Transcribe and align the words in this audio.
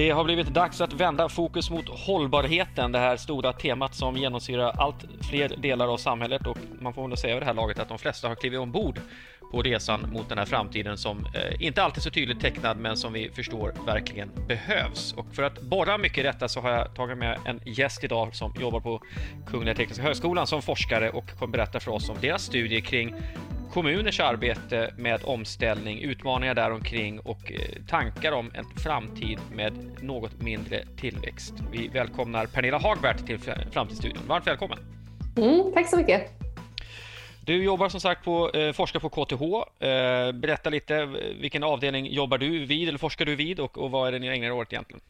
Det 0.00 0.10
har 0.10 0.24
blivit 0.24 0.46
dags 0.46 0.80
att 0.80 0.92
vända 0.92 1.28
fokus 1.28 1.70
mot 1.70 1.88
hållbarheten, 1.88 2.92
det 2.92 2.98
här 2.98 3.16
stora 3.16 3.52
temat 3.52 3.94
som 3.94 4.16
genomsyrar 4.16 4.72
allt 4.78 5.04
fler 5.30 5.48
delar 5.56 5.88
av 5.88 5.96
samhället 5.96 6.46
och 6.46 6.58
man 6.80 6.94
får 6.94 7.08
väl 7.08 7.16
säga 7.16 7.34
vid 7.34 7.42
det 7.42 7.46
här 7.46 7.54
laget 7.54 7.78
att 7.78 7.88
de 7.88 7.98
flesta 7.98 8.28
har 8.28 8.34
klivit 8.34 8.60
ombord 8.60 9.00
på 9.50 9.62
resan 9.62 10.06
mot 10.12 10.28
den 10.28 10.38
här 10.38 10.44
framtiden 10.44 10.98
som 10.98 11.18
eh, 11.18 11.66
inte 11.66 11.82
alltid 11.82 12.02
så 12.02 12.10
tydligt 12.10 12.40
tecknad 12.40 12.76
men 12.76 12.96
som 12.96 13.12
vi 13.12 13.30
förstår 13.30 13.74
verkligen 13.86 14.30
behövs. 14.48 15.12
Och 15.12 15.26
för 15.34 15.42
att 15.42 15.60
borra 15.62 15.98
mycket 15.98 16.18
i 16.18 16.22
detta 16.22 16.48
så 16.48 16.60
har 16.60 16.70
jag 16.70 16.94
tagit 16.94 17.18
med 17.18 17.38
en 17.44 17.60
gäst 17.64 18.04
idag 18.04 18.34
som 18.34 18.54
jobbar 18.60 18.80
på 18.80 19.02
Kungliga 19.46 19.74
Tekniska 19.74 20.02
Högskolan 20.02 20.46
som 20.46 20.62
forskare 20.62 21.10
och 21.10 21.38
kommer 21.38 21.52
berätta 21.52 21.80
för 21.80 21.90
oss 21.90 22.08
om 22.08 22.16
deras 22.20 22.42
studier 22.42 22.80
kring 22.80 23.14
kommuners 23.72 24.20
arbete 24.20 24.94
med 24.96 25.20
omställning, 25.24 25.98
utmaningar 25.98 26.54
däromkring 26.54 27.20
och 27.20 27.52
eh, 27.52 27.58
tankar 27.88 28.32
om 28.32 28.50
en 28.54 28.64
framtid 28.64 29.38
med 29.52 29.72
något 30.02 30.42
mindre 30.42 30.84
tillväxt. 30.96 31.54
Vi 31.72 31.88
välkomnar 31.88 32.46
Pernilla 32.46 32.78
Hagbert 32.78 33.26
till 33.26 33.38
Framtidsstudion. 33.70 34.22
Varmt 34.26 34.46
välkommen! 34.46 34.78
Mm, 35.36 35.72
tack 35.74 35.88
så 35.88 35.96
mycket! 35.96 36.30
Du 37.46 37.64
jobbar 37.64 37.88
som 37.88 38.00
sagt 38.00 38.24
på, 38.24 38.50
eh, 38.50 38.72
forskar 38.72 39.00
på 39.00 39.08
KTH. 39.08 39.42
Eh, 39.86 40.32
berätta 40.32 40.70
lite, 40.70 41.06
vilken 41.40 41.62
avdelning 41.62 42.06
jobbar 42.12 42.38
du 42.38 42.66
vid 42.66 42.88
eller 42.88 42.98
forskar 42.98 43.24
du 43.24 43.36
vid 43.36 43.60
och, 43.60 43.78
och 43.78 43.90
vad 43.90 44.08
är 44.08 44.12
det 44.12 44.18
ni 44.18 44.26
ägnar 44.26 44.46
er 44.46 44.52
åt 44.52 44.72
egentligen? 44.72 45.00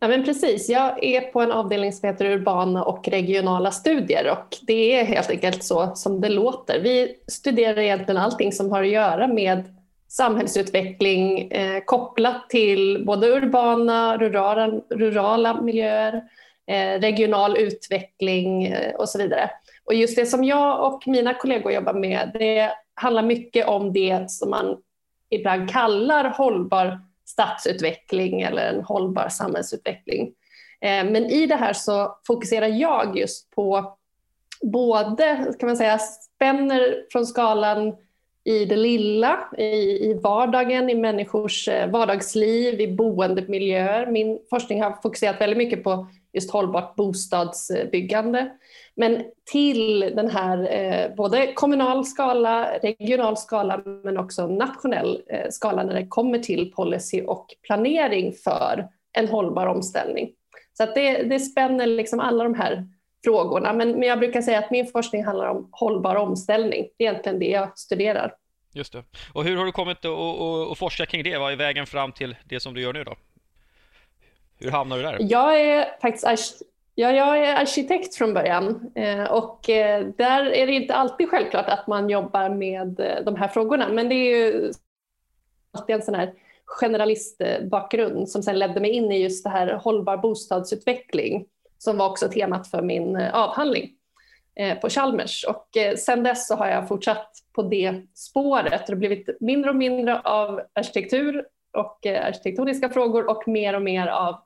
Ja, 0.00 0.08
men 0.08 0.24
precis. 0.24 0.68
Jag 0.68 1.04
är 1.04 1.20
på 1.20 1.40
en 1.40 1.52
avdelning 1.52 1.92
som 1.92 2.08
heter 2.08 2.24
urbana 2.24 2.84
och 2.84 3.08
regionala 3.08 3.70
studier 3.70 4.30
och 4.30 4.56
det 4.62 5.00
är 5.00 5.04
helt 5.04 5.30
enkelt 5.30 5.64
så 5.64 5.92
som 5.94 6.20
det 6.20 6.28
låter. 6.28 6.80
Vi 6.80 7.14
studerar 7.26 7.78
egentligen 7.78 8.20
allting 8.20 8.52
som 8.52 8.70
har 8.70 8.82
att 8.82 8.88
göra 8.88 9.26
med 9.26 9.64
samhällsutveckling 10.08 11.50
eh, 11.50 11.82
kopplat 11.84 12.50
till 12.50 13.04
både 13.06 13.28
urbana, 13.28 14.16
rurala, 14.16 14.66
rurala 14.90 15.60
miljöer, 15.60 16.22
eh, 16.66 17.00
regional 17.00 17.56
utveckling 17.56 18.66
eh, 18.66 18.94
och 18.94 19.08
så 19.08 19.18
vidare. 19.18 19.50
Och 19.84 19.94
just 19.94 20.16
det 20.16 20.26
som 20.26 20.44
jag 20.44 20.92
och 20.92 21.02
mina 21.06 21.34
kollegor 21.34 21.72
jobbar 21.72 21.94
med, 21.94 22.30
det 22.34 22.70
handlar 22.94 23.22
mycket 23.22 23.68
om 23.68 23.92
det 23.92 24.30
som 24.30 24.50
man 24.50 24.76
ibland 25.30 25.70
kallar 25.70 26.24
hållbar 26.24 27.00
stadsutveckling 27.28 28.42
eller 28.42 28.72
en 28.72 28.82
hållbar 28.82 29.28
samhällsutveckling. 29.28 30.26
Eh, 30.80 31.04
men 31.04 31.16
i 31.16 31.46
det 31.46 31.56
här 31.56 31.72
så 31.72 32.18
fokuserar 32.26 32.66
jag 32.66 33.18
just 33.18 33.50
på 33.50 33.96
både, 34.62 35.54
kan 35.58 35.66
man 35.66 35.76
säga, 35.76 35.98
spänner 35.98 37.06
från 37.12 37.26
skalan 37.26 37.96
i 38.44 38.64
det 38.64 38.76
lilla, 38.76 39.48
i, 39.58 40.10
i 40.10 40.20
vardagen, 40.22 40.90
i 40.90 40.94
människors 40.94 41.68
eh, 41.68 41.90
vardagsliv, 41.90 42.80
i 42.80 42.96
boendemiljöer. 42.96 44.06
Min 44.06 44.38
forskning 44.50 44.82
har 44.82 45.02
fokuserat 45.02 45.40
väldigt 45.40 45.58
mycket 45.58 45.84
på 45.84 46.06
just 46.32 46.50
hållbart 46.50 46.96
bostadsbyggande. 46.96 48.50
Men 48.96 49.24
till 49.52 50.00
den 50.00 50.30
här 50.30 50.72
eh, 50.72 51.14
både 51.14 51.52
kommunal 51.52 52.04
skala, 52.04 52.78
regional 52.78 53.36
skala 53.36 53.82
men 54.04 54.18
också 54.18 54.46
nationell 54.46 55.22
eh, 55.30 55.46
skala 55.50 55.82
när 55.82 55.94
det 55.94 56.06
kommer 56.06 56.38
till 56.38 56.72
policy 56.72 57.22
och 57.22 57.46
planering 57.66 58.32
för 58.32 58.88
en 59.12 59.28
hållbar 59.28 59.66
omställning. 59.66 60.30
Så 60.72 60.82
att 60.82 60.94
det, 60.94 61.22
det 61.22 61.40
spänner 61.40 61.86
liksom 61.86 62.20
alla 62.20 62.44
de 62.44 62.54
här 62.54 62.88
frågorna. 63.24 63.72
Men, 63.72 63.92
men 63.92 64.08
jag 64.08 64.18
brukar 64.18 64.42
säga 64.42 64.58
att 64.58 64.70
min 64.70 64.86
forskning 64.86 65.24
handlar 65.24 65.46
om 65.46 65.68
hållbar 65.72 66.16
omställning. 66.16 66.88
Det 66.96 67.04
är 67.04 67.10
egentligen 67.10 67.38
det 67.38 67.50
jag 67.50 67.78
studerar. 67.78 68.34
Just 68.74 68.92
det. 68.92 69.04
Och 69.32 69.44
hur 69.44 69.56
har 69.56 69.64
du 69.64 69.72
kommit 69.72 70.04
att 70.70 70.78
forska 70.78 71.06
kring 71.06 71.22
det? 71.22 71.38
Vad 71.38 71.52
är 71.52 71.56
vägen 71.56 71.86
fram 71.86 72.12
till 72.12 72.36
det 72.44 72.60
som 72.60 72.74
du 72.74 72.80
gör 72.80 72.92
nu 72.92 73.04
då? 73.04 73.16
Hur 74.58 74.70
hamnade 74.70 75.02
du 75.02 75.08
där? 75.08 75.16
Jag 75.20 75.60
är 75.60 76.00
faktiskt 76.00 76.62
Ja, 77.00 77.12
jag 77.12 77.38
är 77.38 77.54
arkitekt 77.54 78.14
från 78.14 78.34
början 78.34 78.90
eh, 78.94 79.24
och 79.24 79.70
eh, 79.70 80.06
där 80.06 80.44
är 80.44 80.66
det 80.66 80.72
inte 80.72 80.94
alltid 80.94 81.28
självklart 81.28 81.68
att 81.68 81.86
man 81.86 82.10
jobbar 82.10 82.48
med 82.48 83.00
eh, 83.00 83.24
de 83.24 83.36
här 83.36 83.48
frågorna. 83.48 83.88
Men 83.88 84.08
det 84.08 84.14
är 84.14 84.36
ju 84.36 84.72
alltid 85.70 85.96
en 85.96 86.02
sån 86.02 86.14
här 86.14 86.32
generalistbakgrund 86.64 88.28
som 88.28 88.42
sen 88.42 88.58
ledde 88.58 88.80
mig 88.80 88.90
in 88.90 89.12
i 89.12 89.22
just 89.22 89.44
det 89.44 89.50
här 89.50 89.72
hållbar 89.72 90.16
bostadsutveckling 90.16 91.46
som 91.78 91.98
var 91.98 92.10
också 92.10 92.28
temat 92.28 92.68
för 92.70 92.82
min 92.82 93.16
avhandling 93.16 93.90
på 94.80 94.88
Chalmers. 94.88 95.44
Och 95.44 95.68
sen 95.98 96.22
dess 96.22 96.48
så 96.48 96.54
har 96.54 96.68
jag 96.68 96.88
fortsatt 96.88 97.30
på 97.52 97.62
det 97.62 98.02
spåret. 98.14 98.86
Det 98.86 98.92
har 98.92 98.98
blivit 98.98 99.40
mindre 99.40 99.70
och 99.70 99.76
mindre 99.76 100.20
av 100.20 100.60
arkitektur 100.72 101.44
och 101.72 102.06
arkitektoniska 102.06 102.88
frågor 102.88 103.30
och 103.30 103.48
mer 103.48 103.74
och 103.74 103.82
mer 103.82 104.06
av 104.06 104.36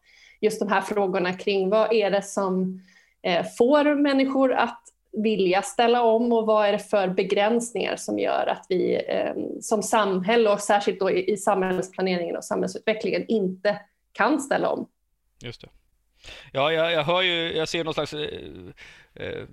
just 0.43 0.59
de 0.59 0.69
här 0.69 0.81
frågorna 0.81 1.33
kring 1.33 1.71
vad 1.71 1.93
är 1.93 2.11
det 2.11 2.23
som 2.23 2.83
eh, 3.23 3.47
får 3.59 3.95
människor 3.95 4.53
att 4.53 4.83
vilja 5.13 5.63
ställa 5.63 6.03
om 6.03 6.33
och 6.33 6.47
vad 6.47 6.67
är 6.67 6.73
det 6.73 6.79
för 6.79 7.09
begränsningar 7.09 7.97
som 7.97 8.19
gör 8.19 8.47
att 8.47 8.67
vi 8.69 9.05
eh, 9.09 9.35
som 9.61 9.83
samhälle 9.83 10.51
och 10.51 10.61
särskilt 10.61 11.01
då 11.01 11.11
i, 11.11 11.37
samhällsplaneringen 11.37 12.37
och 12.37 12.45
samhällsutvecklingen 12.45 13.25
inte 13.29 13.81
kan 14.13 14.41
ställa 14.41 14.69
om. 14.69 14.89
Just 15.43 15.61
det. 15.61 15.69
Ja, 16.53 16.73
jag, 16.73 16.93
jag 16.93 17.05
hör 17.05 17.23
ju, 17.23 17.57
jag 17.57 17.69
ser 17.69 17.85
någon 17.85 17.95
slags 17.95 18.15
eh, 18.15 18.21
eh 19.15 19.45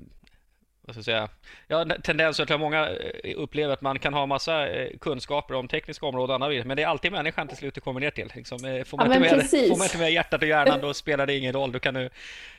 vad 0.96 1.04
ska 1.04 1.12
jag 1.12 1.30
säga, 1.30 1.30
ja, 1.68 1.86
tendenser 2.04 2.46
till 2.46 2.56
att 2.56 2.62
många 2.62 2.90
eh, 3.24 3.34
upplever 3.38 3.74
att 3.74 3.82
man 3.82 4.00
kan 4.00 4.14
ha 4.14 4.26
massa 4.26 4.68
eh, 4.68 4.98
kunskaper 5.02 5.56
om 5.56 5.68
tekniska 5.68 6.06
områden, 6.06 6.68
men 6.68 6.78
det 6.78 6.84
är 6.84 6.88
alltid 6.88 7.12
människan 7.12 7.48
till 7.48 7.58
slut 7.58 7.76
det 7.76 7.82
kommer 7.82 8.00
ner 8.00 8.10
till. 8.10 8.32
Liksom, 8.36 8.66
eh, 8.66 8.84
får, 8.84 8.98
man 8.98 9.08
ja, 9.12 9.16
inte 9.16 9.36
med, 9.36 9.50
får 9.50 9.78
man 9.78 9.86
inte 9.86 9.98
med 9.98 10.12
hjärtat 10.12 10.42
och 10.42 10.48
hjärnan, 10.48 10.82
då 10.82 10.94
spelar 10.94 11.26
det 11.26 11.38
ingen 11.38 11.54
roll. 11.54 11.72
Då 11.72 11.80
kan 11.80 11.94
du 11.94 12.10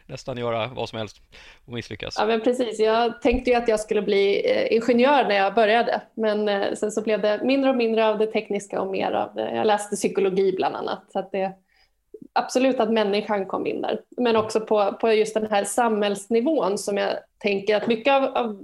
nästan 0.07 0.37
göra 0.37 0.67
vad 0.67 0.89
som 0.89 0.99
helst 0.99 1.23
och 1.65 1.73
misslyckas. 1.73 2.17
Ja, 2.19 2.27
men 2.27 2.41
precis. 2.41 2.81
Jag 2.81 3.23
tänkte 3.23 3.51
ju 3.51 3.57
att 3.57 3.69
jag 3.69 3.81
skulle 3.81 4.03
bli 4.03 4.43
ingenjör 4.71 5.25
när 5.25 5.37
jag 5.37 5.55
började, 5.55 6.01
men 6.15 6.77
sen 6.77 6.91
så 6.91 7.03
blev 7.03 7.21
det 7.21 7.41
mindre 7.45 7.71
och 7.71 7.77
mindre 7.77 8.07
av 8.07 8.19
det 8.19 8.27
tekniska 8.27 8.81
och 8.81 8.91
mer 8.91 9.13
av, 9.13 9.31
jag 9.37 9.67
läste 9.67 9.97
psykologi 9.97 10.53
bland 10.57 10.77
annat. 10.77 11.05
Så 11.13 11.19
att 11.19 11.33
det, 11.33 11.53
absolut 12.33 12.81
att 12.81 12.93
människan 12.93 13.47
kom 13.47 13.67
in 13.67 13.81
där, 13.81 14.01
men 14.17 14.37
också 14.37 14.61
på, 14.61 14.93
på 15.01 15.13
just 15.13 15.35
den 15.35 15.47
här 15.51 15.65
samhällsnivån 15.65 16.79
som 16.79 16.97
jag 16.97 17.17
tänker 17.39 17.77
att 17.77 17.87
mycket 17.87 18.13
av, 18.13 18.25
av 18.25 18.59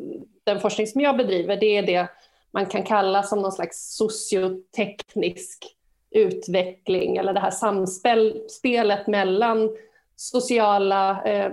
den 0.44 0.60
forskning 0.60 0.86
som 0.86 1.00
jag 1.00 1.16
bedriver, 1.16 1.56
det 1.56 1.76
är 1.76 1.82
det 1.82 2.08
man 2.50 2.66
kan 2.66 2.82
kalla 2.82 3.22
som 3.22 3.42
någon 3.42 3.52
slags 3.52 3.96
socioteknisk 3.96 5.76
utveckling 6.10 7.16
eller 7.16 7.32
det 7.32 7.40
här 7.40 7.50
samspelet 7.50 9.06
mellan 9.06 9.70
sociala, 10.16 11.22
eh, 11.24 11.52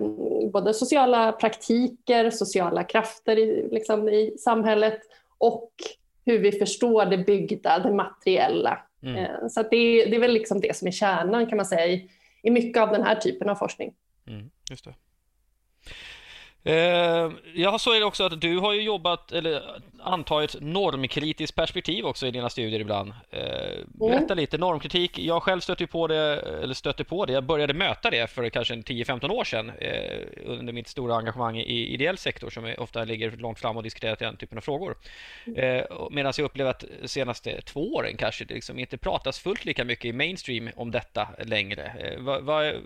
både 0.51 0.73
sociala 0.73 1.31
praktiker, 1.31 2.29
sociala 2.29 2.83
krafter 2.83 3.39
i, 3.39 3.69
liksom, 3.71 4.09
i 4.09 4.35
samhället 4.39 4.99
och 5.37 5.71
hur 6.25 6.39
vi 6.39 6.51
förstår 6.51 7.05
det 7.05 7.17
byggda, 7.17 7.79
det 7.79 7.91
materiella. 7.91 8.79
Mm. 9.03 9.15
Eh, 9.15 9.47
så 9.47 9.63
det, 9.63 9.77
är, 9.77 10.09
det 10.09 10.15
är 10.15 10.19
väl 10.19 10.33
liksom 10.33 10.61
det 10.61 10.75
som 10.75 10.87
är 10.87 10.91
kärnan 10.91 11.47
kan 11.47 11.57
man 11.57 11.65
säga 11.65 11.87
i, 11.87 12.09
i 12.43 12.51
mycket 12.51 12.81
av 12.81 12.89
den 12.89 13.03
här 13.03 13.15
typen 13.15 13.49
av 13.49 13.55
forskning. 13.55 13.93
Mm, 14.27 14.49
just 14.69 14.85
det. 14.85 14.95
Eh, 16.65 17.31
ja, 17.53 17.79
så 17.79 17.93
är 17.93 17.99
det 17.99 18.05
också 18.05 18.23
att 18.23 18.41
du 18.41 18.57
har 18.57 18.73
ju 18.73 18.81
jobbat, 18.81 19.31
eller 19.31 19.81
antagit 19.99 20.55
normkritiskt 20.61 21.55
perspektiv 21.55 22.05
också 22.05 22.27
i 22.27 22.31
dina 22.31 22.49
studier 22.49 22.79
ibland. 22.79 23.13
Eh, 23.29 23.39
berätta 23.87 24.33
mm. 24.33 24.37
lite, 24.37 24.57
normkritik. 24.57 25.19
Jag 25.19 25.43
själv 25.43 25.59
stötte 25.59 25.87
på 25.87 26.07
det, 26.07 26.39
eller 26.63 26.73
stötte 26.73 27.03
på 27.03 27.25
det, 27.25 27.33
jag 27.33 27.43
började 27.43 27.73
möta 27.73 28.09
det 28.09 28.29
för 28.29 28.49
kanske 28.49 28.75
10-15 28.75 29.31
år 29.31 29.43
sedan 29.43 29.71
eh, 29.79 30.19
under 30.45 30.73
mitt 30.73 30.87
stora 30.87 31.15
engagemang 31.15 31.57
i 31.57 31.93
ideell 31.93 32.17
sektor 32.17 32.49
som 32.49 32.75
ofta 32.77 33.03
ligger 33.03 33.31
långt 33.31 33.59
fram 33.59 33.77
och 33.77 33.83
diskuterar 33.83 34.15
den 34.19 34.37
typen 34.37 34.57
av 34.57 34.61
frågor. 34.61 34.95
Medan 36.11 36.33
jag 36.37 36.45
upplever 36.45 36.71
att 36.71 36.85
de 37.01 37.07
senaste 37.07 37.61
två 37.61 37.93
åren 37.93 38.17
kanske 38.17 38.45
det 38.45 38.53
liksom 38.53 38.79
inte 38.79 38.97
pratas 38.97 39.39
fullt 39.39 39.65
lika 39.65 39.83
mycket 39.83 40.05
i 40.05 40.13
mainstream 40.13 40.69
om 40.75 40.91
detta 40.91 41.27
längre. 41.45 41.93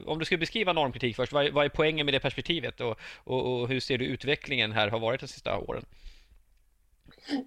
Om 0.06 0.19
du 0.19 0.25
skulle 0.25 0.38
beskriva 0.38 0.74
normkritik 0.74 1.16
först, 1.16 1.34
vad, 1.34 1.50
vad 1.50 1.66
är 1.66 1.69
poängen 1.69 2.06
med 2.06 2.13
det 2.13 2.19
perspektivet 2.19 2.81
och, 2.81 3.00
och, 3.24 3.67
och 3.68 3.74
hur 3.74 3.80
ser 3.80 3.98
du 3.98 4.06
utvecklingen 4.06 4.72
här 4.72 4.88
har 4.88 5.00
varit 5.00 5.19
de 5.19 5.28
sista 5.28 5.58
åren? 5.58 5.84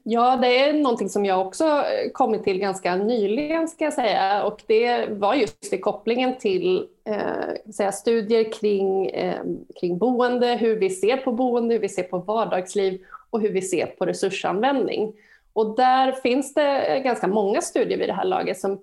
Ja, 0.02 0.37
det 0.37 0.58
är 0.58 0.72
någonting 0.72 1.08
som 1.08 1.25
jag 1.25 1.46
också 1.46 1.64
eh, 1.64 2.11
kommit 2.12 2.44
till 2.44 2.58
ganska 2.58 2.96
nyligen 2.96 3.69
ska 3.69 3.84
jag 3.84 3.93
säga 3.93 4.43
och 4.44 4.62
det 4.67 5.06
var 5.11 5.34
just 5.34 5.72
i 5.72 5.78
kopplingen 5.78 6.38
till 6.38 6.87
eh, 7.05 7.72
säga, 7.72 7.93
studier 7.93 8.52
kring, 8.52 9.06
eh, 9.06 9.40
kring 9.81 9.99
boende, 9.99 10.46
hur 10.46 10.76
vi 10.76 10.90
ser 10.90 11.17
på 11.17 11.32
boende, 11.32 11.75
hur 11.75 11.81
vi 11.81 11.88
ser 11.88 12.02
på 12.02 12.19
vardagsliv 12.19 13.00
och 13.31 13.40
hur 13.40 13.52
vi 13.52 13.62
ser 13.62 13.87
på 13.87 14.06
resursanvändning. 14.06 15.12
Och 15.52 15.76
där 15.76 16.12
finns 16.12 16.55
det 16.55 16.82
eh, 16.82 17.02
ganska 17.02 17.26
många 17.26 17.61
studier 17.61 17.99
vid 17.99 18.08
det 18.08 18.14
här 18.14 18.25
laget 18.25 18.61
som 18.61 18.81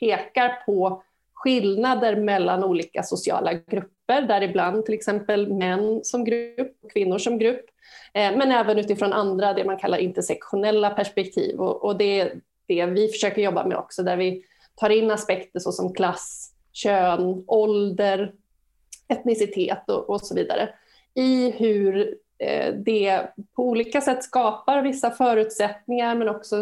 pekar 0.00 0.62
på 0.66 1.02
skillnader 1.34 2.16
mellan 2.16 2.64
olika 2.64 3.02
sociala 3.02 3.52
grupper, 3.52 3.95
däribland 4.06 4.84
till 4.84 4.94
exempel 4.94 5.52
män 5.52 6.00
som 6.04 6.24
grupp 6.24 6.76
och 6.82 6.90
kvinnor 6.90 7.18
som 7.18 7.38
grupp. 7.38 7.64
Eh, 8.14 8.36
men 8.36 8.52
även 8.52 8.78
utifrån 8.78 9.12
andra, 9.12 9.52
det 9.52 9.64
man 9.64 9.78
kallar 9.78 9.98
intersektionella 9.98 10.90
perspektiv. 10.90 11.60
Och, 11.60 11.98
det 11.98 12.20
är 12.20 12.40
det 12.66 12.86
vi 12.86 13.08
försöker 13.08 13.42
jobba 13.42 13.66
med 13.66 13.76
också, 13.76 14.02
där 14.02 14.16
vi 14.16 14.44
tar 14.74 14.90
in 14.90 15.10
aspekter 15.10 15.60
såsom 15.60 15.94
klass, 15.94 16.52
kön, 16.72 17.44
ålder, 17.46 18.32
etnicitet 19.08 19.90
och, 19.90 20.20
så 20.20 20.34
vidare 20.34 20.68
i 21.16 21.50
hur 21.50 22.14
eh, 22.38 22.74
det 22.74 23.22
på 23.56 23.62
olika 23.62 24.00
sätt 24.00 24.24
skapar 24.24 24.82
vissa 24.82 25.10
förutsättningar 25.10 26.14
men 26.14 26.28
också 26.28 26.56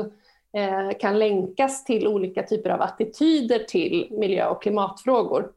eh, 0.57 0.99
kan 1.01 1.19
länkas 1.19 1.85
till 1.85 2.07
olika 2.07 2.43
typer 2.43 2.71
av 2.71 2.83
attityder 2.83 3.59
till 3.59 4.09
miljö 4.11 4.47
och 4.47 4.63
klimatfrågor. 4.63 5.53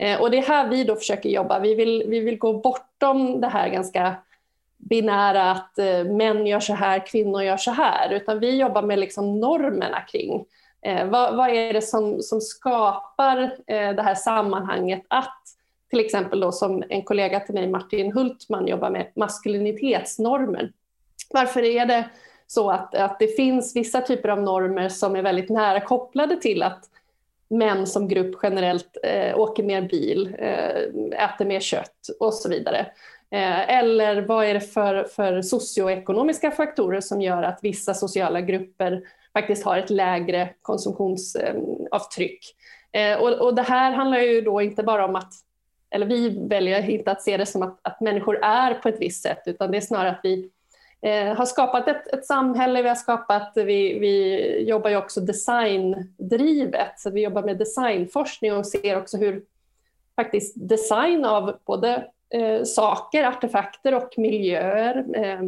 Eh, 0.00 0.20
och 0.20 0.30
det 0.30 0.38
är 0.38 0.42
här 0.42 0.68
vi 0.68 0.84
då 0.84 0.96
försöker 0.96 1.28
jobba. 1.28 1.58
Vi 1.58 1.74
vill, 1.74 2.04
vi 2.06 2.20
vill 2.20 2.38
gå 2.38 2.52
bortom 2.52 3.40
det 3.40 3.48
här 3.48 3.68
ganska 3.68 4.16
binära 4.76 5.50
att 5.50 5.78
eh, 5.78 6.04
män 6.04 6.46
gör 6.46 6.60
så 6.60 6.74
här, 6.74 7.06
kvinnor 7.06 7.42
gör 7.42 7.56
så 7.56 7.70
här, 7.70 8.10
utan 8.10 8.40
vi 8.40 8.56
jobbar 8.56 8.82
med 8.82 8.98
liksom 8.98 9.40
normerna 9.40 10.00
kring 10.00 10.44
eh, 10.82 11.06
vad, 11.06 11.36
vad, 11.36 11.50
är 11.50 11.72
det 11.72 11.82
som, 11.82 12.22
som 12.22 12.40
skapar 12.40 13.42
eh, 13.66 13.90
det 13.90 14.02
här 14.02 14.14
sammanhanget 14.14 15.02
att 15.08 15.40
till 15.90 16.00
exempel 16.00 16.40
då 16.40 16.52
som 16.52 16.84
en 16.88 17.02
kollega 17.02 17.40
till 17.40 17.54
mig, 17.54 17.68
Martin 17.68 18.12
Hultman, 18.12 18.66
jobbar 18.66 18.90
med 18.90 19.12
maskulinitetsnormer. 19.16 20.72
Varför 21.30 21.62
är 21.62 21.86
det 21.86 22.08
så 22.46 22.70
att, 22.70 22.94
att 22.94 23.18
det 23.18 23.36
finns 23.36 23.76
vissa 23.76 24.00
typer 24.00 24.28
av 24.28 24.42
normer 24.42 24.88
som 24.88 25.16
är 25.16 25.22
väldigt 25.22 25.50
nära 25.50 25.80
kopplade 25.80 26.36
till 26.36 26.62
att 26.62 26.84
män 27.50 27.86
som 27.86 28.08
grupp 28.08 28.36
generellt 28.42 28.96
eh, 29.02 29.38
åker 29.38 29.62
mer 29.62 29.82
bil, 29.82 30.34
eh, 30.38 31.24
äter 31.24 31.44
mer 31.44 31.60
kött 31.60 32.08
och 32.20 32.34
så 32.34 32.48
vidare. 32.48 32.78
Eh, 33.30 33.78
eller 33.78 34.22
vad 34.22 34.44
är 34.44 34.54
det 34.54 34.60
för, 34.60 35.04
för 35.04 35.42
socioekonomiska 35.42 36.50
faktorer 36.50 37.00
som 37.00 37.20
gör 37.20 37.42
att 37.42 37.58
vissa 37.62 37.94
sociala 37.94 38.40
grupper 38.40 39.02
faktiskt 39.32 39.64
har 39.64 39.78
ett 39.78 39.90
lägre 39.90 40.50
konsumtionsavtryck? 40.62 42.56
Eh, 42.92 43.12
eh, 43.12 43.18
och, 43.18 43.32
och 43.32 43.54
det 43.54 43.62
här 43.62 43.92
handlar 43.92 44.18
ju 44.18 44.40
då 44.40 44.60
inte 44.60 44.82
bara 44.82 45.04
om 45.04 45.16
att, 45.16 45.32
eller 45.90 46.06
vi 46.06 46.46
väljer 46.48 46.90
inte 46.90 47.10
att 47.10 47.22
se 47.22 47.36
det 47.36 47.46
som 47.46 47.62
att, 47.62 47.78
att 47.82 48.00
människor 48.00 48.44
är 48.44 48.74
på 48.74 48.88
ett 48.88 49.00
visst 49.00 49.22
sätt, 49.22 49.42
utan 49.46 49.70
det 49.70 49.76
är 49.76 49.80
snarare 49.80 50.10
att 50.10 50.20
vi 50.22 50.50
eh, 51.02 51.36
har 51.36 51.44
skapat 51.44 51.88
ett, 51.88 52.06
ett, 52.06 52.26
samhälle, 52.26 52.82
vi 52.82 52.88
har 52.88 52.96
skapat, 52.96 53.52
vi, 53.54 53.98
vi 53.98 54.64
jobbar 54.68 54.90
ju 54.90 54.96
också 54.96 55.20
designdrivet, 55.20 57.00
så 57.00 57.10
vi 57.10 57.22
jobbar 57.22 57.42
med 57.42 57.58
designforskning 57.58 58.52
och 58.52 58.66
ser 58.66 58.98
också 58.98 59.16
hur 59.16 59.42
faktiskt 60.16 60.54
design 60.56 61.24
av 61.24 61.56
både 61.64 62.04
eh, 62.30 62.62
saker, 62.64 63.24
artefakter 63.24 63.94
och 63.94 64.14
miljöer, 64.16 65.04
eh, 65.14 65.40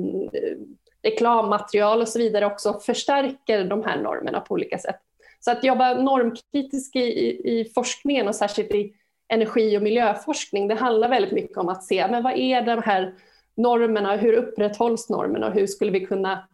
reklammaterial 1.02 2.00
och 2.00 2.08
så 2.08 2.18
vidare 2.18 2.46
också 2.46 2.80
förstärker 2.80 3.64
de 3.64 3.84
här 3.84 4.02
normerna 4.02 4.40
på 4.40 4.54
olika 4.54 4.78
sätt. 4.78 5.00
Så 5.40 5.50
att 5.50 5.64
jobba 5.64 5.94
normkritiskt 5.94 6.96
i, 6.96 7.00
i, 7.00 7.60
i 7.60 7.64
forskningen 7.74 8.28
och 8.28 8.34
särskilt 8.34 8.70
i 8.70 8.92
energi 9.28 9.78
och 9.78 9.82
miljöforskning, 9.82 10.68
det 10.68 10.74
handlar 10.74 11.08
väldigt 11.08 11.32
mycket 11.32 11.58
om 11.58 11.68
att 11.68 11.84
se 11.84 12.08
men 12.08 12.22
vad 12.22 12.32
är 12.32 12.62
de 12.62 12.82
här 12.82 13.14
normerna, 13.54 14.16
hur 14.16 14.32
upprätthålls 14.32 15.08
normerna 15.08 15.46
och 15.46 15.54
hur 15.54 15.66
skulle 15.66 15.90
vi 15.90 16.06
kunna 16.06 16.48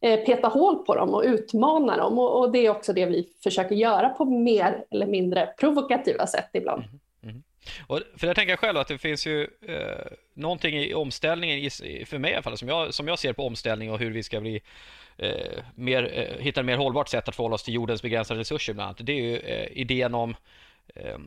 eh, 0.00 0.20
peta 0.20 0.48
hål 0.48 0.84
på 0.84 0.94
dem 0.94 1.14
och 1.14 1.22
utmana 1.22 1.96
dem. 1.96 2.18
Och, 2.18 2.40
och, 2.40 2.52
det 2.52 2.66
är 2.66 2.70
också 2.70 2.92
det 2.92 3.06
vi 3.06 3.28
försöker 3.42 3.74
göra 3.74 4.08
på 4.08 4.24
mer 4.24 4.84
eller 4.90 5.06
mindre 5.06 5.46
provokativa 5.60 6.26
sätt 6.26 6.50
ibland. 6.52 6.82
Mm. 6.82 7.00
Mm. 7.22 7.42
Och 7.86 8.00
för 8.16 8.26
jag 8.26 8.36
tänker 8.36 8.56
själv 8.56 8.78
att 8.78 8.88
det 8.88 8.98
finns 8.98 9.26
ju 9.26 9.42
eh, 9.42 10.06
någonting 10.34 10.76
i 10.76 10.94
omställningen, 10.94 11.70
för 12.06 12.18
mig 12.18 12.30
i 12.30 12.34
alla 12.34 12.42
fall, 12.42 12.58
som 12.58 12.68
jag, 12.68 12.94
som 12.94 13.08
jag 13.08 13.18
ser 13.18 13.32
på 13.32 13.46
omställning 13.46 13.92
och 13.92 13.98
hur 13.98 14.10
vi 14.10 14.22
ska 14.22 14.40
bli 14.40 14.60
eh, 15.16 15.62
mer, 15.74 16.12
eh, 16.14 16.42
hitta 16.44 16.60
ett 16.60 16.66
mer 16.66 16.76
hållbart 16.76 17.08
sätt 17.08 17.28
att 17.28 17.36
förhålla 17.36 17.54
oss 17.54 17.62
till 17.62 17.74
jordens 17.74 18.02
begränsade 18.02 18.40
resurser 18.40 18.72
bland 18.72 18.86
annat. 18.86 19.06
Det 19.06 19.12
är 19.12 19.22
ju 19.22 19.36
eh, 19.36 19.68
idén 19.72 20.14
om 20.14 20.36
eh, 20.94 21.18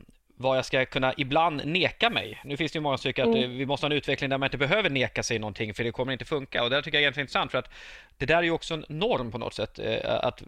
vad 0.42 0.56
jag 0.56 0.64
ska 0.64 0.84
kunna 0.84 1.14
ibland 1.16 1.66
neka 1.66 2.10
mig. 2.10 2.40
Nu 2.44 2.56
finns 2.56 2.72
det 2.72 2.76
ju 2.76 2.80
många 2.80 2.98
som 2.98 3.02
tycker 3.02 3.22
att 3.22 3.34
mm. 3.34 3.56
vi 3.56 3.66
måste 3.66 3.86
ha 3.86 3.90
en 3.90 3.96
utveckling 3.96 4.30
där 4.30 4.38
man 4.38 4.46
inte 4.46 4.58
behöver 4.58 4.90
neka 4.90 5.22
sig 5.22 5.38
någonting 5.38 5.74
för 5.74 5.84
det 5.84 5.92
kommer 5.92 6.12
inte 6.12 6.24
funka. 6.24 6.64
Och 6.64 6.70
det 6.70 6.82
tycker 6.82 6.98
jag 6.98 7.00
är 7.00 7.02
egentligen 7.02 7.24
intressant 7.24 7.50
för 7.50 7.58
att 7.58 7.70
det 8.18 8.26
där 8.26 8.36
är 8.36 8.42
ju 8.42 8.50
också 8.50 8.74
en 8.74 8.84
norm 8.88 9.30
på 9.30 9.38
något 9.38 9.54
sätt. 9.54 9.78
Eh, 9.78 9.98
att 10.04 10.42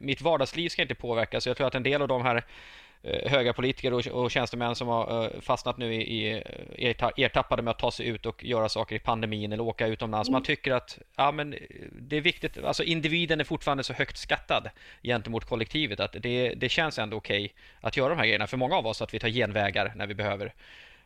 mitt 0.00 0.20
vardagsliv 0.20 0.68
ska 0.68 0.82
inte 0.82 0.94
påverkas. 0.94 1.46
Jag 1.46 1.56
tror 1.56 1.66
att 1.66 1.74
en 1.74 1.82
del 1.82 2.02
av 2.02 2.08
de 2.08 2.22
här 2.22 2.44
höga 3.04 3.52
politiker 3.52 3.92
och, 3.92 4.06
och 4.06 4.30
tjänstemän 4.30 4.74
som 4.74 4.88
har 4.88 5.24
eh, 5.24 5.40
fastnat 5.40 5.78
nu 5.78 5.94
i, 5.94 6.30
i 6.76 6.94
ertappade 7.16 7.62
med 7.62 7.70
att 7.70 7.78
ta 7.78 7.90
sig 7.90 8.06
ut 8.06 8.26
och 8.26 8.44
göra 8.44 8.68
saker 8.68 8.96
i 8.96 8.98
pandemin 8.98 9.52
eller 9.52 9.62
åka 9.62 9.86
utomlands. 9.86 10.30
Man 10.30 10.38
mm. 10.38 10.44
tycker 10.44 10.72
att 10.72 10.98
ja, 11.16 11.32
men 11.32 11.54
det 11.92 12.16
är 12.16 12.20
viktigt, 12.20 12.64
alltså 12.64 12.82
individen 12.82 13.40
är 13.40 13.44
fortfarande 13.44 13.84
så 13.84 13.92
högt 13.92 14.16
skattad 14.16 14.70
gentemot 15.02 15.44
kollektivet 15.44 16.00
att 16.00 16.16
det, 16.20 16.54
det 16.54 16.68
känns 16.68 16.98
ändå 16.98 17.16
okej 17.16 17.44
okay 17.44 17.56
att 17.80 17.96
göra 17.96 18.08
de 18.08 18.18
här 18.18 18.26
grejerna 18.26 18.46
för 18.46 18.56
många 18.56 18.76
av 18.76 18.86
oss, 18.86 19.02
att 19.02 19.14
vi 19.14 19.18
tar 19.18 19.28
genvägar 19.28 19.92
när 19.96 20.06
vi 20.06 20.14
behöver. 20.14 20.54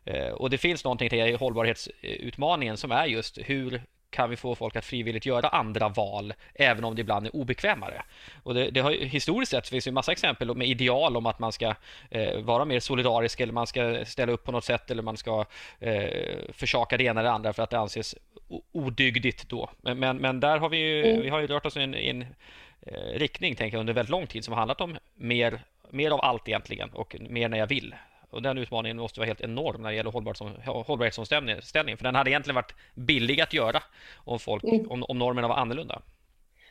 Eh, 0.05 0.29
och 0.29 0.51
det 0.51 0.59
finns 0.59 0.85
någonting 0.85 1.11
till 1.11 1.37
hållbarhetsutmaningen 1.37 2.77
som 2.77 2.93
är 2.93 3.07
just 3.07 3.39
hur 3.39 3.83
kan 4.11 4.31
vi 4.31 4.37
få 4.37 4.55
folk 4.55 4.77
att 4.77 4.85
frivilligt 4.85 5.27
göra 5.27 5.49
andra 5.49 5.89
val, 5.89 6.35
även 6.55 6.85
om 6.85 6.95
det 6.95 7.01
ibland 7.01 7.27
är 7.27 7.37
obekvämare. 7.37 8.03
Och 8.43 8.55
det, 8.55 8.71
det 8.71 8.81
har, 8.81 8.93
historiskt 8.93 9.51
sett 9.51 9.69
finns 9.69 9.85
det 9.85 9.91
en 9.91 9.95
massa 9.95 10.13
exempel 10.13 10.57
med 10.57 10.69
ideal 10.69 11.17
om 11.17 11.27
att 11.27 11.39
man 11.39 11.53
ska 11.53 11.75
eh, 12.11 12.41
vara 12.41 12.65
mer 12.65 12.81
solidarisk 12.81 13.41
eller 13.41 13.53
man 13.53 13.67
ska 13.67 14.05
ställa 14.05 14.33
upp 14.33 14.45
på 14.45 14.53
något 14.53 14.65
sätt 14.65 14.91
eller 14.91 15.03
man 15.03 15.17
ska 15.17 15.45
eh, 15.81 16.09
försaka 16.53 16.97
det 16.97 17.05
ena 17.05 17.21
eller 17.21 17.31
andra 17.31 17.53
för 17.53 17.63
att 17.63 17.71
det 17.71 17.79
anses 17.79 18.15
odygdigt 18.73 19.49
då. 19.49 19.71
Men, 19.81 19.99
men, 19.99 20.17
men 20.17 20.41
där 20.41 20.59
har 20.59 20.69
vi 20.69 20.79
ju, 20.79 21.11
mm. 21.11 21.23
vi 21.23 21.29
har 21.29 21.41
ju 21.41 21.47
rört 21.47 21.67
oss 21.67 21.77
i 21.77 21.83
en, 21.83 21.95
en 21.95 22.27
eh, 22.81 23.19
riktning, 23.19 23.57
tänker 23.57 23.77
jag, 23.77 23.81
under 23.81 23.93
väldigt 23.93 24.11
lång 24.11 24.27
tid 24.27 24.45
som 24.45 24.53
har 24.53 24.59
handlat 24.59 24.81
om 24.81 24.99
mer, 25.15 25.61
mer 25.91 26.11
av 26.11 26.21
allt 26.21 26.49
egentligen 26.49 26.91
och 26.91 27.17
mer 27.21 27.49
när 27.49 27.59
jag 27.59 27.67
vill. 27.67 27.95
Och 28.31 28.43
den 28.43 28.59
utmaningen 28.59 28.97
måste 28.97 29.21
vara 29.21 29.27
helt 29.27 29.41
enorm 29.41 29.83
när 29.83 29.91
det 29.91 29.97
gäller 29.97 30.11
hållbarhetsomställning. 30.83 31.97
För 31.97 32.05
den 32.05 32.15
hade 32.15 32.31
egentligen 32.31 32.55
varit 32.55 32.75
billig 32.95 33.41
att 33.41 33.53
göra 33.53 33.83
om, 34.17 34.39
folk, 34.39 34.65
mm. 34.65 34.91
om, 34.91 35.05
om 35.09 35.19
normerna 35.19 35.49
var 35.49 35.57
annorlunda. 35.57 36.03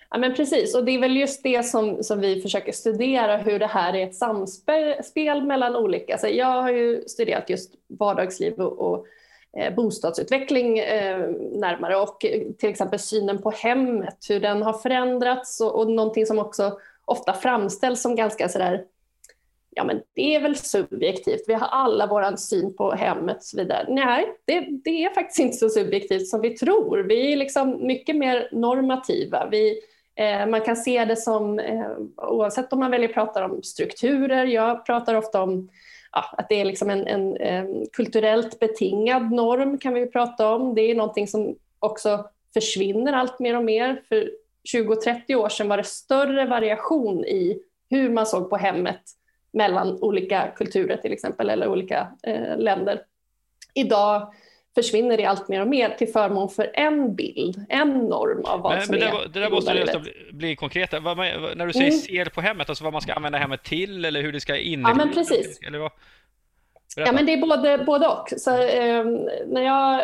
Ja, 0.09 0.17
men 0.17 0.35
precis, 0.35 0.75
och 0.75 0.85
det 0.85 0.91
är 0.91 0.99
väl 0.99 1.17
just 1.17 1.43
det 1.43 1.63
som, 1.63 2.03
som 2.03 2.19
vi 2.19 2.41
försöker 2.41 2.71
studera, 2.71 3.37
hur 3.37 3.59
det 3.59 3.67
här 3.67 3.95
är 3.95 4.07
ett 4.07 4.15
samspel 4.15 5.43
mellan 5.43 5.75
olika. 5.75 6.13
Alltså 6.13 6.27
jag 6.27 6.61
har 6.61 6.71
ju 6.71 7.01
studerat 7.07 7.49
just 7.49 7.73
vardagsliv 7.87 8.53
och, 8.53 8.79
och 8.79 9.05
eh, 9.57 9.75
bostadsutveckling 9.75 10.79
eh, 10.79 11.29
närmare 11.51 11.95
och 11.95 12.19
till 12.59 12.69
exempel 12.69 12.99
synen 12.99 13.41
på 13.41 13.51
hemmet, 13.51 14.25
hur 14.29 14.39
den 14.39 14.61
har 14.61 14.73
förändrats 14.73 15.61
och, 15.61 15.79
och 15.79 15.91
någonting 15.91 16.25
som 16.25 16.39
också 16.39 16.79
ofta 17.05 17.33
framställs 17.33 18.01
som 18.01 18.15
ganska 18.15 18.49
sådär 18.49 18.83
ja 19.77 19.83
men 19.83 20.01
det 20.13 20.35
är 20.35 20.41
väl 20.41 20.55
subjektivt, 20.55 21.43
vi 21.47 21.53
har 21.53 21.67
alla 21.67 22.07
vår 22.07 22.35
syn 22.35 22.73
på 22.73 22.91
hemmet 22.91 23.37
och 23.37 23.43
så 23.43 23.57
vidare. 23.57 23.85
Nej, 23.89 24.25
det, 24.45 24.67
det, 24.83 25.03
är 25.03 25.13
faktiskt 25.13 25.39
inte 25.39 25.57
så 25.57 25.69
subjektivt 25.69 26.27
som 26.27 26.41
vi 26.41 26.49
tror. 26.49 26.97
Vi 26.97 27.33
är 27.33 27.37
liksom 27.37 27.87
mycket 27.87 28.15
mer 28.15 28.49
normativa. 28.51 29.47
Vi, 29.51 29.79
eh, 30.15 30.45
man 30.45 30.61
kan 30.61 30.75
se 30.75 31.05
det 31.05 31.15
som, 31.15 31.59
eh, 31.59 31.91
oavsett 32.17 32.73
om 32.73 32.79
man 32.79 32.91
väljer 32.91 33.09
att 33.09 33.15
prata 33.15 33.45
om 33.45 33.63
strukturer, 33.63 34.45
jag 34.45 34.85
pratar 34.85 35.15
ofta 35.15 35.41
om 35.41 35.69
ja, 36.11 36.25
att 36.37 36.49
det 36.49 36.61
är 36.61 36.65
liksom 36.65 36.89
en, 36.89 37.07
en, 37.07 37.37
en, 37.37 37.85
kulturellt 37.93 38.59
betingad 38.59 39.31
norm 39.31 39.77
kan 39.77 39.93
vi 39.93 40.05
prata 40.05 40.49
om. 40.49 40.75
Det 40.75 40.81
är 40.81 40.95
någonting 40.95 41.27
som 41.27 41.55
också 41.79 42.25
försvinner 42.53 43.13
allt 43.13 43.39
mer 43.39 43.57
och 43.57 43.63
mer. 43.63 44.01
För 44.09 44.31
20-30 44.73 45.35
år 45.35 45.49
sedan 45.49 45.67
var 45.67 45.77
det 45.77 45.83
större 45.83 46.45
variation 46.45 47.25
i 47.25 47.61
hur 47.89 48.09
man 48.09 48.25
såg 48.25 48.49
på 48.49 48.57
hemmet 48.57 49.01
mellan 49.53 49.97
olika 50.01 50.51
kulturer 50.55 50.97
till 50.97 51.13
exempel 51.13 51.49
eller 51.49 51.67
olika 51.67 52.07
eh, 52.23 52.57
länder. 52.57 53.01
Idag 53.73 54.33
försvinner 54.75 55.17
det 55.17 55.25
allt 55.25 55.47
mer 55.47 55.61
och 55.61 55.67
mer 55.67 55.89
till 55.89 56.07
förmån 56.07 56.49
för 56.49 56.71
en 56.73 57.15
bild, 57.15 57.65
en 57.69 57.89
norm 57.89 58.45
av 58.45 58.61
vad 58.61 58.73
men, 58.73 58.81
som 58.81 58.91
men 58.91 58.99
det, 58.99 59.05
är 59.05 59.27
Det 59.27 59.39
där 59.39 59.49
måste 59.49 59.73
nästan 59.73 60.01
bli, 60.01 60.13
bli 60.31 60.55
konkret. 60.55 60.93
Vad 61.01 61.17
när 61.17 61.65
du 61.65 61.73
säger 61.73 61.87
mm. 61.87 61.99
ser 61.99 62.25
på 62.25 62.41
hemmet, 62.41 62.69
alltså 62.69 62.83
vad 62.83 62.93
man 62.93 63.01
ska 63.01 63.13
använda 63.13 63.37
hemmet 63.37 63.63
till 63.63 64.05
eller 64.05 64.21
hur 64.21 64.31
det 64.31 64.39
ska 64.39 64.57
in? 64.57 64.81
Ja, 64.81 64.93
men 64.93 65.13
precis. 65.13 65.59
Eller 65.67 65.79
vad? 65.79 65.91
Ja, 66.95 67.11
men 67.11 67.25
det 67.25 67.33
är 67.33 67.37
både, 67.37 67.83
både 67.85 68.07
och. 68.07 68.29
Så, 68.37 68.51
eh, 68.63 69.05
när 69.47 69.61
jag 69.61 70.03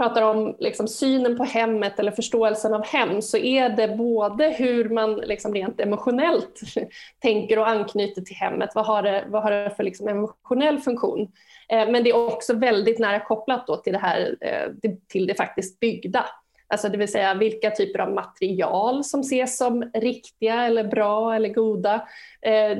pratar 0.00 0.22
om 0.22 0.56
liksom 0.58 0.88
synen 0.88 1.36
på 1.36 1.44
hemmet 1.44 1.98
eller 1.98 2.12
förståelsen 2.12 2.74
av 2.74 2.84
hem 2.84 3.22
så 3.22 3.36
är 3.36 3.68
det 3.68 3.88
både 3.88 4.44
hur 4.44 4.88
man 4.88 5.14
liksom 5.14 5.54
rent 5.54 5.80
emotionellt 5.80 6.60
tänker 7.22 7.58
och 7.58 7.68
anknyter 7.68 8.22
till 8.22 8.36
hemmet. 8.36 8.70
Vad 8.74 8.86
har 8.86 9.02
det, 9.02 9.24
vad 9.28 9.42
har 9.42 9.50
det 9.50 9.70
för 9.76 9.84
liksom 9.84 10.08
emotionell 10.08 10.78
funktion? 10.78 11.20
Eh, 11.68 11.90
men 11.90 12.04
det 12.04 12.10
är 12.10 12.26
också 12.26 12.54
väldigt 12.54 12.98
nära 12.98 13.20
kopplat 13.20 13.66
då 13.66 13.76
till 13.76 13.92
det 13.92 13.98
här 13.98 14.36
eh, 14.40 14.92
till 15.08 15.26
det 15.26 15.34
faktiskt 15.34 15.80
byggda. 15.80 16.26
Alltså 16.68 16.88
det 16.88 16.98
vill 16.98 17.12
säga 17.12 17.34
vilka 17.34 17.70
typer 17.70 17.98
av 17.98 18.12
material 18.12 19.04
som 19.04 19.20
ses 19.20 19.56
som 19.56 19.90
riktiga 19.94 20.64
eller 20.64 20.84
bra 20.84 21.34
eller 21.34 21.48
goda. 21.48 22.08
Eh, 22.42 22.78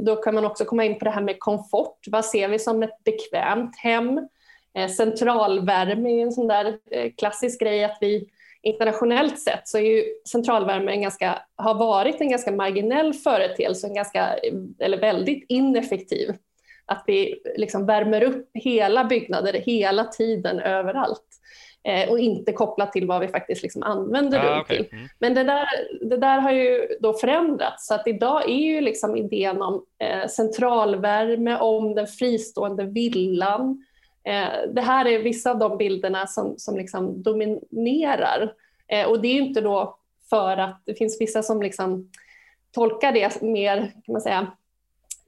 då 0.00 0.16
kan 0.16 0.34
man 0.34 0.44
också 0.44 0.64
komma 0.64 0.84
in 0.84 0.98
på 0.98 1.04
det 1.04 1.10
här 1.10 1.22
med 1.22 1.40
komfort. 1.40 1.98
Vad 2.06 2.24
ser 2.24 2.48
vi 2.48 2.58
som 2.58 2.82
ett 2.82 3.04
bekvämt 3.04 3.76
hem? 3.76 4.28
Eh, 4.78 4.88
centralvärme 4.88 6.20
är 6.20 6.22
en 6.22 6.32
sån 6.32 6.48
där 6.48 6.78
eh, 6.90 7.12
klassisk 7.18 7.60
grej 7.60 7.84
att 7.84 7.98
vi 8.00 8.28
internationellt 8.62 9.40
sett 9.40 9.68
så 9.68 9.78
är 9.78 9.82
ju 9.82 10.04
centralvärme 10.28 10.92
en 10.92 11.02
ganska, 11.02 11.42
har 11.56 11.74
varit 11.74 12.20
en 12.20 12.30
ganska 12.30 12.52
marginell 12.52 13.14
företeelse, 13.14 13.86
en 13.86 13.94
ganska, 13.94 14.34
eller 14.78 15.00
väldigt 15.00 15.44
ineffektiv. 15.48 16.34
att 16.86 17.04
vi 17.06 17.42
liksom 17.56 17.86
värmer 17.86 18.22
upp 18.22 18.50
hela 18.54 19.04
byggnader 19.04 19.52
hela 19.52 20.04
tiden 20.04 20.60
överallt 20.60 21.26
eh, 21.84 22.10
och 22.10 22.18
inte 22.18 22.52
kopplat 22.52 22.92
till 22.92 23.06
vad 23.06 23.20
vi 23.20 23.28
faktiskt 23.28 23.62
liksom 23.62 23.82
använder 23.82 24.38
ah, 24.38 24.54
rum 24.54 24.60
okay. 24.60 24.76
till. 24.76 24.86
Mm. 24.92 25.08
Men 25.18 25.34
det 25.34 25.44
där, 25.44 25.66
det 26.00 26.16
där 26.16 26.38
har 26.38 26.52
ju 26.52 26.88
då 27.00 27.12
förändrats 27.12 27.86
så 27.86 27.94
att 27.94 28.06
idag 28.06 28.50
är 28.50 28.74
ju 28.74 28.80
liksom 28.80 29.16
idén 29.16 29.62
om 29.62 29.84
eh, 29.98 30.28
centralvärme, 30.28 31.58
om 31.58 31.94
den 31.94 32.06
fristående 32.06 32.84
villan. 32.84 33.84
Eh, 34.28 34.68
det 34.74 34.80
här 34.80 35.06
är 35.06 35.18
vissa 35.18 35.50
av 35.50 35.58
de 35.58 35.78
bilderna 35.78 36.26
som, 36.26 36.54
som 36.58 36.76
liksom 36.76 37.22
dominerar 37.22 38.52
eh, 38.88 39.06
och 39.06 39.20
det 39.20 39.28
är 39.28 39.34
inte 39.34 39.60
då 39.60 39.98
för 40.30 40.56
att 40.56 40.82
det 40.84 40.94
finns 40.94 41.20
vissa 41.20 41.42
som 41.42 41.62
liksom 41.62 42.10
tolkar 42.72 43.12
det 43.12 43.42
mer, 43.42 43.76
kan 43.76 44.12
man 44.12 44.20
säga, 44.20 44.52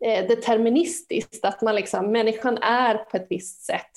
eh, 0.04 0.26
deterministiskt, 0.26 1.44
att 1.44 1.62
man 1.62 1.74
liksom, 1.74 2.12
människan 2.12 2.58
är 2.58 2.94
på 2.94 3.16
ett 3.16 3.26
visst 3.30 3.64
sätt. 3.64 3.90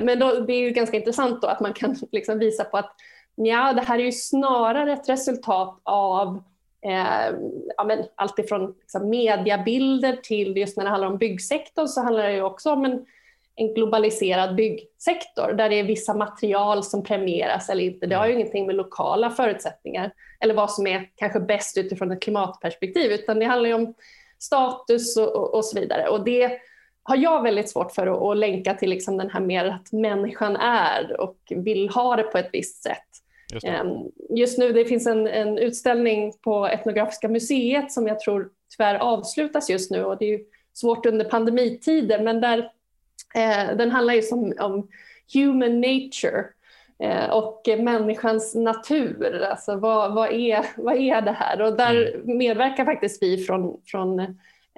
Men 0.00 0.18
då, 0.18 0.40
det 0.40 0.52
är 0.52 0.60
ju 0.60 0.70
ganska 0.70 0.96
intressant 0.96 1.42
då 1.42 1.48
att 1.48 1.60
man 1.60 1.72
kan 1.72 1.96
liksom 2.12 2.38
visa 2.38 2.64
på 2.64 2.76
att 2.76 2.94
ja, 3.34 3.72
det 3.72 3.82
här 3.82 3.98
är 3.98 4.04
ju 4.04 4.12
snarare 4.12 4.92
ett 4.92 5.08
resultat 5.08 5.80
av 5.82 6.42
eh, 6.86 7.36
ja, 7.76 7.84
men 7.84 8.04
allt 8.14 8.38
ifrån 8.38 8.74
liksom 8.80 9.10
mediabilder 9.10 10.16
till 10.22 10.56
just 10.56 10.76
när 10.76 10.84
det 10.84 10.90
handlar 10.90 11.08
om 11.08 11.18
byggsektorn 11.18 11.88
så 11.88 12.00
handlar 12.00 12.22
det 12.22 12.32
ju 12.32 12.42
också 12.42 12.72
om 12.72 12.84
en, 12.84 13.06
en 13.56 13.74
globaliserad 13.74 14.54
byggsektor 14.54 15.52
där 15.52 15.68
det 15.68 15.78
är 15.80 15.84
vissa 15.84 16.14
material 16.14 16.84
som 16.84 17.04
premieras 17.04 17.68
eller 17.68 17.84
inte. 17.84 18.06
Det 18.06 18.16
har 18.16 18.26
ju 18.26 18.32
mm. 18.32 18.40
ingenting 18.40 18.66
med 18.66 18.74
lokala 18.74 19.30
förutsättningar 19.30 20.12
eller 20.40 20.54
vad 20.54 20.70
som 20.70 20.86
är 20.86 21.10
kanske 21.14 21.40
bäst 21.40 21.78
utifrån 21.78 22.12
ett 22.12 22.22
klimatperspektiv 22.22 23.12
utan 23.12 23.38
det 23.38 23.44
handlar 23.44 23.68
ju 23.68 23.74
om 23.74 23.94
status 24.38 25.16
och, 25.16 25.36
och, 25.36 25.54
och 25.54 25.64
så 25.64 25.80
vidare. 25.80 26.08
Och 26.08 26.24
det 26.24 26.58
har 27.02 27.16
jag 27.16 27.42
väldigt 27.42 27.70
svårt 27.70 27.92
för 27.92 28.06
att, 28.06 28.22
att 28.22 28.36
länka 28.36 28.74
till 28.74 28.90
liksom 28.90 29.16
den 29.16 29.30
här 29.30 29.40
mer 29.40 29.64
att 29.64 29.92
människan 29.92 30.56
är 30.56 31.20
och 31.20 31.36
vill 31.48 31.88
ha 31.88 32.16
det 32.16 32.22
på 32.22 32.38
ett 32.38 32.50
visst 32.52 32.82
sätt. 32.82 33.06
Just, 33.52 33.66
ehm, 33.66 33.88
Just 34.30 34.58
nu 34.58 34.72
det 34.72 34.84
finns 34.84 35.06
en, 35.06 35.26
en, 35.26 35.58
utställning 35.58 36.32
på 36.42 36.66
Etnografiska 36.66 37.28
museet 37.28 37.92
som 37.92 38.06
jag 38.06 38.20
tror 38.20 38.50
tyvärr 38.76 38.94
avslutas 38.94 39.70
just 39.70 39.90
nu 39.90 40.04
och 40.04 40.18
det 40.18 40.24
är 40.24 40.38
ju 40.38 40.44
svårt 40.72 41.06
under 41.06 41.24
pandemitider 41.24 42.22
men 42.22 42.40
där, 42.40 42.70
eh, 43.36 43.76
den 43.76 43.90
handlar 43.90 44.14
ju 44.14 44.22
som, 44.22 44.52
om 44.60 44.88
human 45.34 45.80
nature 45.80 46.44
eh, 46.98 47.30
och 47.30 47.62
människans 47.78 48.54
natur. 48.54 49.42
Alltså 49.42 49.76
vad, 49.76 50.14
vad, 50.14 50.32
är, 50.32 50.66
vad 50.76 50.96
är 50.96 51.22
det 51.22 51.32
här? 51.32 51.62
Och 51.62 51.76
där 51.76 52.14
mm. 52.14 52.38
medverkar 52.38 52.84
faktiskt 52.84 53.22
vi 53.22 53.38
från, 53.38 53.80
från 53.86 54.20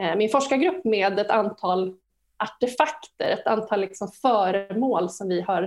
eh, 0.00 0.16
min 0.16 0.28
forskargrupp 0.28 0.84
med 0.84 1.18
ett 1.18 1.30
antal 1.30 1.94
artefakter, 2.36 3.30
ett 3.30 3.46
antal 3.46 3.80
liksom 3.80 4.08
föremål 4.08 5.10
som 5.10 5.28
vi 5.28 5.40
har, 5.40 5.62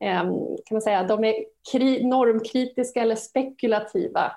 eh, 0.00 0.22
kan 0.64 0.70
man 0.70 0.82
säga, 0.82 1.02
de 1.02 1.24
är 1.24 1.34
normkritiska 2.08 3.02
eller 3.02 3.16
spekulativa 3.16 4.32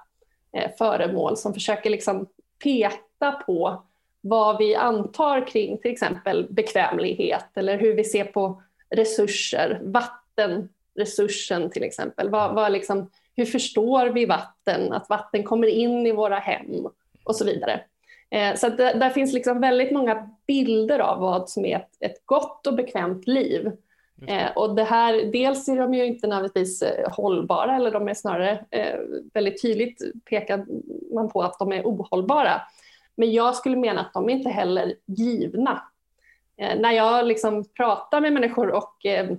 eh, 0.57 0.71
föremål 0.77 1.37
som 1.37 1.53
försöker 1.53 1.89
liksom 1.89 2.27
peka 2.63 3.31
på 3.45 3.83
vad 4.25 4.57
vi 4.57 4.75
antar 4.75 5.47
kring 5.47 5.77
till 5.77 5.91
exempel 5.91 6.47
bekvämlighet 6.49 7.45
eller 7.55 7.77
hur 7.77 7.93
vi 7.93 8.03
ser 8.03 8.23
på 8.23 8.61
resurser, 8.89 9.81
vattenresursen 9.83 11.69
till 11.69 11.83
exempel. 11.83 12.29
Vad, 12.29 12.55
vad 12.55 12.71
liksom, 12.71 13.09
hur 13.35 13.45
förstår 13.45 14.05
vi 14.05 14.25
vatten, 14.25 14.93
att 14.93 15.09
vatten 15.09 15.43
kommer 15.43 15.67
in 15.67 16.07
i 16.07 16.11
våra 16.11 16.39
hem 16.39 16.87
och 17.23 17.35
så 17.35 17.45
vidare. 17.45 17.81
Eh, 18.29 18.55
så 18.55 18.69
det, 18.69 18.93
där 18.93 19.09
finns 19.09 19.33
liksom 19.33 19.61
väldigt 19.61 19.91
många 19.91 20.29
bilder 20.47 20.99
av 20.99 21.19
vad 21.19 21.49
som 21.49 21.65
är 21.65 21.75
ett, 21.75 21.97
ett 21.99 22.25
gott 22.25 22.67
och 22.67 22.75
bekvämt 22.75 23.27
liv. 23.27 23.71
Eh, 24.27 24.51
och 24.55 24.75
det 24.75 24.83
här, 24.83 25.31
dels 25.31 25.67
är 25.67 25.77
de 25.77 25.93
ju 25.93 26.05
inte 26.05 26.27
nödvändigtvis 26.27 26.81
eh, 26.81 27.11
hållbara 27.11 27.75
eller 27.75 27.91
de 27.91 28.07
är 28.07 28.13
snarare 28.13 28.65
eh, 28.69 28.99
väldigt 29.33 29.61
tydligt 29.61 30.01
pekar 30.29 30.65
man 31.13 31.29
på 31.29 31.41
att 31.41 31.59
de 31.59 31.71
är 31.71 31.83
ohållbara. 31.83 32.61
Men 33.15 33.31
jag 33.31 33.55
skulle 33.55 33.75
mena 33.75 34.01
att 34.01 34.13
de 34.13 34.29
är 34.29 34.33
inte 34.33 34.49
heller 34.49 34.95
givna. 35.05 35.83
Eh, 36.57 36.79
när 36.79 36.91
jag 36.91 37.27
liksom 37.27 37.65
pratar 37.77 38.21
med 38.21 38.33
människor 38.33 38.71
och 38.71 39.05
eh, 39.05 39.29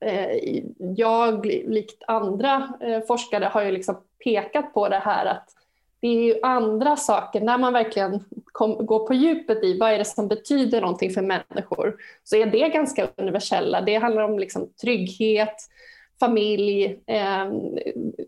eh 0.00 0.62
jag, 0.96 1.46
likt 1.46 2.02
andra 2.06 2.72
eh, 2.80 3.00
forskare, 3.00 3.44
har 3.44 3.62
ju 3.62 3.70
liksom 3.70 3.96
pekat 4.24 4.74
på 4.74 4.88
det 4.88 4.98
här 4.98 5.26
att 5.26 5.48
det 6.02 6.08
är 6.08 6.22
ju 6.22 6.40
andra 6.42 6.96
saker, 6.96 7.40
när 7.40 7.58
man 7.58 7.72
verkligen 7.72 8.24
kom, 8.52 8.86
går 8.86 9.06
på 9.06 9.14
djupet 9.14 9.64
i 9.64 9.78
vad 9.78 9.92
är 9.92 9.98
det 9.98 10.04
som 10.04 10.28
betyder 10.28 10.80
någonting 10.80 11.10
för 11.10 11.22
människor, 11.22 11.96
så 12.24 12.36
är 12.36 12.46
det 12.46 12.68
ganska 12.68 13.08
universella. 13.16 13.80
Det 13.80 13.96
handlar 13.96 14.22
om 14.22 14.38
liksom 14.38 14.72
trygghet, 14.80 15.56
familj, 16.22 17.00
eh, 17.06 17.46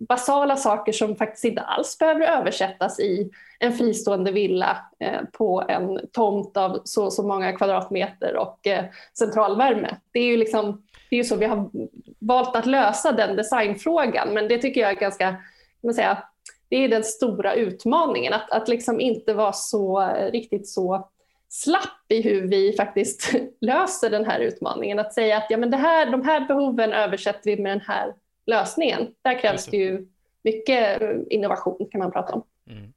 basala 0.01 0.57
saker 0.57 0.93
som 0.93 1.17
faktiskt 1.17 1.45
inte 1.45 1.63
alls 1.63 1.99
behöver 1.99 2.27
översättas 2.27 3.01
i 3.01 3.31
en 3.59 3.73
fristående 3.73 4.33
villa 4.33 4.77
eh, 5.01 5.21
på 5.33 5.65
en 5.69 6.01
tomt 6.13 6.57
av 6.57 6.81
så 6.85 7.11
så 7.11 7.23
många 7.23 7.53
kvadratmeter 7.53 8.37
och 8.37 8.67
eh, 8.67 8.85
centralvärme. 9.19 9.97
Det 10.13 10.19
är 10.19 10.27
ju 10.27 10.37
liksom, 10.37 10.83
det 11.11 11.17
är 11.17 11.19
ju 11.19 11.25
så 11.25 11.37
vi 11.37 11.47
har 11.47 11.71
valt 12.19 12.57
att 12.57 12.67
lösa 12.67 13.13
den 13.13 13.37
designfrågan, 13.37 14.35
men 14.35 14.49
det 14.49 14.59
tycker 14.59 14.81
jag 14.81 14.91
är 14.91 15.01
ganska, 15.01 15.37
man 15.83 15.95
säga, 15.95 16.23
det 16.69 16.77
är 16.77 16.89
den 16.89 17.05
stora 17.05 17.55
utmaningen, 17.55 18.33
att, 18.33 18.51
att 18.51 18.69
liksom 18.69 19.01
inte 19.01 19.35
vara 19.35 19.53
så 19.53 20.03
eh, 20.03 20.31
riktigt 20.31 20.69
så 20.69 21.09
slapp 21.55 22.05
i 22.09 22.23
hur 22.23 22.47
vi 22.49 22.73
faktiskt 22.73 23.35
löser 23.61 24.11
den 24.11 24.25
här 24.25 24.41
utmaningen. 24.41 24.99
Att 24.99 25.15
säga 25.15 25.37
att 25.37 25.47
ja, 25.51 25.57
men 25.57 25.71
det 25.71 25.77
här, 25.77 26.11
de 26.11 26.23
här 26.23 26.41
behoven 26.41 26.93
översätter 26.93 27.51
vi 27.51 27.63
med 27.63 27.73
den 27.73 27.81
här 27.81 28.15
lösningen. 28.47 29.09
Där 29.23 29.41
krävs 29.41 29.67
det 29.67 29.77
ju 29.77 30.07
mycket 30.45 31.03
innovation 31.31 31.89
kan 31.91 31.99
man 31.99 32.13
prata 32.13 32.33
om. 32.33 32.43
Mm. 32.71 32.93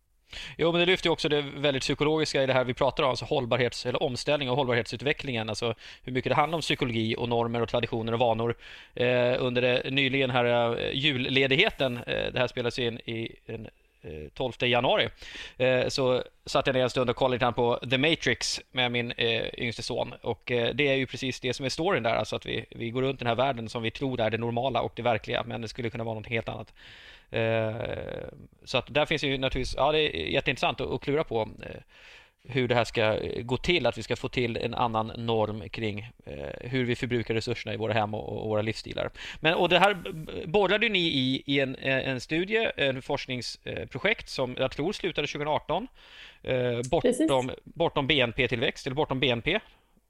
Jo, 0.57 0.71
men 0.71 0.79
det 0.79 0.85
lyfter 0.85 1.09
också 1.09 1.29
det 1.29 1.41
väldigt 1.41 1.83
psykologiska 1.83 2.43
i 2.43 2.45
det 2.45 2.53
här 2.53 2.63
vi 2.63 2.73
pratar 2.73 3.03
om, 3.03 3.09
alltså 3.09 3.25
hållbarhets 3.25 3.85
eller 3.85 4.03
omställning 4.03 4.49
och 4.49 4.55
hållbarhetsutvecklingen, 4.55 5.49
alltså 5.49 5.75
hur 6.03 6.11
mycket 6.11 6.29
det 6.29 6.35
handlar 6.35 6.55
om 6.55 6.61
psykologi 6.61 7.15
och 7.17 7.29
normer 7.29 7.61
och 7.61 7.69
traditioner 7.69 8.13
och 8.13 8.19
vanor. 8.19 8.55
Eh, 8.93 9.35
under 9.39 9.61
det, 9.61 9.91
nyligen 9.91 10.29
här 10.29 10.79
eh, 10.79 10.91
julledigheten, 10.93 11.97
eh, 11.97 12.33
det 12.33 12.39
här 12.39 12.47
spelas 12.47 12.79
in 12.79 12.99
i 12.99 13.35
en 13.45 13.67
Eh, 14.01 14.29
12 14.33 14.53
januari 14.59 15.09
eh, 15.57 15.87
så 15.87 16.23
satt 16.45 16.67
jag 16.67 16.73
ner 16.73 16.83
en 16.83 16.89
stund 16.89 17.09
och 17.09 17.15
kollade 17.15 17.45
lite 17.45 17.51
på 17.55 17.79
The 17.89 17.97
Matrix 17.97 18.61
med 18.71 18.91
min 18.91 19.11
eh, 19.11 19.45
yngste 19.57 19.83
son 19.83 20.13
och 20.21 20.41
det 20.45 20.87
är 20.87 20.95
ju 20.95 21.05
precis 21.05 21.39
det 21.39 21.53
som 21.53 21.65
är 21.65 21.69
storyn 21.69 22.03
där, 22.03 22.15
alltså 22.15 22.35
att 22.35 22.45
vi, 22.45 22.65
vi 22.69 22.89
går 22.89 23.01
runt 23.01 23.19
den 23.19 23.27
här 23.27 23.35
världen 23.35 23.69
som 23.69 23.83
vi 23.83 23.91
tror 23.91 24.21
är 24.21 24.29
det 24.29 24.37
normala 24.37 24.81
och 24.81 24.91
det 24.95 25.01
verkliga, 25.01 25.43
men 25.43 25.61
det 25.61 25.67
skulle 25.67 25.89
kunna 25.89 26.03
vara 26.03 26.15
något 26.15 26.27
helt 26.27 26.49
annat. 26.49 26.73
Så 28.63 28.77
att 28.77 28.93
där 28.93 29.05
finns 29.05 29.23
ju 29.23 29.37
naturligtvis, 29.37 29.75
ja 29.77 29.91
det 29.91 29.99
är 29.99 30.27
jätteintressant 30.27 30.81
att, 30.81 31.01
klura 31.01 31.23
på 31.23 31.49
hur 32.43 32.67
det 32.67 32.75
här 32.75 32.83
ska 32.83 33.19
gå 33.41 33.57
till, 33.57 33.85
att 33.85 33.97
vi 33.97 34.03
ska 34.03 34.15
få 34.15 34.29
till 34.29 34.57
en 34.57 34.73
annan 34.73 35.07
norm 35.07 35.69
kring 35.69 35.99
eh, 36.25 36.69
hur 36.69 36.85
vi 36.85 36.95
förbrukar 36.95 37.33
resurserna 37.33 37.73
i 37.73 37.77
våra 37.77 37.93
hem 37.93 38.13
och, 38.13 38.49
våra 38.49 38.61
livsstilar. 38.61 39.09
Men, 39.39 39.53
och 39.53 39.69
det 39.69 39.79
här 39.79 39.97
borrade 40.47 40.89
ni 40.89 40.99
i, 40.99 41.43
i 41.45 41.59
en, 41.59 41.75
en 41.75 42.21
studie, 42.21 42.71
en 42.77 43.01
forskningsprojekt 43.01 44.29
som 44.29 44.55
jag 44.57 44.71
tror 44.71 44.93
slutade 44.93 45.27
2018, 45.27 45.87
bortom, 46.91 47.51
bortom 47.63 48.07
BNP-tillväxt, 48.07 48.87
eller 48.87 48.95
bortom 48.95 49.19
BNP, 49.19 49.59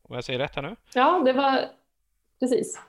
om 0.03 0.15
jag 0.15 0.23
säger 0.23 0.39
rätt 0.39 0.55
här 0.55 0.61
nu? 0.61 0.75
Ja, 0.93 1.21
det 1.25 1.33
var 1.33 1.61
precis. 2.39 2.79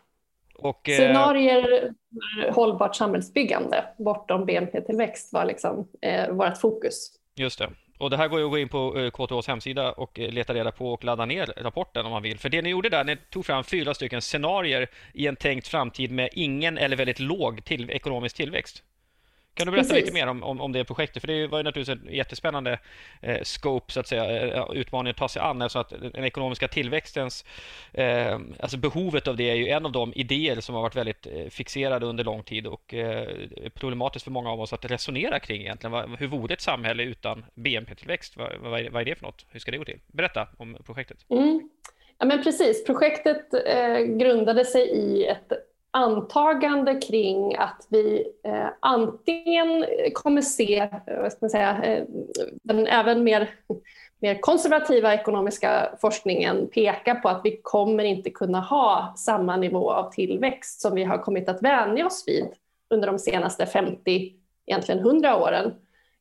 Och, 0.59 0.89
eh, 0.89 0.95
Scenarier 0.95 1.95
för 2.43 2.51
hållbart 2.51 2.97
samhällsbyggande 2.97 3.85
bortom 3.99 4.47
BNP-tillväxt 4.47 5.33
var 5.33 5.45
liksom, 5.45 5.89
eh, 6.01 6.31
vårt 6.31 6.59
fokus. 6.59 7.13
Just 7.35 7.59
det. 7.59 7.71
Och 7.99 8.11
det 8.11 8.17
här 8.17 8.29
går 8.29 8.39
ju 8.39 8.45
att 8.45 8.51
gå 8.51 8.59
in 8.59 8.69
på 8.69 8.99
eh, 8.99 9.11
KTHs 9.11 9.47
hemsida 9.47 9.93
och 9.93 10.19
eh, 10.19 10.31
leta 10.31 10.55
reda 10.55 10.73
på 10.73 10.93
och 10.93 11.05
ladda 11.05 11.25
ner 11.25 11.53
rapporten 11.57 12.07
om 12.07 12.13
man 12.13 12.23
vill. 12.23 12.39
För 12.39 12.49
det 12.49 12.63
ni 12.63 12.69
gjorde 12.69 12.89
där, 12.89 13.05
ni 13.05 13.17
tog 13.17 13.47
fram 13.47 13.65
fyra 13.65 13.95
stycken 13.95 14.21
scenarier 14.21 14.89
i 15.13 15.27
en 15.27 15.37
tänkt 15.37 15.69
framtid 15.69 16.11
med 16.11 16.29
ingen 16.33 16.79
eller 16.79 16.97
väldigt 16.97 17.19
låg 17.19 17.65
till 17.65 17.91
ekonomisk 17.91 18.37
tillväxt. 18.37 18.83
Kan 19.59 19.67
du 19.67 19.71
berätta 19.71 19.89
Precis. 19.89 20.05
lite 20.05 20.15
mer 20.15 20.27
om, 20.27 20.43
om, 20.43 20.61
om, 20.61 20.73
det 20.73 20.85
projektet? 20.85 21.21
För 21.21 21.27
det 21.27 21.47
var 21.47 21.59
ju 21.59 21.65
naturligtvis 21.65 22.09
en 22.09 22.15
jättespännande 22.15 22.79
eh, 23.21 23.43
scope, 23.43 23.93
så 23.93 24.01
att 24.01 24.09
säga, 24.09 24.55
eh, 24.55 24.71
utmaning 24.73 25.11
att 25.11 25.17
ta 25.17 25.29
sig 25.29 25.43
an. 25.43 25.63
Alltså 25.63 25.79
att 25.79 25.91
den 25.91 26.25
ekonomiska 26.25 26.69
tillväxtens, 26.69 27.45
eh, 27.93 28.39
alltså 28.61 28.77
behovet 28.77 29.29
av 29.29 29.37
det 29.37 29.51
är 29.51 29.55
ju 29.55 29.69
en 29.69 29.87
av 29.87 29.93
de 29.93 30.13
idéer 30.17 30.61
som 30.61 30.75
har 30.75 30.83
varit 30.83 30.97
väldigt 30.97 31.27
eh, 31.27 31.47
fixerade 31.51 32.07
under 32.07 32.25
lång 32.25 32.43
tid 32.43 32.67
och 32.67 32.95
eh, 32.95 33.29
problematiskt 33.75 34.25
för 34.25 34.31
många 34.31 34.51
av 34.51 34.61
oss 34.61 34.73
att 34.73 34.85
resonera 34.85 35.41
kring 35.41 35.61
egentligen. 35.61 36.17
Hur 36.19 36.27
vore 36.27 36.55
ett 36.55 36.61
samhälle 36.61 37.03
utan 37.03 37.45
BNP-tillväxt? 37.55 38.37
Vad, 38.37 38.53
vad, 38.61 38.81
är, 38.81 39.05
det 39.05 39.15
för 39.15 39.27
något? 39.27 39.47
Hur 39.51 39.61
ska 39.61 39.71
det 39.71 39.79
gå 39.79 39.85
till? 39.85 40.01
Berätta 40.07 40.49
om 40.57 40.77
projektet. 40.87 41.19
Mm. 41.31 41.71
Ja, 42.19 42.27
men 42.27 42.43
precis. 42.43 42.85
Projektet 42.85 43.55
eh, 43.67 43.99
grundade 43.99 44.65
sig 44.65 44.89
i 44.89 45.27
ett 45.27 45.53
antagande 45.99 46.95
kring 46.95 47.57
att 47.57 47.87
vi 47.89 48.33
eh, 48.45 48.67
antingen 48.81 49.85
kommer 50.15 50.43
se, 50.43 50.79
eh, 51.07 51.23
vad 51.23 51.33
ska 51.33 51.39
man 51.41 51.51
säga, 51.51 51.83
eh, 51.83 52.05
den 52.63 52.87
även 52.87 53.25
mer 53.25 53.51
mer 54.21 54.41
konservativa 54.41 55.15
ekonomiska 55.15 55.93
forskningen 56.01 56.69
pekar 56.69 57.15
på 57.15 57.29
att 57.29 57.41
vi 57.45 57.61
kommer 57.63 58.05
inte 58.05 58.31
kunna 58.31 58.61
ha 58.61 59.15
samma 59.17 59.57
nivå 59.57 59.93
av 59.93 60.11
tillväxt 60.11 60.81
som 60.81 60.95
vi 60.95 61.05
har 61.05 61.19
kommit 61.19 61.49
att 61.49 61.63
vänja 61.63 62.07
oss 62.07 62.25
vid 62.27 62.47
under 62.91 63.07
de 63.07 63.19
senaste 63.19 63.67
50, 63.67 64.33
egentligen 64.67 65.01
100 65.01 65.37
åren. 65.37 65.75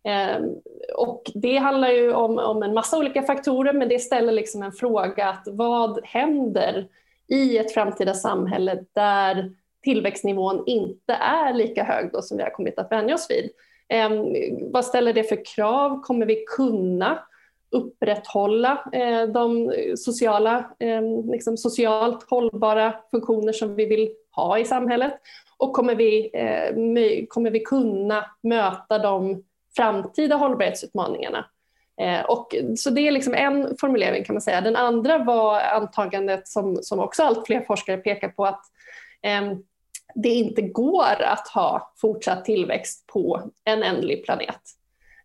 Eh, 0.03 0.43
och 0.95 1.31
det 1.33 1.57
handlar 1.57 1.89
ju 1.89 2.13
om, 2.13 2.37
om 2.37 2.63
en 2.63 2.73
massa 2.73 2.97
olika 2.97 3.21
faktorer 3.21 3.73
men 3.73 3.89
det 3.89 3.99
ställer 3.99 4.31
liksom 4.31 4.63
en 4.63 4.71
fråga 4.71 5.29
att 5.29 5.47
vad 5.51 6.05
händer 6.05 6.87
i 7.27 7.57
ett 7.57 7.73
framtida 7.73 8.13
samhälle 8.13 8.85
där 8.93 9.51
tillväxtnivån 9.87 10.63
inte 10.65 11.13
är 11.13 11.53
lika 11.53 11.83
hög 11.83 12.09
då 12.13 12.21
som 12.21 12.37
vi 12.37 12.43
har 12.43 12.49
kommit 12.49 12.79
att 12.79 12.91
vänja 12.91 13.15
oss 13.15 13.27
vid. 13.29 13.49
Eh, 13.89 14.09
vad 14.71 14.85
ställer 14.85 15.13
det 15.13 15.23
för 15.23 15.45
krav? 15.55 16.01
Kommer 16.01 16.25
vi 16.25 16.45
kunna 16.57 17.19
upprätthålla 17.71 18.89
eh, 18.93 19.23
de 19.23 19.73
sociala, 19.97 20.75
eh, 20.79 21.01
liksom 21.31 21.57
socialt 21.57 22.29
hållbara 22.29 22.93
funktioner 23.11 23.53
som 23.53 23.75
vi 23.75 23.85
vill 23.85 24.09
ha 24.31 24.59
i 24.59 24.65
samhället? 24.65 25.13
Och 25.57 25.73
kommer 25.73 25.95
vi, 25.95 26.29
eh, 26.33 27.25
kommer 27.27 27.51
vi 27.51 27.59
kunna 27.59 28.25
möta 28.43 28.97
de 28.97 29.43
framtida 29.75 30.35
hållbarhetsutmaningarna? 30.35 31.45
Eh, 32.01 32.21
och, 32.21 32.55
så 32.77 32.89
det 32.89 33.07
är 33.07 33.11
liksom 33.11 33.33
en 33.33 33.77
formulering 33.79 34.23
kan 34.23 34.33
man 34.33 34.41
säga. 34.41 34.61
Den 34.61 34.75
andra 34.75 35.17
var 35.17 35.59
antagandet 35.59 36.47
som, 36.47 36.83
som 36.83 36.99
också 36.99 37.23
allt 37.23 37.45
fler 37.45 37.61
forskare 37.61 37.97
pekar 37.97 38.29
på 38.29 38.45
att 38.45 38.61
eh, 39.21 39.41
det 40.15 40.29
inte 40.29 40.61
går 40.61 41.21
att 41.21 41.47
ha 41.47 41.93
fortsatt 41.97 42.45
tillväxt 42.45 43.07
på 43.07 43.51
en 43.63 43.83
ändlig 43.83 44.25
planet. 44.25 44.61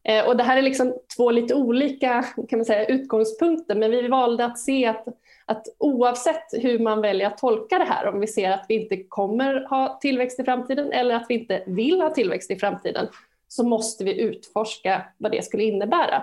Eh, 0.04 0.26
och 0.26 0.36
det 0.36 0.42
här 0.42 0.56
är 0.56 0.62
liksom 0.62 0.94
två 1.16 1.30
lite 1.30 1.54
olika 1.54 2.24
kan 2.48 2.58
man 2.58 2.66
säga, 2.66 2.86
utgångspunkter 2.86 3.74
men 3.74 3.90
vi 3.90 4.08
valde 4.08 4.44
att 4.44 4.58
se 4.58 4.86
att, 4.86 5.04
att 5.44 5.66
oavsett 5.78 6.44
hur 6.52 6.78
man 6.78 7.00
väljer 7.00 7.26
att 7.26 7.38
tolka 7.38 7.78
det 7.78 7.84
här, 7.84 8.06
om 8.06 8.20
vi 8.20 8.26
ser 8.26 8.50
att 8.50 8.64
vi 8.68 8.82
inte 8.82 9.02
kommer 9.02 9.66
ha 9.70 9.98
tillväxt 10.00 10.40
i 10.40 10.44
framtiden 10.44 10.92
eller 10.92 11.14
att 11.14 11.26
vi 11.28 11.34
inte 11.34 11.62
vill 11.66 12.00
ha 12.00 12.10
tillväxt 12.10 12.50
i 12.50 12.58
framtiden, 12.58 13.08
så 13.48 13.64
måste 13.64 14.04
vi 14.04 14.20
utforska 14.20 15.02
vad 15.18 15.32
det 15.32 15.44
skulle 15.44 15.64
innebära. 15.64 16.22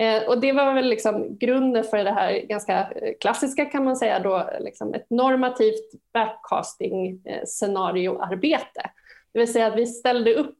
Eh, 0.00 0.22
och 0.28 0.40
det 0.40 0.52
var 0.52 0.74
väl 0.74 0.88
liksom 0.88 1.38
grunden 1.38 1.84
för 1.84 2.04
det 2.04 2.10
här 2.10 2.32
ganska 2.32 2.78
eh, 2.78 3.14
klassiska 3.20 3.64
kan 3.64 3.84
man 3.84 3.96
säga 3.96 4.18
då, 4.18 4.50
liksom 4.60 4.94
ett 4.94 5.10
normativt 5.10 5.92
backcasting-scenarioarbete. 6.12 8.80
Eh, 8.84 8.90
det 9.32 9.38
vill 9.38 9.52
säga 9.52 9.66
att 9.66 9.76
vi 9.76 9.86
ställde 9.86 10.34
upp 10.34 10.58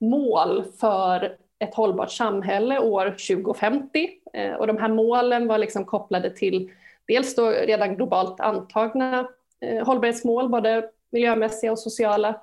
mål 0.00 0.64
för 0.80 1.36
ett 1.58 1.74
hållbart 1.74 2.10
samhälle 2.10 2.78
år 2.78 3.10
2050 3.10 4.08
och 4.58 4.66
de 4.66 4.78
här 4.78 4.88
målen 4.88 5.48
var 5.48 5.58
liksom 5.58 5.84
kopplade 5.84 6.30
till 6.30 6.70
dels 7.06 7.34
då 7.34 7.50
redan 7.50 7.96
globalt 7.96 8.40
antagna 8.40 9.28
hållbarhetsmål, 9.84 10.48
både 10.48 10.90
miljömässiga 11.10 11.72
och 11.72 11.78
sociala, 11.78 12.40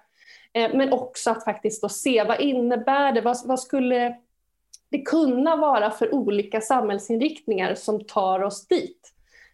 men 0.54 0.94
också 0.94 1.32
att 1.32 1.44
faktiskt 1.44 1.82
då 1.82 1.90
se 1.90 2.24
vad 2.24 2.40
innebär 2.40 3.12
det, 3.12 3.22
vad, 3.22 3.38
vad 3.46 3.60
skulle 3.60 4.16
det 4.90 5.02
kunna 5.02 5.56
vara 5.56 5.92
för 5.92 6.14
olika 6.14 6.62
samhällsinriktningar 6.62 7.76
som 7.76 8.04
tar 8.04 8.44
oss 8.44 8.68
dit. 8.68 9.14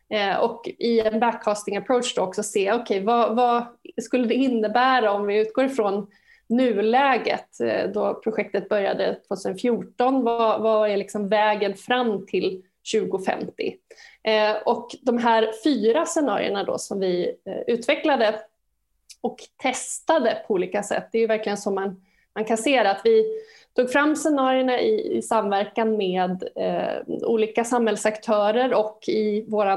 Eh, 0.10 0.38
och 0.38 0.70
i 0.80 1.00
en 1.00 1.20
backcasting 1.20 1.78
approach 1.78 2.16
då 2.16 2.22
också 2.22 2.44
se, 2.44 2.72
okej, 2.74 2.82
okay, 2.82 3.04
vad, 3.04 3.36
vad, 3.36 3.66
skulle 4.02 4.28
det 4.28 4.34
innebära 4.34 5.12
om 5.12 5.28
vi 5.28 5.40
utgår 5.40 5.66
ifrån 5.66 6.08
nuläget 6.50 7.60
eh, 7.60 7.90
då 7.90 8.14
projektet 8.14 8.70
började 8.70 9.20
2014, 9.28 10.24
vad, 10.24 10.62
vad 10.62 10.90
är 10.90 10.98
liksom 10.98 11.30
vägen 11.30 11.76
fram 11.76 12.26
till 12.26 12.64
2050? 12.94 13.76
Eh, 14.24 14.56
och 14.66 14.90
de 15.02 15.18
här 15.18 15.52
fyra 15.64 16.06
scenarierna 16.06 16.64
då 16.64 16.78
som 16.78 17.00
vi 17.00 17.36
eh, 17.46 17.60
utvecklade 17.68 18.40
och 19.22 19.38
testade 19.62 20.44
på 20.48 20.54
olika 20.54 20.84
sätt, 20.84 21.10
det 21.12 21.18
är 21.18 21.22
ju 21.22 21.28
verkligen 21.28 21.58
så 21.58 21.72
man, 21.72 22.02
man 22.36 22.46
kan 22.46 22.58
se 22.58 22.84
det, 22.84 22.92
att 22.92 23.02
vi 23.04 23.26
tog 23.76 23.92
fram 23.92 24.16
scenarierna 24.16 24.82
i, 24.82 25.18
i 25.18 25.22
samverkan 25.22 25.98
med 25.98 26.44
eh, 26.56 27.28
olika 27.28 27.64
samhällsaktörer 27.64 28.74
och 28.74 29.04
i 29.08 29.46
vår 29.48 29.68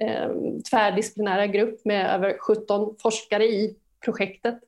eh, 0.00 0.30
tvärdisciplinära 0.70 1.46
grupp 1.46 1.84
med 1.84 2.14
över 2.14 2.36
17 2.38 2.96
forskare 3.02 3.44
i 3.44 3.76
projektet 4.04 4.58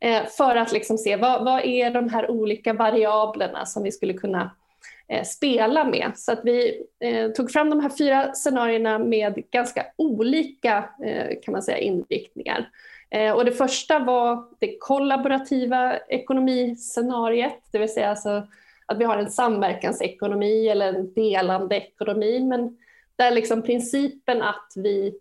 eh, 0.00 0.26
för 0.26 0.56
att 0.56 0.72
liksom 0.72 0.98
se 0.98 1.16
vad, 1.16 1.44
vad 1.44 1.64
är 1.64 1.90
de 1.90 2.08
här 2.08 2.30
olika 2.30 2.72
variablerna 2.72 3.66
som 3.66 3.82
vi 3.82 3.92
skulle 3.92 4.12
kunna 4.12 4.50
eh, 5.08 5.24
spela 5.24 5.84
med. 5.84 6.12
Så 6.16 6.32
att 6.32 6.40
vi 6.44 6.82
eh, 7.00 7.30
tog 7.30 7.50
fram 7.50 7.70
de 7.70 7.80
här 7.80 7.90
fyra 7.98 8.32
scenarierna 8.34 8.98
med 8.98 9.42
ganska 9.50 9.86
olika 9.96 10.88
eh, 11.04 11.40
kan 11.42 11.52
man 11.52 11.62
säga, 11.62 11.78
inriktningar. 11.78 12.68
Eh, 13.10 13.32
och 13.32 13.44
det 13.44 13.52
första 13.52 13.98
var 13.98 14.44
det 14.58 14.78
kollaborativa 14.78 15.98
ekonomiscenariet, 15.98 17.62
det 17.70 17.78
vill 17.78 17.92
säga 17.92 18.10
alltså 18.10 18.46
att 18.86 18.98
vi 18.98 19.04
har 19.04 19.16
en 19.16 19.30
samverkansekonomi 19.30 20.68
eller 20.68 20.88
en 20.88 21.12
delande 21.12 21.76
ekonomi, 21.76 22.40
men 22.40 22.78
där 23.16 23.30
liksom 23.30 23.62
principen 23.62 24.42
att 24.42 24.72
vi 24.76 25.14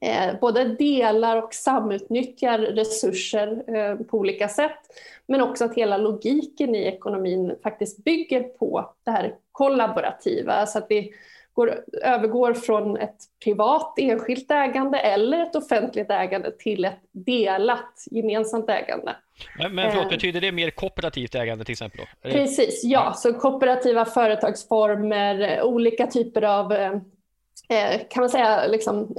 eh, 0.00 0.40
både 0.40 0.64
delar 0.64 1.36
och 1.36 1.54
samutnyttjar 1.54 2.58
resurser 2.58 3.76
eh, 3.76 3.96
på 3.96 4.18
olika 4.18 4.48
sätt, 4.48 4.78
men 5.26 5.40
också 5.40 5.64
att 5.64 5.74
hela 5.74 5.96
logiken 5.96 6.74
i 6.74 6.84
ekonomin 6.84 7.56
faktiskt 7.62 8.04
bygger 8.04 8.42
på 8.42 8.94
det 9.04 9.10
här 9.10 9.34
kollaborativa, 9.52 10.66
så 10.66 10.78
att 10.78 10.86
vi 10.88 11.12
går, 11.60 11.84
övergår 12.02 12.54
från 12.54 12.96
ett 12.96 13.16
privat 13.44 13.94
enskilt 13.98 14.50
ägande 14.50 14.98
eller 14.98 15.42
ett 15.42 15.56
offentligt 15.56 16.10
ägande 16.10 16.50
till 16.50 16.84
ett 16.84 16.98
delat 17.12 18.04
gemensamt 18.10 18.70
ägande. 18.70 19.16
Men, 19.58 19.74
men 19.74 19.90
förlåt, 19.90 20.04
eh. 20.04 20.10
betyder 20.10 20.40
det 20.40 20.52
mer 20.52 20.70
kooperativt 20.70 21.34
ägande 21.34 21.64
till 21.64 21.72
exempel? 21.72 22.00
Då? 22.22 22.30
Precis, 22.30 22.80
ja. 22.84 23.12
Så 23.16 23.32
kooperativa 23.32 24.04
företagsformer, 24.04 25.62
olika 25.62 26.06
typer 26.06 26.42
av 26.42 26.72
eh, 26.72 26.92
eh, 27.68 28.00
kan 28.10 28.20
man 28.20 28.30
säga, 28.30 28.66
liksom, 28.66 29.14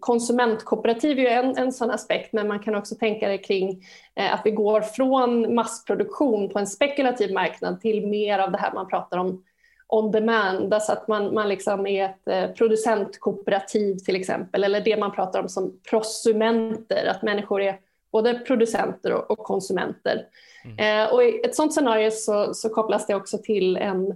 konsumentkooperativ 0.00 1.18
är 1.18 1.22
ju 1.22 1.28
en, 1.28 1.56
en 1.56 1.72
sån 1.72 1.90
aspekt, 1.90 2.32
men 2.32 2.48
man 2.48 2.58
kan 2.58 2.74
också 2.74 2.94
tänka 2.94 3.28
det 3.28 3.38
kring 3.38 3.82
att 4.14 4.40
vi 4.44 4.50
går 4.50 4.80
från 4.80 5.54
massproduktion 5.54 6.48
på 6.48 6.58
en 6.58 6.66
spekulativ 6.66 7.32
marknad 7.32 7.80
till 7.80 8.06
mer 8.06 8.38
av 8.38 8.52
det 8.52 8.58
här 8.58 8.72
man 8.74 8.88
pratar 8.88 9.18
om 9.18 9.42
on 9.88 10.10
demand, 10.10 10.74
alltså 10.74 10.92
att 10.92 11.08
man, 11.08 11.34
man 11.34 11.48
liksom 11.48 11.86
är 11.86 12.04
ett 12.04 12.28
eh, 12.28 12.50
producentkooperativ 12.50 13.96
till 13.96 14.16
exempel, 14.16 14.64
eller 14.64 14.80
det 14.80 14.96
man 14.96 15.12
pratar 15.12 15.40
om 15.42 15.48
som 15.48 15.80
prosumenter, 15.90 17.06
att 17.06 17.22
människor 17.22 17.62
är 17.62 17.80
både 18.12 18.34
producenter 18.34 19.12
och, 19.12 19.30
och 19.30 19.38
konsumenter. 19.38 20.26
Mm. 20.64 21.04
Eh, 21.04 21.12
och 21.12 21.24
I 21.24 21.40
ett 21.44 21.54
sådant 21.54 21.74
scenario 21.74 22.10
så, 22.10 22.54
så, 22.54 22.68
kopplas 22.68 23.06
det 23.06 23.14
också 23.14 23.38
till 23.38 23.76
en 23.76 24.10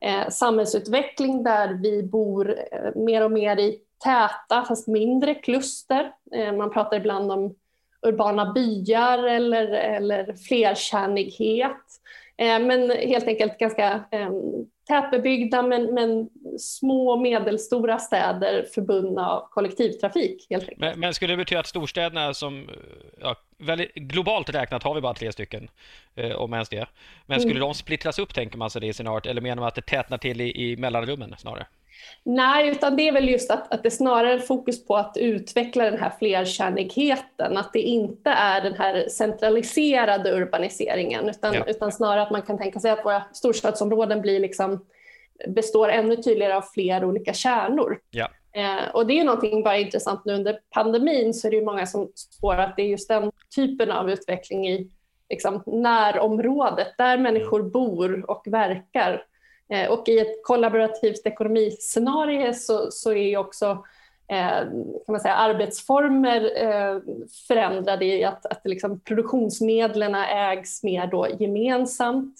eh, 0.00 0.28
samhällsutveckling 0.30 1.42
där 1.42 1.78
vi 1.82 2.02
bor 2.02 2.50
eh, 2.72 2.94
mer 2.94 3.24
och 3.24 3.32
mer 3.32 3.56
i 3.56 3.78
täta 4.04 4.64
fast 4.64 4.88
mindre 4.88 5.34
kluster. 5.34 6.12
Eh, 6.34 6.52
man 6.52 6.70
pratar 6.70 6.96
ibland 6.96 7.32
om 7.32 7.54
urbana 8.06 8.52
byar 8.52 9.18
eller, 9.18 9.66
eller 9.68 10.32
flerkärnighet. 10.48 11.86
Eh, 12.40 12.58
men 12.58 12.90
helt 12.90 13.28
enkelt 13.28 13.58
ganska 13.58 14.04
tätbebyggda 14.88 15.62
men, 15.62 15.94
men 15.94 16.28
små 16.58 17.10
och 17.10 17.20
medelstora 17.20 17.98
städer 17.98 18.66
förbundna 18.74 19.30
av 19.30 19.48
kollektivtrafik. 19.50 20.46
Helt 20.50 20.62
enkelt. 20.62 20.80
Men, 20.80 21.00
men 21.00 21.14
skulle 21.14 21.32
det 21.32 21.36
betyda 21.36 21.60
att 21.60 21.66
storstäderna 21.66 22.34
som, 22.34 22.70
ja, 23.20 23.36
väldigt, 23.58 23.94
globalt 23.94 24.50
räknat 24.50 24.82
har 24.82 24.94
vi 24.94 25.00
bara 25.00 25.14
tre 25.14 25.32
stycken, 25.32 25.68
eh, 26.14 26.32
om 26.32 26.52
ens 26.52 26.68
det. 26.68 26.86
Men 27.26 27.40
skulle 27.40 27.56
mm. 27.56 27.68
de 27.68 27.74
splittras 27.74 28.18
upp 28.18 28.34
tänker 28.34 28.58
man 28.58 28.70
sig 28.70 28.80
det 28.80 28.86
i 28.86 28.92
scenariot 28.92 29.26
eller 29.26 29.40
menar 29.40 29.56
man 29.56 29.68
att 29.68 29.74
det 29.74 29.86
tätnar 29.86 30.18
till 30.18 30.40
i, 30.40 30.70
i 30.70 30.76
mellanrummen 30.76 31.34
snarare? 31.38 31.66
Nej, 32.24 32.68
utan 32.68 32.96
det 32.96 33.08
är 33.08 33.12
väl 33.12 33.28
just 33.28 33.50
att, 33.50 33.74
att 33.74 33.82
det 33.82 33.90
snarare 33.90 34.32
är 34.32 34.38
fokus 34.38 34.86
på 34.86 34.96
att 34.96 35.16
utveckla 35.16 35.84
den 35.84 35.98
här 35.98 36.12
flerkärnigheten, 36.18 37.56
att 37.56 37.72
det 37.72 37.80
inte 37.80 38.30
är 38.30 38.60
den 38.60 38.74
här 38.74 39.08
centraliserade 39.08 40.32
urbaniseringen, 40.32 41.28
utan, 41.28 41.54
ja. 41.54 41.64
utan 41.66 41.92
snarare 41.92 42.22
att 42.22 42.30
man 42.30 42.42
kan 42.42 42.58
tänka 42.58 42.80
sig 42.80 42.90
att 42.90 43.04
våra 43.04 43.22
storstadsområden 43.32 44.20
blir 44.20 44.40
liksom, 44.40 44.84
består 45.48 45.88
ännu 45.88 46.16
tydligare 46.16 46.54
av 46.54 46.64
fler 46.74 47.04
olika 47.04 47.32
kärnor. 47.32 47.98
Ja. 48.10 48.28
Eh, 48.52 48.94
och 48.94 49.06
det 49.06 49.20
är 49.20 49.24
någonting 49.24 49.62
bara 49.62 49.78
intressant 49.78 50.24
nu 50.24 50.34
under 50.34 50.58
pandemin 50.70 51.34
så 51.34 51.46
är 51.46 51.50
det 51.50 51.56
ju 51.56 51.64
många 51.64 51.86
som 51.86 52.12
spår 52.14 52.54
att 52.54 52.76
det 52.76 52.82
är 52.82 52.86
just 52.86 53.08
den 53.08 53.32
typen 53.54 53.90
av 53.90 54.10
utveckling 54.10 54.68
i 54.68 54.90
liksom, 55.30 55.62
närområdet 55.66 56.88
där 56.98 57.18
människor 57.18 57.62
bor 57.62 58.30
och 58.30 58.42
verkar 58.46 59.24
Eh, 59.70 59.90
och 59.90 60.08
i 60.08 60.18
ett 60.18 60.44
kollaborativt 60.44 61.26
ekonomiscenario 61.26 62.52
så, 62.52 62.90
så 62.90 63.12
är 63.12 63.36
också 63.36 63.84
eh, 64.28 64.58
kan 65.06 65.12
man 65.12 65.20
säga, 65.20 65.34
arbetsformer 65.34 66.64
eh, 66.64 67.00
förändrade 67.48 68.04
i 68.04 68.24
att, 68.24 68.46
att 68.46 68.60
liksom 68.64 69.00
produktionsmedlen 69.00 70.14
ägs 70.14 70.82
mer 70.82 71.06
då 71.06 71.28
gemensamt. 71.38 72.36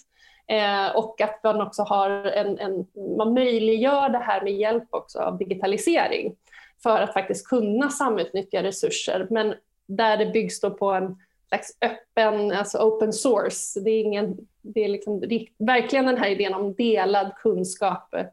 Och 0.94 1.20
att 1.20 1.44
man 1.44 1.60
också 1.60 1.82
har 1.82 2.10
en, 2.10 2.58
en, 2.58 2.86
man 3.16 3.34
möjliggör 3.34 4.08
det 4.08 4.18
här 4.18 4.42
med 4.42 4.52
hjälp 4.52 4.84
också 4.90 5.18
av 5.18 5.38
digitalisering 5.38 6.34
för 6.82 7.00
att 7.00 7.12
faktiskt 7.12 7.48
kunna 7.48 7.88
samutnyttja 7.88 8.62
resurser. 8.62 9.26
Men 9.30 9.54
där 9.86 10.16
det 10.16 10.26
byggs 10.26 10.60
då 10.60 10.70
på 10.70 10.92
en 10.92 11.16
slags 11.50 11.76
öppen, 11.80 12.52
alltså 12.52 12.78
open 12.78 13.12
source. 13.12 13.80
Det 13.80 13.90
är, 13.90 14.00
ingen, 14.00 14.36
det 14.62 14.84
är 14.84 14.88
liksom, 14.88 15.20
verkligen 15.58 16.06
den 16.06 16.16
här 16.16 16.30
idén 16.30 16.54
om 16.54 16.74
delad 16.74 17.32
kunskap 17.36 18.14
eh, 18.14 18.26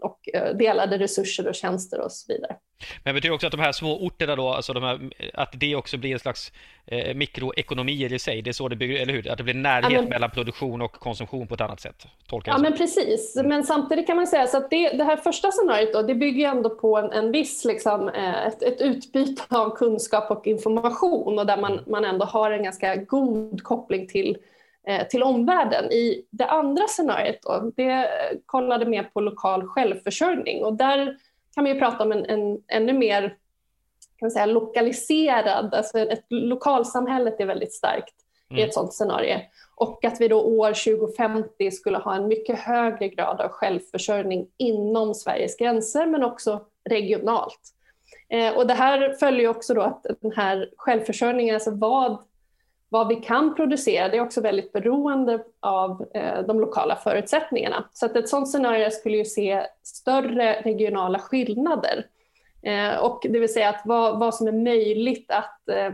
och 0.00 0.28
eh, 0.34 0.56
delade 0.56 0.98
resurser 0.98 1.48
och 1.48 1.54
tjänster 1.54 2.00
och 2.00 2.12
så 2.12 2.32
vidare. 2.32 2.56
Men 3.04 3.14
betyder 3.14 3.34
också 3.34 3.46
att 3.46 3.50
de 3.50 3.60
här 3.60 3.72
små 3.72 4.06
orterna 4.06 4.36
då, 4.36 4.48
alltså 4.48 4.72
de 4.72 4.82
här, 4.82 5.10
att 5.34 5.50
det 5.52 5.76
också 5.76 5.96
blir 5.96 6.12
en 6.12 6.18
slags 6.18 6.52
eh, 6.86 7.14
mikroekonomier 7.14 8.12
i 8.12 8.18
sig, 8.18 8.42
det 8.42 8.50
är 8.50 8.52
så 8.52 8.68
det 8.68 8.76
bygger, 8.76 9.02
eller 9.02 9.12
hur? 9.12 9.30
Att 9.30 9.38
det 9.38 9.44
blir 9.44 9.54
närhet 9.54 9.92
ja, 9.92 10.00
men, 10.00 10.10
mellan 10.10 10.30
produktion 10.30 10.82
och 10.82 10.92
konsumtion 10.92 11.46
på 11.46 11.54
ett 11.54 11.60
annat 11.60 11.80
sätt? 11.80 12.06
Tolkar 12.28 12.52
ja, 12.52 12.58
men 12.58 12.76
precis. 12.76 13.42
Men 13.44 13.64
samtidigt 13.64 14.06
kan 14.06 14.16
man 14.16 14.26
säga 14.26 14.46
så 14.46 14.56
att 14.56 14.70
det, 14.70 14.88
det 14.88 15.04
här 15.04 15.16
första 15.16 15.50
scenariot 15.50 15.92
då, 15.92 16.02
det 16.02 16.14
bygger 16.14 16.48
ändå 16.48 16.70
på 16.70 16.98
en, 16.98 17.12
en 17.12 17.32
viss, 17.32 17.64
liksom, 17.64 18.08
eh, 18.08 18.46
ett, 18.46 18.62
ett 18.62 18.80
utbyte 18.80 19.42
av 19.48 19.76
kunskap 19.76 20.30
och 20.30 20.46
information 20.46 21.38
och 21.38 21.46
där 21.46 21.56
man, 21.56 21.80
man 21.86 22.04
ändå 22.04 22.24
har 22.24 22.50
en 22.50 22.64
ganska 22.64 22.96
god 22.96 23.62
koppling 23.62 24.06
till 24.06 24.36
till 25.10 25.22
omvärlden. 25.22 25.92
I 25.92 26.26
det 26.30 26.46
andra 26.46 26.86
scenariot 26.88 27.38
då, 27.42 27.72
det 27.76 28.08
kollade 28.46 28.86
mer 28.86 29.02
på 29.02 29.20
lokal 29.20 29.66
självförsörjning 29.66 30.64
och 30.64 30.74
där 30.74 31.16
kan 31.54 31.64
man 31.64 31.72
ju 31.72 31.78
prata 31.78 32.04
om 32.04 32.12
en, 32.12 32.24
en 32.24 32.62
ännu 32.68 32.92
mer 32.92 33.36
kan 34.18 34.26
man 34.26 34.30
säga, 34.30 34.46
lokaliserad, 34.46 35.74
alltså 35.74 35.98
ett 35.98 36.24
lokalsamhället 36.28 37.40
är 37.40 37.46
väldigt 37.46 37.72
starkt 37.72 38.14
mm. 38.50 38.60
i 38.60 38.62
ett 38.62 38.74
sådant 38.74 38.94
scenario. 38.94 39.40
Och 39.76 40.04
att 40.04 40.20
vi 40.20 40.28
då 40.28 40.42
år 40.42 40.96
2050 40.96 41.70
skulle 41.70 41.98
ha 41.98 42.14
en 42.14 42.28
mycket 42.28 42.58
högre 42.58 43.08
grad 43.08 43.40
av 43.40 43.48
självförsörjning 43.48 44.46
inom 44.56 45.14
Sveriges 45.14 45.56
gränser 45.56 46.06
men 46.06 46.24
också 46.24 46.60
regionalt. 46.88 47.60
Eh, 48.28 48.56
och 48.56 48.66
det 48.66 48.74
här 48.74 49.12
följer 49.12 49.48
också 49.48 49.74
då 49.74 49.80
att 49.80 50.06
den 50.20 50.32
här 50.32 50.70
självförsörjningen, 50.76 51.54
alltså 51.54 51.70
vad 51.70 52.18
vad 52.88 53.08
vi 53.08 53.16
kan 53.16 53.54
producera 53.54 54.08
det 54.08 54.16
är 54.16 54.22
också 54.22 54.40
väldigt 54.40 54.72
beroende 54.72 55.44
av 55.60 56.06
eh, 56.14 56.42
de 56.46 56.60
lokala 56.60 56.96
förutsättningarna. 56.96 57.84
Så 57.92 58.06
att 58.06 58.16
ett 58.16 58.28
sådant 58.28 58.50
scenario 58.50 58.90
skulle 58.90 59.16
ju 59.16 59.24
se 59.24 59.66
större 59.82 60.60
regionala 60.60 61.18
skillnader. 61.18 62.06
Eh, 62.62 62.96
och 62.96 63.26
det 63.30 63.38
vill 63.38 63.52
säga 63.52 63.68
att 63.68 63.82
vad, 63.84 64.18
vad 64.18 64.34
som 64.34 64.46
är 64.48 64.52
möjligt 64.52 65.30
att 65.30 65.68
eh, 65.68 65.92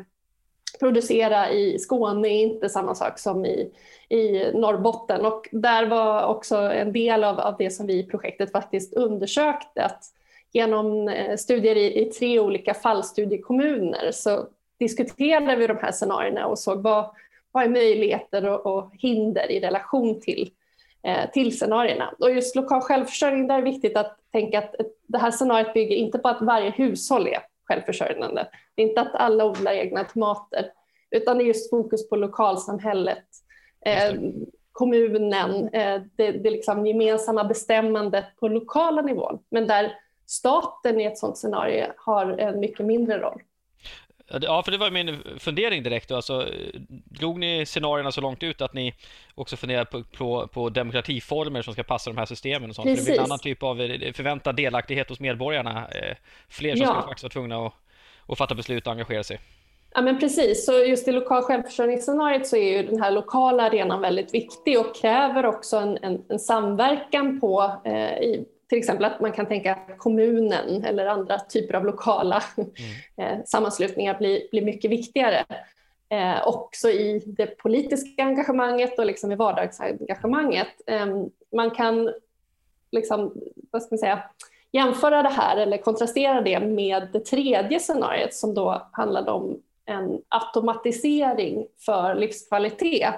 producera 0.79 1.51
i 1.51 1.79
Skåne 1.79 2.29
är 2.29 2.43
inte 2.43 2.69
samma 2.69 2.95
sak 2.95 3.19
som 3.19 3.47
i, 3.47 3.71
i 4.09 4.53
Norrbotten. 4.55 5.27
Och 5.27 5.49
där 5.53 5.87
var 5.87 6.25
också 6.25 6.57
en 6.57 6.93
del 6.93 7.25
av, 7.25 7.41
av 7.41 7.57
det 7.59 7.71
som 7.71 7.87
vi 7.87 7.99
i 7.99 8.07
projektet 8.07 8.53
faktiskt 8.53 8.95
undersökte 8.95 9.85
att 9.85 10.05
genom 10.53 11.09
eh, 11.09 11.37
studier 11.37 11.77
i, 11.77 12.03
i 12.03 12.05
tre 12.05 12.41
olika 12.41 12.75
fallstudiekommuner 12.75 14.11
så 14.13 14.47
diskuterade 14.81 15.57
vi 15.57 15.67
de 15.67 15.77
här 15.77 15.93
scenarierna 15.93 16.47
och 16.47 16.59
såg 16.59 16.83
vad, 16.83 17.11
vad 17.53 17.65
är 17.65 17.69
möjligheter 17.69 18.49
och, 18.49 18.67
och 18.67 18.91
hinder 18.99 19.51
i 19.51 19.61
relation 19.61 20.21
till, 20.21 20.51
eh, 21.03 21.31
till 21.31 21.59
scenarierna. 21.59 22.15
Och 22.19 22.31
just 22.31 22.57
lokal 22.57 22.81
självförsörjning, 22.81 23.47
där 23.47 23.55
är 23.55 23.63
det 23.63 23.71
viktigt 23.71 23.97
att 23.97 24.17
tänka 24.33 24.59
att 24.59 24.75
det 25.07 25.19
här 25.19 25.31
scenariot 25.31 25.75
bygger 25.75 25.97
inte 25.97 26.19
på 26.19 26.29
att 26.29 26.43
varje 26.43 26.71
hushåll 26.71 27.27
är 27.27 27.39
självförsörjande. 27.65 28.49
Det 28.75 28.83
är 28.83 28.87
inte 28.87 29.01
att 29.01 29.15
alla 29.15 29.45
odlar 29.45 29.73
egna 29.73 30.05
tomater, 30.05 30.73
utan 31.11 31.39
det 31.39 31.45
är 31.45 31.47
just 31.47 31.71
fokus 31.71 32.09
på 32.09 32.17
lokalsamhället, 32.17 33.25
eh, 33.87 34.15
kommunen, 34.73 35.69
eh, 35.69 36.03
det, 36.17 36.33
det 36.33 36.51
liksom 36.51 36.87
gemensamma 36.87 37.45
bestämmandet 37.45 38.25
på 38.41 38.49
lokala 38.49 39.03
nivån. 39.03 39.39
Men 39.51 39.67
där 39.67 39.93
staten 40.27 41.01
i 41.01 41.05
ett 41.05 41.19
sådant 41.19 41.39
scenario 41.39 41.87
har 41.97 42.27
en 42.27 42.61
mycket 42.61 42.87
mindre 42.87 43.19
roll. 43.19 43.43
Ja, 44.43 44.63
för 44.63 44.73
det 44.73 44.79
var 44.79 44.91
min 44.91 45.23
fundering 45.39 45.83
direkt. 45.83 46.11
Alltså, 46.11 46.49
drog 46.89 47.39
ni 47.39 47.67
scenarierna 47.67 48.13
så 48.13 48.21
långt 48.21 48.43
ut 48.43 48.61
att 48.61 48.75
ni 48.75 48.95
också 49.35 49.57
funderar 49.57 49.85
på, 49.85 50.03
på, 50.03 50.47
på 50.47 50.69
demokratiformer 50.69 51.63
som 51.63 51.73
ska 51.73 51.83
passa 51.83 52.11
de 52.11 52.17
här 52.17 52.27
systemen? 52.27 52.71
Och 52.71 52.77
sånt? 52.77 52.87
Precis. 52.87 53.05
För 53.05 53.11
det 53.11 53.15
blir 53.15 53.21
en 53.21 53.25
annan 53.25 53.39
typ 53.39 53.63
av 53.63 53.81
eh, 53.81 54.13
förväntad 54.13 54.57
delaktighet 54.57 55.09
hos 55.09 55.21
medborgarna. 55.21 55.89
Eh, 55.89 56.17
fler 56.49 56.77
som 56.77 56.83
ja. 56.83 56.89
ska 56.89 57.03
faktiskt 57.03 57.23
vara 57.23 57.33
tvungna 57.33 57.67
att, 57.67 57.73
att 58.27 58.39
fatta 58.39 58.55
beslut 58.55 58.87
och 58.87 58.93
engagera 58.93 59.25
sig. 59.25 59.41
Ja, 59.95 60.03
men 60.03 60.19
precis. 60.19 60.67
Så 60.67 60.73
just 60.73 61.09
i 61.09 61.13
lokal 61.13 61.43
självförsörjningsscenariot 61.43 62.47
så 62.47 62.57
är 62.57 62.77
ju 62.77 62.83
den 62.83 63.03
här 63.03 63.11
lokala 63.11 63.63
arenan 63.63 64.01
väldigt 64.01 64.35
viktig 64.35 64.81
och 64.81 64.97
kräver 64.97 65.47
också 65.47 65.77
en, 65.77 65.99
en, 66.03 66.25
en 66.29 66.39
samverkan 66.39 67.41
på, 67.41 67.81
eh, 67.85 68.19
i, 68.19 68.45
till 68.71 68.79
exempel 68.79 69.05
att 69.05 69.21
man 69.21 69.33
kan 69.33 69.47
tänka 69.47 69.73
att 69.73 69.99
kommunen 69.99 70.85
eller 70.85 71.07
andra 71.07 71.39
typer 71.39 71.75
av 71.75 71.85
lokala 71.85 72.43
mm. 72.57 72.71
Eh, 73.17 73.45
sammanslutningar 73.45 74.19
blir, 74.19 74.51
blir 74.51 74.63
mycket 74.63 74.91
viktigare. 74.91 75.45
Eh, 76.09 76.49
också 76.49 76.91
i 76.91 77.23
det 77.27 77.47
politiska 77.47 78.23
engagemanget 78.23 78.99
och 78.99 79.07
liksom 79.07 79.33
i 79.33 79.37
vardagsengagemanget. 79.37 80.69
Eh, 80.87 81.07
man 81.57 81.71
kan 81.71 82.13
liksom, 82.93 83.35
vad 83.71 83.83
ska 83.83 83.95
man 83.95 83.99
säga, 83.99 84.23
jämföra 84.73 85.23
det 85.23 85.29
här 85.29 85.57
eller 85.57 85.79
kontrastera 85.79 86.41
det 86.41 86.61
med 86.61 87.09
det 87.13 87.21
tredje 87.21 87.81
scenariot 87.81 88.35
som 88.35 88.55
då 88.55 88.89
handlade 88.93 89.31
om 89.31 89.63
en 89.85 90.23
automatisering 90.29 91.67
för 91.79 92.15
livskvalitet 92.15 93.15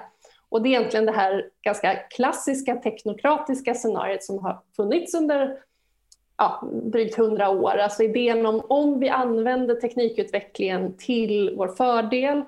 och 0.53 0.61
det 0.61 0.69
är 0.69 0.71
egentligen 0.71 1.05
det 1.05 1.11
här 1.11 1.49
ganska 1.61 1.95
klassiska 1.95 2.75
teknokratiska 2.75 3.73
scenariet 3.73 4.23
som 4.23 4.39
har 4.39 4.61
funnits 4.75 5.13
under 5.13 5.57
ja, 6.37 6.63
drygt 6.83 7.15
hundra 7.15 7.49
år. 7.49 7.77
Alltså 7.77 8.03
idén 8.03 8.45
om 8.45 8.61
om 8.69 8.99
vi 8.99 9.09
använder 9.09 9.75
teknikutvecklingen 9.75 10.97
till 10.97 11.53
vår 11.57 11.67
fördel 11.67 12.41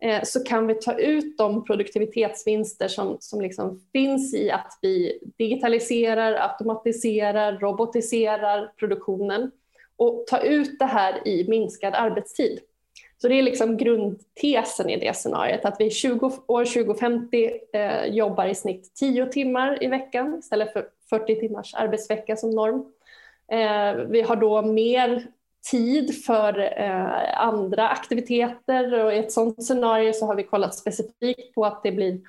eh, 0.00 0.22
så 0.22 0.44
kan 0.44 0.66
vi 0.66 0.74
ta 0.74 0.98
ut 0.98 1.38
de 1.38 1.64
produktivitetsvinster 1.64 2.88
som, 2.88 3.16
som 3.20 3.40
liksom 3.40 3.80
finns 3.92 4.34
i 4.34 4.50
att 4.50 4.78
vi 4.82 5.18
digitaliserar, 5.38 6.50
automatiserar, 6.50 7.58
robotiserar 7.58 8.72
produktionen 8.76 9.50
och 9.96 10.24
ta 10.26 10.38
ut 10.38 10.78
det 10.78 10.84
här 10.84 11.28
i 11.28 11.48
minskad 11.48 11.94
arbetstid. 11.94 12.60
Så 13.22 13.28
det 13.28 13.34
är 13.34 13.42
liksom 13.42 13.76
grundtesen 13.76 14.90
i 14.90 14.96
det 14.96 15.16
scenariet, 15.16 15.64
att 15.64 15.76
vi 15.78 15.90
20, 15.90 16.32
år 16.46 16.64
2050 16.64 17.50
eh, 17.72 18.04
jobbar 18.04 18.46
i 18.46 18.54
snitt 18.54 18.94
10 18.94 19.26
timmar 19.26 19.84
i 19.84 19.86
veckan 19.86 20.38
istället 20.38 20.72
för 20.72 20.86
40 21.10 21.40
timmars 21.40 21.74
arbetsvecka 21.74 22.36
som 22.36 22.50
norm. 22.50 22.84
Eh, 23.52 24.04
vi 24.08 24.22
har 24.22 24.36
då 24.36 24.62
mer 24.62 25.26
tid 25.70 26.24
för 26.24 26.58
eh, 26.80 27.40
andra 27.40 27.88
aktiviteter 27.88 29.04
och 29.04 29.14
i 29.14 29.18
ett 29.18 29.32
sådant 29.32 29.64
scenario 29.64 30.12
så 30.12 30.26
har 30.26 30.34
vi 30.34 30.42
kollat 30.42 30.74
specifikt 30.74 31.54
på 31.54 31.64
att 31.64 31.82
det 31.82 31.92
blir 31.92 32.20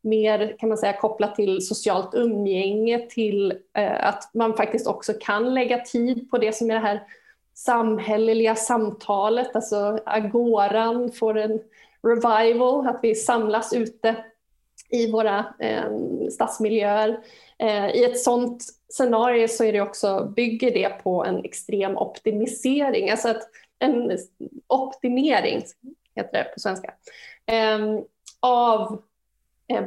mer 0.00 0.56
kan 0.58 0.68
man 0.68 0.78
säga 0.78 0.92
kopplat 0.92 1.34
till 1.34 1.66
socialt 1.66 2.14
umgänge, 2.14 3.06
till 3.10 3.52
eh, 3.74 4.06
att 4.06 4.30
man 4.34 4.56
faktiskt 4.56 4.86
också 4.86 5.12
kan 5.20 5.54
lägga 5.54 5.78
tid 5.78 6.30
på 6.30 6.38
det 6.38 6.52
som 6.52 6.70
är 6.70 6.74
det 6.74 6.80
här 6.80 7.02
samhälleliga 7.64 8.54
samtalet, 8.54 9.56
alltså 9.56 9.98
agoran 10.06 11.12
får 11.12 11.38
en 11.38 11.60
revival, 12.02 12.86
att 12.86 13.00
vi 13.02 13.14
samlas 13.14 13.72
ute 13.72 14.24
i 14.90 15.10
våra 15.10 15.44
eh, 15.58 15.90
stadsmiljöer. 16.30 17.20
Eh, 17.58 17.88
I 17.88 18.04
ett 18.04 18.20
sådant 18.20 18.64
scenario 18.88 19.48
så 19.48 19.64
är 19.64 19.72
det 19.72 19.80
också, 19.80 20.32
bygger 20.36 20.70
det 20.70 21.02
på 21.02 21.24
en 21.24 21.44
extrem 21.44 21.96
optimisering, 21.96 23.10
alltså 23.10 23.28
att 23.28 23.42
en 23.78 24.18
optimering, 24.66 25.62
heter 26.14 26.38
det 26.38 26.44
på 26.44 26.60
svenska, 26.60 26.94
eh, 27.46 27.78
av 28.40 29.02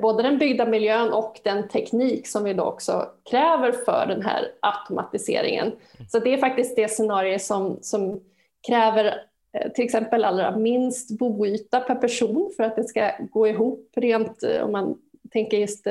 både 0.01 0.23
den 0.23 0.37
byggda 0.37 0.65
miljön 0.65 1.13
och 1.13 1.39
den 1.43 1.67
teknik 1.67 2.27
som 2.27 2.43
vi 2.43 2.53
då 2.53 2.63
också 2.63 3.09
kräver 3.29 3.71
för 3.71 4.05
den 4.07 4.21
här 4.21 4.51
automatiseringen. 4.59 5.71
Så 6.11 6.19
det 6.19 6.33
är 6.33 6.37
faktiskt 6.37 6.75
det 6.75 6.87
scenario 6.87 7.39
som, 7.39 7.79
som 7.81 8.19
kräver 8.67 9.05
eh, 9.53 9.71
till 9.71 9.85
exempel 9.85 10.25
allra 10.25 10.57
minst 10.57 11.19
boyta 11.19 11.79
per 11.79 11.95
person 11.95 12.51
för 12.57 12.63
att 12.63 12.75
det 12.75 12.83
ska 12.83 13.11
gå 13.31 13.47
ihop 13.47 13.89
rent 13.95 14.43
eh, 14.43 14.63
om 14.63 14.71
man 14.71 14.97
tänker 15.31 15.57
just 15.57 15.87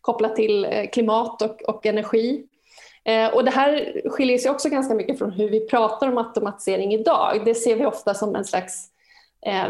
kopplat 0.00 0.36
till 0.36 0.88
klimat 0.92 1.42
och, 1.42 1.62
och 1.62 1.86
energi. 1.86 2.46
Och 3.32 3.44
det 3.44 3.50
här 3.50 4.02
skiljer 4.04 4.38
sig 4.38 4.50
också 4.50 4.68
ganska 4.68 4.94
mycket 4.94 5.18
från 5.18 5.30
hur 5.30 5.50
vi 5.50 5.60
pratar 5.60 6.08
om 6.08 6.18
automatisering 6.18 6.94
idag. 6.94 7.42
Det 7.44 7.54
ser 7.54 7.76
vi 7.76 7.86
ofta 7.86 8.14
som 8.14 8.36
en 8.36 8.44
slags 8.44 8.91
Eh, 8.91 8.91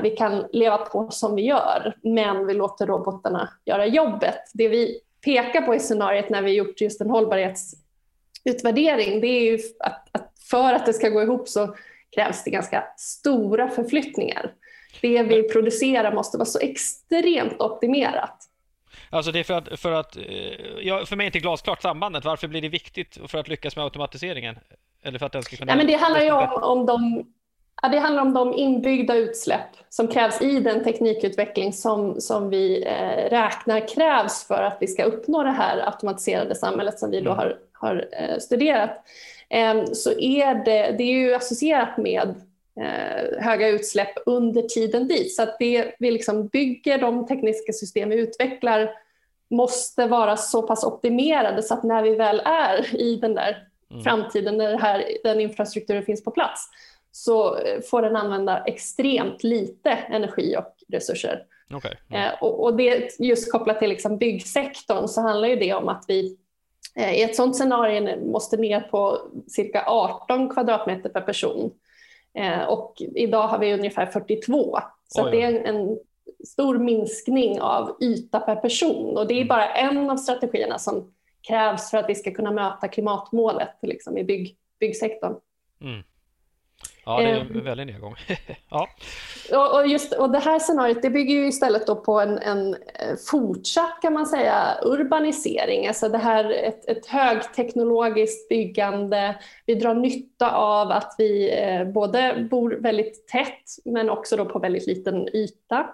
vi 0.02 0.10
kan 0.10 0.46
leva 0.52 0.78
på 0.78 1.10
som 1.10 1.34
vi 1.34 1.42
gör, 1.42 1.96
men 2.02 2.46
vi 2.46 2.54
låter 2.54 2.86
robotarna 2.86 3.48
göra 3.64 3.86
jobbet. 3.86 4.40
Det 4.54 4.68
vi 4.68 5.00
pekar 5.24 5.62
på 5.62 5.74
i 5.74 5.80
scenariet 5.80 6.30
när 6.30 6.42
vi 6.42 6.52
gjort 6.52 6.80
just 6.80 7.00
en 7.00 7.10
hållbarhetsutvärdering, 7.10 9.20
det 9.20 9.26
är 9.26 9.40
ju 9.40 9.58
att, 9.80 10.08
att 10.12 10.32
för 10.50 10.72
att 10.72 10.86
det 10.86 10.92
ska 10.92 11.08
gå 11.08 11.22
ihop 11.22 11.48
så 11.48 11.76
krävs 12.14 12.44
det 12.44 12.50
ganska 12.50 12.84
stora 12.96 13.68
förflyttningar. 13.68 14.52
Det 15.00 15.22
vi 15.22 15.48
producerar 15.48 16.14
måste 16.14 16.38
vara 16.38 16.46
så 16.46 16.58
extremt 16.58 17.60
optimerat. 17.60 18.48
Alltså 19.10 19.32
det 19.32 19.38
är 19.38 19.44
för 19.44 19.54
att, 19.54 19.80
för 19.80 19.92
att 19.92 20.16
ja, 20.80 21.06
för 21.06 21.16
mig 21.16 21.24
är 21.24 21.28
inte 21.28 21.38
glasklart 21.38 21.82
sambandet. 21.82 22.24
Varför 22.24 22.48
blir 22.48 22.62
det 22.62 22.68
viktigt 22.68 23.18
för 23.26 23.38
att 23.38 23.48
lyckas 23.48 23.76
med 23.76 23.84
automatiseringen? 23.84 24.58
Eller 25.02 25.18
för 25.18 25.26
att 25.26 25.32
den 25.32 25.42
ska 25.42 25.56
kunna... 25.56 25.72
Ja, 25.72 25.76
men 25.76 25.86
det 25.86 25.94
handlar 25.94 26.20
ju 26.20 26.30
om, 26.30 26.62
om 26.62 26.86
de 26.86 27.26
Ja, 27.82 27.88
det 27.88 27.98
handlar 27.98 28.22
om 28.22 28.34
de 28.34 28.54
inbyggda 28.54 29.14
utsläpp 29.14 29.68
som 29.88 30.08
krävs 30.08 30.42
i 30.42 30.60
den 30.60 30.84
teknikutveckling 30.84 31.72
som, 31.72 32.20
som 32.20 32.50
vi 32.50 32.84
eh, 32.86 33.30
räknar 33.30 33.88
krävs 33.88 34.46
för 34.46 34.62
att 34.62 34.76
vi 34.80 34.86
ska 34.86 35.04
uppnå 35.04 35.42
det 35.42 35.50
här 35.50 35.86
automatiserade 35.86 36.54
samhället 36.54 36.98
som 36.98 37.10
vi 37.10 37.20
då 37.20 37.32
mm. 37.32 37.38
har, 37.38 37.58
har 37.72 38.08
eh, 38.12 38.38
studerat. 38.38 38.90
Eh, 39.48 39.84
så 39.84 40.12
är 40.18 40.54
det, 40.54 40.94
det 40.98 41.04
är 41.04 41.12
ju 41.12 41.34
associerat 41.34 41.96
med 41.96 42.34
eh, 42.80 43.42
höga 43.42 43.68
utsläpp 43.68 44.14
under 44.26 44.62
tiden 44.62 45.08
dit. 45.08 45.34
Så 45.34 45.42
att 45.42 45.58
det 45.58 45.94
vi 45.98 46.10
liksom 46.10 46.46
bygger, 46.46 46.98
de 46.98 47.26
tekniska 47.26 47.72
system 47.72 48.08
vi 48.08 48.20
utvecklar 48.20 48.90
måste 49.50 50.06
vara 50.06 50.36
så 50.36 50.62
pass 50.62 50.84
optimerade 50.84 51.62
så 51.62 51.74
att 51.74 51.82
när 51.82 52.02
vi 52.02 52.14
väl 52.14 52.42
är 52.44 52.96
i 52.96 53.16
den 53.16 53.34
där 53.34 53.68
mm. 53.90 54.02
framtiden, 54.02 54.56
när 54.56 54.78
här, 54.78 55.04
den 55.24 55.40
infrastrukturen 55.40 56.02
finns 56.02 56.24
på 56.24 56.30
plats, 56.30 56.68
så 57.12 57.56
eh, 57.56 57.80
får 57.80 58.02
den 58.02 58.16
använda 58.16 58.64
extremt 58.64 59.44
lite 59.44 59.90
energi 59.90 60.56
och 60.56 60.74
resurser. 60.88 61.44
Okay. 61.74 61.94
Mm. 62.10 62.22
Eh, 62.22 62.42
och, 62.42 62.62
och, 62.64 62.76
det 62.76 63.18
just 63.18 63.52
kopplat 63.52 63.78
till 63.78 63.88
liksom 63.88 64.18
byggsektorn 64.18 65.08
så 65.08 65.20
handlar 65.20 65.48
ju 65.48 65.56
det 65.56 65.74
om 65.74 65.88
att 65.88 66.04
vi 66.08 66.36
eh, 66.96 67.14
i 67.14 67.22
ett 67.22 67.36
sådant 67.36 67.56
scenario 67.56 68.24
måste 68.32 68.56
ner 68.56 68.80
på 68.80 69.18
cirka 69.46 69.84
18 69.86 70.48
kvadratmeter 70.48 71.08
per 71.08 71.20
person. 71.20 71.72
Och 72.68 73.02
idag 73.14 73.48
har 73.48 73.58
vi 73.58 73.74
ungefär 73.74 74.06
42. 74.06 74.78
Så 75.08 75.30
det 75.30 75.42
är 75.42 75.48
en, 75.48 75.66
en, 75.66 75.98
stor 76.46 76.78
minskning 76.78 77.60
av 77.60 77.96
yta 78.00 78.40
per 78.40 78.56
person 78.56 79.16
och 79.16 79.26
det 79.26 79.34
är 79.34 79.36
mm. 79.36 79.48
bara 79.48 79.68
en 79.68 80.10
av 80.10 80.16
strategierna 80.16 80.78
som 80.78 81.12
krävs 81.48 81.90
för 81.90 81.98
att 81.98 82.08
vi 82.08 82.14
ska 82.14 82.30
kunna 82.30 82.50
möta 82.50 82.88
klimatmålet 82.88 83.78
liksom, 83.82 84.18
i 84.18 84.24
bygg, 84.24 84.56
byggsektorn. 84.80 85.34
Mm. 85.80 86.02
Ja, 87.04 87.20
det 87.20 87.30
är 87.30 87.34
en 87.34 87.46
ehm. 87.46 87.64
väldig 87.64 87.86
nedgång. 87.86 88.14
ja. 88.70 88.88
Och, 89.52 89.74
och, 89.74 89.86
just, 89.86 90.12
och 90.12 90.30
det 90.30 90.38
här 90.38 90.58
scenariot 90.58 91.02
det 91.02 91.10
bygger 91.10 91.34
ju 91.34 91.46
istället 91.46 91.86
då 91.86 91.96
på 91.96 92.20
en, 92.20 92.38
en 92.38 92.74
eh, 92.74 93.16
fortsatt 93.30 93.98
kan 94.02 94.12
man 94.12 94.26
säga 94.26 94.78
urbanisering, 94.82 95.86
alltså 95.86 96.08
det 96.08 96.18
här 96.18 96.50
ett, 96.50 96.88
ett 96.88 97.06
högteknologiskt 97.06 98.48
byggande. 98.48 99.36
Vi 99.66 99.74
drar 99.74 99.94
nytta 99.94 100.50
av 100.50 100.90
att 100.90 101.14
vi 101.18 101.60
eh, 101.60 101.84
både 101.84 102.46
bor 102.50 102.78
väldigt 102.80 103.28
tätt 103.28 103.84
men 103.84 104.10
också 104.10 104.36
då 104.36 104.44
på 104.44 104.58
väldigt 104.58 104.86
liten 104.86 105.28
yta 105.36 105.86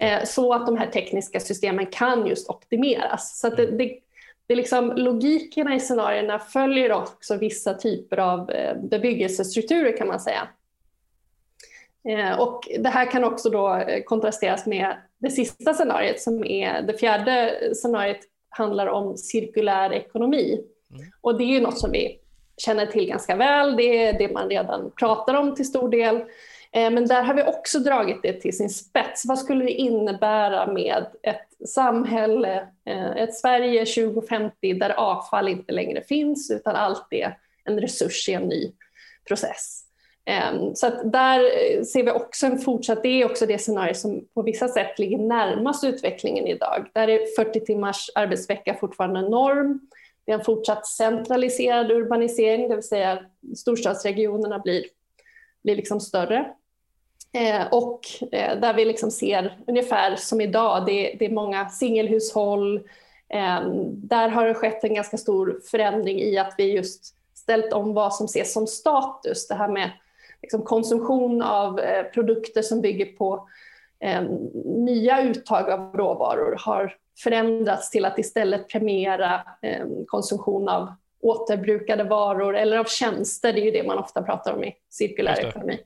eh, 0.00 0.24
så 0.24 0.54
att 0.54 0.66
de 0.66 0.76
här 0.76 0.86
tekniska 0.86 1.40
systemen 1.40 1.86
kan 1.86 2.26
just 2.26 2.48
optimeras. 2.48 3.40
Så 3.40 3.48
det, 3.48 3.64
mm. 3.64 3.76
Det, 4.52 4.56
liksom, 4.56 4.92
logikerna 4.96 5.74
i 5.74 5.80
scenarierna 5.80 6.38
följer 6.38 6.92
också 6.92 7.36
vissa 7.36 7.74
typer 7.74 8.16
av 8.16 8.50
eh, 8.50 8.76
bebyggelsestrukturer 8.76 9.96
kan 9.96 10.08
man 10.08 10.20
säga. 10.20 10.48
Eh, 12.08 12.40
och 12.40 12.68
det 12.78 12.88
här 12.88 13.10
kan 13.10 13.24
också 13.24 13.50
då 13.50 13.74
eh, 13.76 14.02
kontrasteras 14.02 14.66
med 14.66 14.96
det 15.18 15.30
sista 15.30 15.74
scenariet 15.74 16.20
som 16.20 16.44
är 16.44 16.82
det 16.82 16.98
fjärde 16.98 17.58
scenariet 17.74 18.20
handlar 18.48 18.86
om 18.86 19.16
cirkulär 19.16 19.92
ekonomi. 19.92 20.60
Mm. 20.90 21.02
Och 21.20 21.38
det 21.38 21.44
är 21.44 21.54
ju 21.54 21.60
något 21.60 21.78
som 21.78 21.90
vi 21.90 22.20
känner 22.56 22.86
till 22.86 23.06
ganska 23.06 23.36
väl, 23.36 23.76
det 23.76 24.04
är 24.04 24.18
det 24.18 24.32
man 24.32 24.48
redan 24.48 24.90
pratar 24.90 25.34
om 25.34 25.54
till 25.54 25.68
stor 25.68 25.88
del. 25.88 26.24
Eh, 26.74 26.90
men 26.90 27.06
där 27.06 27.22
har 27.22 27.34
vi 27.34 27.42
också 27.42 27.78
dragit 27.78 28.22
det 28.22 28.32
till 28.32 28.56
sin 28.56 28.70
spets. 28.70 29.24
Vad 29.24 29.38
skulle 29.38 29.64
det 29.64 29.72
innebära 29.72 30.72
med 30.72 31.06
ett 31.22 31.68
samhälle, 31.68 32.68
eh, 32.86 33.10
ett 33.16 33.34
Sverige 33.34 33.86
2050 33.86 34.72
där 34.72 34.90
avfall 34.90 35.48
inte 35.48 35.72
längre 35.72 36.02
finns 36.02 36.50
utan 36.50 36.76
allt 36.76 37.06
är 37.10 37.38
en 37.64 37.80
resurs 37.80 38.28
i 38.28 38.32
en 38.32 38.42
ny 38.42 38.72
process? 39.28 39.82
Ehm, 40.24 40.74
så 40.74 40.86
att 40.86 41.12
där 41.12 41.40
eh, 41.40 41.82
ser 41.82 42.02
vi 42.02 42.10
också 42.10 42.46
en 42.46 42.58
fortsatt, 42.58 43.02
det 43.02 43.08
är 43.08 43.30
också 43.30 43.46
det 43.46 43.58
scenario 43.58 43.94
som 43.94 44.28
på 44.34 44.42
vissa 44.42 44.68
sätt 44.68 44.98
ligger 44.98 45.18
närmast 45.18 45.84
utvecklingen 45.84 46.46
idag. 46.46 46.90
Där 46.94 47.08
är 47.08 47.44
40 47.44 47.60
timmars 47.60 48.10
arbetsvecka 48.14 48.74
fortfarande 48.74 49.28
norm. 49.28 49.80
Det 50.24 50.32
är 50.32 50.38
en 50.38 50.44
fortsatt 50.44 50.86
centraliserad 50.86 51.90
urbanisering, 51.90 52.68
det 52.68 52.74
vill 52.74 52.88
säga 52.88 53.18
storstadsregionerna 53.56 54.58
blir, 54.58 54.84
blir 55.64 55.76
liksom 55.76 56.00
större. 56.00 56.54
Eh, 57.32 57.66
och 57.70 58.00
eh, 58.32 58.60
där 58.60 58.74
vi 58.74 58.84
liksom 58.84 59.10
ser 59.10 59.58
ungefär 59.66 60.16
som 60.16 60.40
idag, 60.40 60.86
det, 60.86 61.16
det 61.18 61.24
är 61.24 61.30
många 61.30 61.68
singelhushåll. 61.68 62.76
Eh, 63.28 63.60
där 63.88 64.28
har 64.28 64.46
det 64.46 64.54
skett 64.54 64.84
en 64.84 64.94
ganska 64.94 65.16
stor 65.16 65.60
förändring 65.70 66.20
i 66.20 66.38
att 66.38 66.54
vi 66.58 66.72
just 66.72 67.14
ställt 67.34 67.72
om 67.72 67.94
vad 67.94 68.14
som 68.14 68.24
ses 68.24 68.52
som 68.52 68.66
status. 68.66 69.48
Det 69.48 69.54
här 69.54 69.68
med 69.68 69.90
liksom 70.42 70.62
konsumtion 70.62 71.42
av 71.42 71.80
eh, 71.80 72.04
produkter 72.04 72.62
som 72.62 72.80
bygger 72.80 73.06
på 73.06 73.48
eh, 74.00 74.22
nya 74.64 75.22
uttag 75.22 75.70
av 75.70 75.96
råvaror 75.96 76.56
har 76.58 76.96
förändrats 77.18 77.90
till 77.90 78.04
att 78.04 78.18
istället 78.18 78.68
premiera 78.68 79.34
eh, 79.62 79.86
konsumtion 80.06 80.68
av 80.68 80.94
återbrukade 81.20 82.04
varor 82.04 82.56
eller 82.56 82.78
av 82.78 82.84
tjänster. 82.84 83.52
Det 83.52 83.60
är 83.60 83.64
ju 83.64 83.70
det 83.70 83.86
man 83.86 83.98
ofta 83.98 84.22
pratar 84.22 84.52
om 84.52 84.64
i 84.64 84.74
cirkulär 84.90 85.46
ekonomi. 85.46 85.78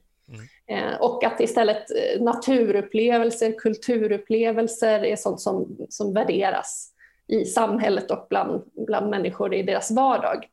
Eh, 0.69 1.01
och 1.01 1.25
att 1.25 1.41
istället 1.41 1.91
eh, 1.91 2.23
naturupplevelser, 2.23 3.53
kulturupplevelser 3.53 5.05
är 5.05 5.17
sånt 5.17 5.41
som, 5.41 5.77
som 5.89 6.15
värderas 6.15 6.93
i 7.29 7.45
samhället 7.45 8.11
och 8.11 8.27
bland, 8.31 8.63
bland 8.87 9.11
människor 9.11 9.55
i 9.55 9.63
deras 9.63 9.91
vardag. 9.91 10.47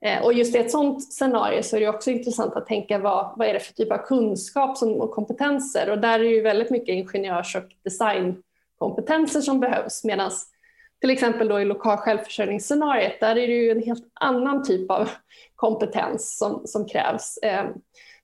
Eh, 0.00 0.24
och 0.24 0.32
just 0.32 0.54
i 0.54 0.58
ett 0.58 0.70
sådant 0.70 1.12
scenario 1.12 1.62
så 1.62 1.76
är 1.76 1.80
det 1.80 1.88
också 1.88 2.10
intressant 2.10 2.56
att 2.56 2.66
tänka 2.66 2.98
vad, 2.98 3.34
vad 3.36 3.48
är 3.48 3.52
det 3.52 3.60
för 3.60 3.74
typ 3.74 3.92
av 3.92 3.98
kunskap 3.98 4.78
som, 4.78 4.92
och 4.92 5.10
kompetenser 5.10 5.90
och 5.90 5.98
där 5.98 6.14
är 6.14 6.24
det 6.24 6.30
ju 6.30 6.40
väldigt 6.40 6.70
mycket 6.70 6.92
ingenjörs 6.92 7.56
och 7.56 7.64
designkompetenser 7.84 9.40
som 9.40 9.60
behövs 9.60 10.04
medan 10.04 10.30
till 11.00 11.10
exempel 11.10 11.48
då 11.48 11.60
i 11.60 11.64
lokal 11.64 11.96
självförsörjningsscenariet 11.96 13.20
där 13.20 13.36
är 13.36 13.46
det 13.46 13.54
ju 13.54 13.70
en 13.70 13.82
helt 13.82 14.04
annan 14.14 14.64
typ 14.64 14.90
av 14.90 15.10
kompetens 15.54 16.38
som, 16.38 16.66
som 16.66 16.88
krävs. 16.88 17.38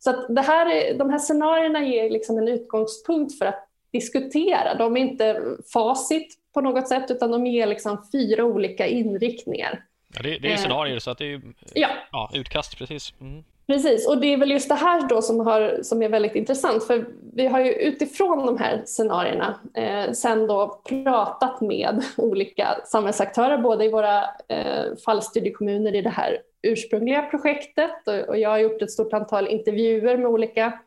Så 0.04 0.10
att 0.10 0.34
det 0.34 0.40
här, 0.40 0.94
de 0.94 1.10
här 1.10 1.18
scenarierna 1.18 1.84
ger 1.84 2.10
liksom 2.10 2.38
en 2.38 2.48
utgångspunkt 2.48 3.38
för 3.38 3.46
att 3.46 3.68
diskutera. 3.92 4.74
De 4.74 4.96
är 4.96 5.00
inte 5.00 5.42
facit 5.72 6.34
på 6.54 6.60
något 6.60 6.88
sätt 6.88 7.10
utan 7.10 7.30
de 7.30 7.46
ger 7.46 7.66
liksom 7.66 8.06
fyra 8.12 8.44
olika 8.44 8.86
inriktningar. 8.86 9.84
Ja, 10.14 10.22
det, 10.22 10.38
det 10.38 10.48
är 10.48 10.52
eh, 10.52 10.58
scenarier 10.58 10.98
så 10.98 11.10
att 11.10 11.18
det 11.18 11.32
är 11.32 11.42
ja. 11.74 11.88
Ja, 12.12 12.30
utkast 12.34 12.78
precis. 12.78 13.14
Mm. 13.20 13.44
Precis, 13.70 14.08
och 14.08 14.20
det 14.20 14.26
är 14.26 14.36
väl 14.36 14.50
just 14.50 14.68
det 14.68 14.74
här 14.74 15.08
då 15.08 15.22
som, 15.22 15.40
har, 15.40 15.82
som 15.82 16.02
är 16.02 16.08
väldigt 16.08 16.34
intressant 16.34 16.84
för 16.84 17.06
vi 17.34 17.46
har 17.46 17.60
ju 17.60 17.72
utifrån 17.72 18.46
de 18.46 18.58
här 18.58 18.82
scenarierna 18.86 19.60
eh, 19.74 20.12
sen 20.12 20.46
då 20.46 20.80
pratat 20.88 21.60
med 21.60 22.04
olika 22.16 22.76
samhällsaktörer 22.84 23.58
både 23.58 23.84
i 23.84 23.90
våra 23.90 24.24
eh, 24.48 24.96
fallstudiekommuner 25.04 25.94
i 25.94 26.02
det 26.02 26.10
här 26.10 26.38
ursprungliga 26.62 27.22
projektet 27.22 28.08
och 28.28 28.38
jag 28.38 28.50
har 28.50 28.58
gjort 28.58 28.82
ett 28.82 28.90
stort 28.90 29.12
antal 29.12 29.48
intervjuer 29.48 30.16
med 30.16 30.26
olika 30.26 30.80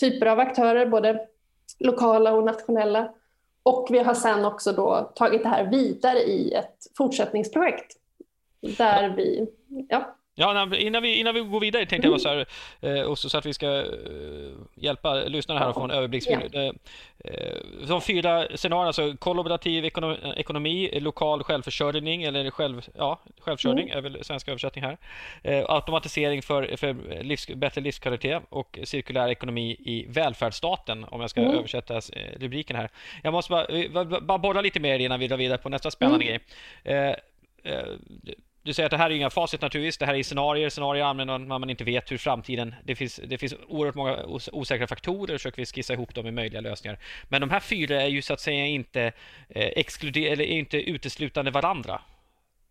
typer 0.00 0.26
av 0.26 0.40
aktörer, 0.40 0.86
både 0.86 1.26
lokala 1.78 2.32
och 2.32 2.44
nationella. 2.44 3.12
Och 3.62 3.88
vi 3.90 3.98
har 3.98 4.14
sen 4.14 4.44
också 4.44 4.72
då 4.72 5.12
tagit 5.14 5.42
det 5.42 5.48
här 5.48 5.70
vidare 5.70 6.18
i 6.18 6.52
ett 6.52 6.76
fortsättningsprojekt 6.96 7.96
där 8.60 9.08
vi, 9.16 9.46
ja, 9.88 10.16
Ja, 10.34 10.76
innan 10.76 11.02
vi, 11.02 11.14
innan 11.14 11.34
vi 11.34 11.40
går 11.40 11.60
vidare 11.60 11.86
tänkte 11.86 12.08
jag 12.08 12.12
bara 12.12 12.18
så 12.18 12.28
här, 12.28 12.46
eh, 12.80 13.04
också 13.04 13.28
så 13.28 13.38
att 13.38 13.46
vi 13.46 13.54
ska 13.54 13.66
eh, 13.66 13.86
hjälpa 14.74 15.14
lyssnarna 15.14 15.60
här 15.60 15.68
att 15.68 15.74
få 15.74 15.80
en 15.80 15.90
överblicksbild. 15.90 16.54
Ja. 16.54 16.72
Eh, 17.24 17.56
de 17.88 18.00
fyra 18.00 18.46
scenarierna, 18.56 18.86
alltså 18.86 19.16
kollaborativ 19.18 19.84
ekonomi, 19.84 20.16
ekonomi, 20.36 21.00
lokal 21.00 21.42
självförsörjning 21.42 22.22
eller 22.22 22.50
själv, 22.50 22.82
ja, 22.94 23.20
självförsörjning 23.40 23.90
mm. 23.90 23.98
är 23.98 24.02
väl 24.02 24.24
svenska 24.24 24.50
översättning 24.50 24.84
här. 24.84 24.98
automatisering 25.68 26.42
för, 26.42 26.76
för 26.76 27.22
livs, 27.22 27.48
bättre 27.48 27.80
livskvalitet 27.80 28.42
och 28.48 28.78
cirkulär 28.84 29.28
ekonomi 29.28 29.76
i 29.78 30.06
välfärdsstaten 30.08 31.04
om 31.04 31.20
jag 31.20 31.30
ska 31.30 31.40
mm. 31.40 31.54
översätta 31.54 32.00
rubriken 32.36 32.76
här. 32.76 32.90
Jag 33.22 33.32
måste 33.32 33.52
bara, 33.90 34.20
bara 34.20 34.38
borra 34.38 34.60
lite 34.60 34.80
mer 34.80 34.98
innan 34.98 35.20
vi 35.20 35.28
drar 35.28 35.36
vidare 35.36 35.58
på 35.58 35.68
nästa 35.68 35.90
spännande 35.90 36.24
mm. 36.24 36.40
grej 36.84 37.16
du 38.62 38.72
säger 38.72 38.86
att 38.86 38.90
det 38.90 38.96
här 38.96 39.10
är 39.10 39.14
inga 39.14 39.30
facit 39.30 39.60
naturligtvis. 39.60 39.98
Det 39.98 40.06
här 40.06 40.14
är 40.14 40.22
scenarier. 40.22 40.70
Scenarier 40.70 41.04
använder 41.04 41.38
man 41.38 41.70
inte 41.70 41.84
vet 41.84 42.12
hur 42.12 42.18
framtiden... 42.18 42.74
Det 42.84 42.94
finns, 42.94 43.20
det 43.24 43.38
finns 43.38 43.54
oerhört 43.68 43.94
många 43.94 44.24
osäkra 44.52 44.86
faktorer. 44.86 45.38
Försöker 45.38 45.56
vi 45.56 45.66
skissa 45.66 45.92
ihop 45.92 46.14
dem 46.14 46.26
i 46.26 46.30
möjliga 46.30 46.60
lösningar. 46.60 46.98
Men 47.28 47.40
de 47.40 47.50
här 47.50 47.60
fyra 47.60 48.02
är 48.02 48.08
ju 48.08 48.22
så 48.22 48.32
att 48.32 48.40
säga 48.40 48.66
inte 48.66 49.02
eh, 49.48 49.68
exkluder, 49.76 50.32
eller 50.32 50.44
inte 50.44 50.90
uteslutande 50.90 51.50
varandra. 51.50 52.00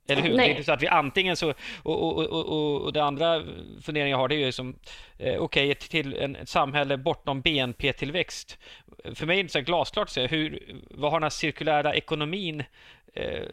Eller 0.07 0.21
hur? 0.21 0.35
Nej. 0.35 0.37
Det 0.37 0.43
är 0.45 0.49
inte 0.49 0.63
så 0.63 0.71
att 0.71 0.83
vi 0.83 0.87
antingen 0.87 1.35
så... 1.35 1.53
Och, 1.83 2.17
och, 2.17 2.25
och, 2.25 2.81
och 2.81 2.93
det 2.93 3.03
andra 3.03 3.43
funderingen 3.81 4.11
jag 4.11 4.17
har 4.17 4.27
det 4.27 4.35
är 4.35 4.45
ju 4.45 4.51
som... 4.51 4.75
Eh, 5.17 5.35
Okej, 5.35 5.71
okay, 5.71 5.75
till 5.75 6.13
en, 6.13 6.35
ett 6.35 6.49
samhälle 6.49 6.97
bortom 6.97 7.41
BNP-tillväxt. 7.41 8.57
För 9.13 9.25
mig 9.25 9.33
är 9.33 9.37
det 9.37 9.41
inte 9.41 9.53
så 9.53 9.61
glasklart 9.61 10.09
säga 10.09 10.27
hur, 10.27 10.59
vad 10.89 11.11
har 11.11 11.19
den 11.19 11.23
här 11.23 11.29
cirkulära 11.29 11.95
ekonomin 11.95 12.63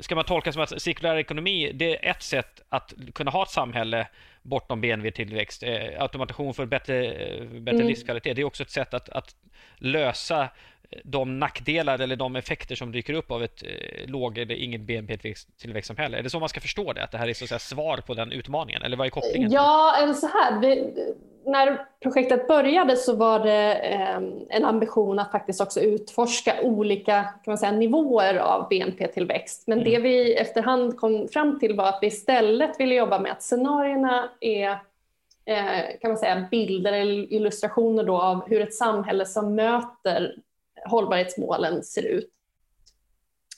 ska 0.01 0.15
man 0.15 0.25
tolka 0.25 0.53
som 0.53 0.63
att 0.63 0.83
cirkulär 0.83 1.17
ekonomi, 1.17 1.73
det 1.75 2.07
är 2.07 2.11
ett 2.11 2.23
sätt 2.23 2.63
att 2.69 2.95
kunna 3.15 3.31
ha 3.31 3.43
ett 3.43 3.51
samhälle 3.51 4.09
bortom 4.43 4.81
BNP-tillväxt. 4.81 5.63
Eh, 5.63 6.03
automation 6.03 6.55
för 6.55 6.67
bättre, 6.67 7.11
bättre 7.47 7.77
mm. 7.77 7.87
livskvalitet, 7.87 8.37
det 8.37 8.43
är 8.43 8.45
också 8.45 8.63
ett 8.63 8.71
sätt 8.71 8.95
att, 8.95 9.09
att 9.09 9.35
lösa 9.77 10.49
de 11.05 11.39
nackdelar 11.39 11.99
eller 11.99 12.17
de 12.17 12.37
effekter 12.37 12.75
som 12.75 12.93
dyker 12.93 13.15
upp 13.15 13.31
av 13.31 13.43
ett 13.43 13.63
eh, 13.63 14.11
låg 14.11 14.39
eller 14.39 14.55
inget 14.55 14.81
BNP-tillväxtsamhälle? 14.81 16.19
Är 16.19 16.23
det 16.23 16.31
så 16.31 16.41
man 16.41 16.49
ska 16.49 16.61
förstå 16.61 16.93
det? 16.93 17.05
Att 17.05 17.13
det 17.13 17.19
här 17.19 17.29
är 17.29 17.35
så 17.35 17.45
att 17.45 17.49
säga, 17.49 17.59
svar 17.59 17.97
på 18.07 18.15
den 18.15 18.33
utmaningen? 18.33 18.83
Eller 18.83 18.97
vad 18.97 19.07
är 19.07 19.11
kopplingen? 19.11 19.51
Ja, 19.51 19.97
eller 20.03 20.13
så 20.13 20.27
här. 20.27 20.61
Vi, 20.61 20.93
när 21.47 21.87
projektet 22.03 22.49
började 22.49 22.97
så 22.97 23.17
var 23.17 23.41
det 23.41 23.75
eh, 23.75 24.17
en 24.49 24.65
ambition 24.65 25.19
att 25.19 25.31
faktiskt 25.31 25.61
också 25.61 25.81
utforska 25.81 26.55
olika 26.63 27.23
kan 27.23 27.33
man 27.47 27.59
säga, 27.59 27.73
nivåer 27.73 28.37
av 28.37 28.69
BNP-tillväxt. 28.69 29.65
Men 29.67 29.79
mm. 29.79 29.91
det 29.91 29.99
vi 29.99 30.35
efterhand 30.35 30.97
kom 30.97 31.29
fram 31.29 31.59
till 31.59 31.77
var 31.77 31.89
att 31.89 31.99
vi 32.03 32.07
istället 32.07 32.81
ville 32.81 32.95
jobba 32.95 33.19
med 33.19 33.33
att 33.33 33.43
scenarierna 33.43 34.31
är 34.41 34.71
eh, 35.45 35.99
kan 36.01 36.11
man 36.11 36.19
säga, 36.19 36.49
bilder 36.51 36.93
eller 36.93 37.33
illustrationer 37.33 38.05
då 38.05 38.21
av 38.21 38.49
hur 38.49 38.61
ett 38.61 38.75
samhälle 38.75 39.27
som 39.27 39.55
möter 39.55 40.35
hållbarhetsmålen 40.85 41.83
ser 41.83 42.03
ut. 42.03 42.31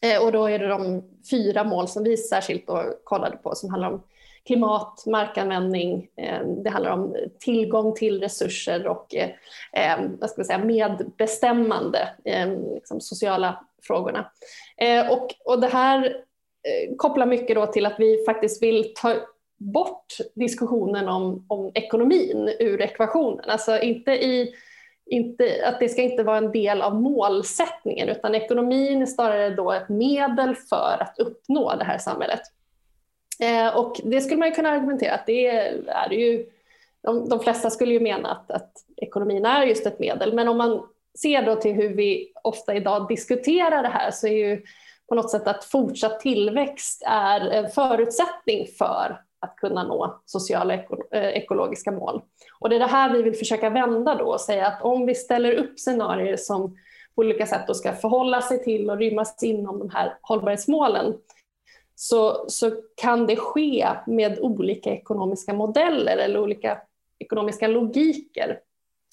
Eh, 0.02 0.24
och 0.24 0.32
då 0.32 0.46
är 0.46 0.58
det 0.58 0.68
de 0.68 1.04
fyra 1.30 1.64
mål 1.64 1.88
som 1.88 2.04
vi 2.04 2.16
särskilt 2.16 2.66
då 2.66 2.94
kollade 3.04 3.36
på 3.36 3.54
som 3.54 3.70
handlar 3.70 3.90
om 3.90 4.02
klimat, 4.46 5.06
markanvändning, 5.06 6.08
eh, 6.16 6.46
det 6.64 6.70
handlar 6.70 6.90
om 6.90 7.16
tillgång 7.38 7.94
till 7.94 8.20
resurser 8.20 8.86
och 8.86 9.14
eh, 9.14 10.00
vad 10.20 10.30
ska 10.30 10.40
man 10.40 10.46
säga, 10.46 10.64
medbestämmande, 10.64 12.08
liksom 12.74 13.00
sociala 13.00 13.64
frågorna. 13.82 14.30
Och, 15.10 15.34
och 15.44 15.60
det 15.60 15.66
här 15.66 16.24
kopplar 16.96 17.26
mycket 17.26 17.56
då 17.56 17.66
till 17.66 17.86
att 17.86 18.00
vi 18.00 18.24
faktiskt 18.24 18.62
vill 18.62 18.92
ta 18.94 19.14
bort 19.56 20.16
diskussionen 20.34 21.08
om, 21.08 21.46
om 21.48 21.70
ekonomin 21.74 22.50
ur 22.58 22.80
ekvationen. 22.80 23.44
Alltså 23.50 23.80
inte 23.80 24.12
i 24.12 24.54
inte, 25.10 25.62
att 25.64 25.80
det 25.80 25.88
ska 25.88 26.02
inte 26.02 26.22
vara 26.22 26.38
en 26.38 26.52
del 26.52 26.82
av 26.82 26.94
målsättningen 26.94 28.08
utan 28.08 28.34
ekonomin 28.34 29.02
är 29.02 29.06
snarare 29.06 29.50
då 29.50 29.72
ett 29.72 29.88
medel 29.88 30.54
för 30.54 30.96
att 31.00 31.18
uppnå 31.18 31.74
det 31.76 31.84
här 31.84 31.98
samhället. 31.98 32.40
Eh, 33.40 33.76
och 33.76 34.00
det 34.04 34.20
skulle 34.20 34.38
man 34.38 34.52
kunna 34.52 34.68
argumentera 34.70 35.14
att 35.14 35.26
det 35.26 35.46
är 35.46 36.10
ju, 36.10 36.46
de, 37.02 37.28
de 37.28 37.40
flesta 37.40 37.70
skulle 37.70 37.92
ju 37.92 38.00
mena 38.00 38.30
att, 38.30 38.50
att 38.50 38.72
ekonomin 38.96 39.44
är 39.44 39.62
just 39.62 39.86
ett 39.86 39.98
medel, 39.98 40.34
men 40.34 40.48
om 40.48 40.58
man 40.58 40.86
ser 41.18 41.42
då 41.42 41.56
till 41.56 41.74
hur 41.74 41.88
vi 41.88 42.32
ofta 42.42 42.74
idag 42.74 43.08
diskuterar 43.08 43.82
det 43.82 43.88
här 43.88 44.10
så 44.10 44.26
är 44.26 44.32
ju 44.32 44.62
på 45.08 45.14
något 45.14 45.30
sätt 45.30 45.46
att 45.46 45.64
fortsatt 45.64 46.20
tillväxt 46.20 47.02
är 47.06 47.40
en 47.40 47.70
förutsättning 47.70 48.66
för 48.78 49.20
att 49.40 49.56
kunna 49.56 49.82
nå 49.82 50.20
sociala 50.24 50.74
eh, 50.74 50.82
ekologiska 51.10 51.92
mål. 51.92 52.22
Och 52.60 52.68
det 52.68 52.76
är 52.76 52.80
det 52.80 52.86
här 52.86 53.12
vi 53.12 53.22
vill 53.22 53.34
försöka 53.34 53.70
vända 53.70 54.14
då 54.14 54.24
och 54.24 54.40
säga 54.40 54.66
att 54.66 54.82
om 54.82 55.06
vi 55.06 55.14
ställer 55.14 55.52
upp 55.52 55.78
scenarier 55.78 56.36
som 56.36 56.76
på 57.14 57.20
olika 57.22 57.46
sätt 57.46 57.66
då 57.66 57.74
ska 57.74 57.92
förhålla 57.92 58.40
sig 58.40 58.64
till 58.64 58.90
och 58.90 58.98
rymmas 58.98 59.42
inom 59.42 59.78
de 59.78 59.90
här 59.90 60.18
hållbarhetsmålen 60.22 61.14
så, 61.94 62.44
så 62.48 62.70
kan 62.96 63.26
det 63.26 63.36
ske 63.36 63.88
med 64.06 64.38
olika 64.40 64.90
ekonomiska 64.90 65.54
modeller 65.54 66.16
eller 66.16 66.40
olika 66.40 66.78
ekonomiska 67.18 67.68
logiker. 67.68 68.60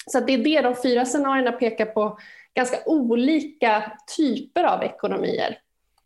Så 0.07 0.19
det 0.19 0.33
är 0.33 0.37
det 0.37 0.61
de 0.61 0.75
fyra 0.75 1.05
scenarierna 1.05 1.51
pekar 1.51 1.85
på, 1.85 2.17
ganska 2.53 2.77
olika 2.85 3.91
typer 4.17 4.63
av 4.63 4.83
ekonomier. 4.83 5.57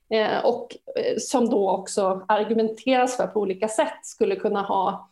Eh, 0.10 0.46
och 0.46 0.78
eh, 0.96 1.18
som 1.18 1.50
då 1.50 1.70
också 1.70 2.26
argumenteras 2.28 3.18
för 3.18 3.28
på 3.28 3.40
olika 3.40 3.68
sätt 3.68 4.00
skulle 4.06 4.36
kunna 4.36 4.62
ha 4.62 5.10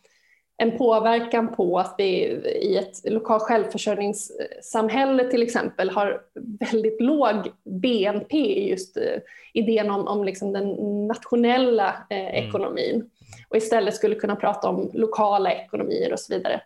en 0.62 0.78
påverkan 0.78 1.54
på 1.54 1.78
att 1.78 1.94
vi 1.98 2.10
i 2.62 2.76
ett 2.76 3.00
lokalt 3.04 3.42
självförsörjningssamhälle 3.42 5.24
till 5.24 5.42
exempel 5.42 5.90
har 5.90 6.22
väldigt 6.60 7.00
låg 7.00 7.34
BNP, 7.64 8.36
just 8.68 8.96
eh, 8.96 9.20
idén 9.52 9.90
om, 9.90 10.08
om 10.08 10.24
liksom 10.24 10.52
den 10.52 10.68
nationella 11.06 12.06
eh, 12.10 12.18
mm. 12.18 12.48
ekonomin 12.48 13.10
och 13.48 13.56
istället 13.56 13.94
skulle 13.94 14.14
kunna 14.14 14.36
prata 14.36 14.68
om 14.68 14.90
lokala 14.94 15.52
ekonomier 15.52 16.12
och 16.12 16.20
så 16.20 16.34
vidare. 16.34 16.60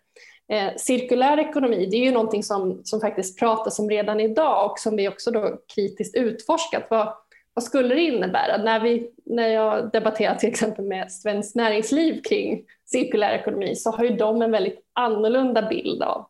Eh, 0.48 0.76
cirkulär 0.76 1.38
ekonomi 1.38 1.88
det 1.90 1.96
är 1.96 2.04
ju 2.04 2.12
någonting 2.12 2.42
som, 2.42 2.80
som 2.84 3.00
faktiskt 3.00 3.38
pratas 3.38 3.78
om 3.78 3.90
redan 3.90 4.20
idag 4.20 4.70
och 4.70 4.78
som 4.78 4.96
vi 4.96 5.08
också 5.08 5.30
då 5.30 5.58
kritiskt 5.74 6.16
utforskat. 6.16 6.86
Vad, 6.90 7.14
vad 7.54 7.64
skulle 7.64 7.94
det 7.94 8.00
innebära? 8.00 8.56
När, 8.56 8.80
vi, 8.80 9.10
när 9.24 9.48
jag 9.48 9.92
debatterar 9.92 10.34
till 10.34 10.48
exempel 10.48 10.84
med 10.84 11.12
Svenskt 11.12 11.56
Näringsliv 11.56 12.22
kring 12.22 12.64
cirkulär 12.84 13.34
ekonomi 13.34 13.76
så 13.76 13.90
har 13.90 14.04
ju 14.04 14.16
de 14.16 14.42
en 14.42 14.50
väldigt 14.50 14.80
annorlunda 14.92 15.68
bild 15.68 16.02
av 16.02 16.26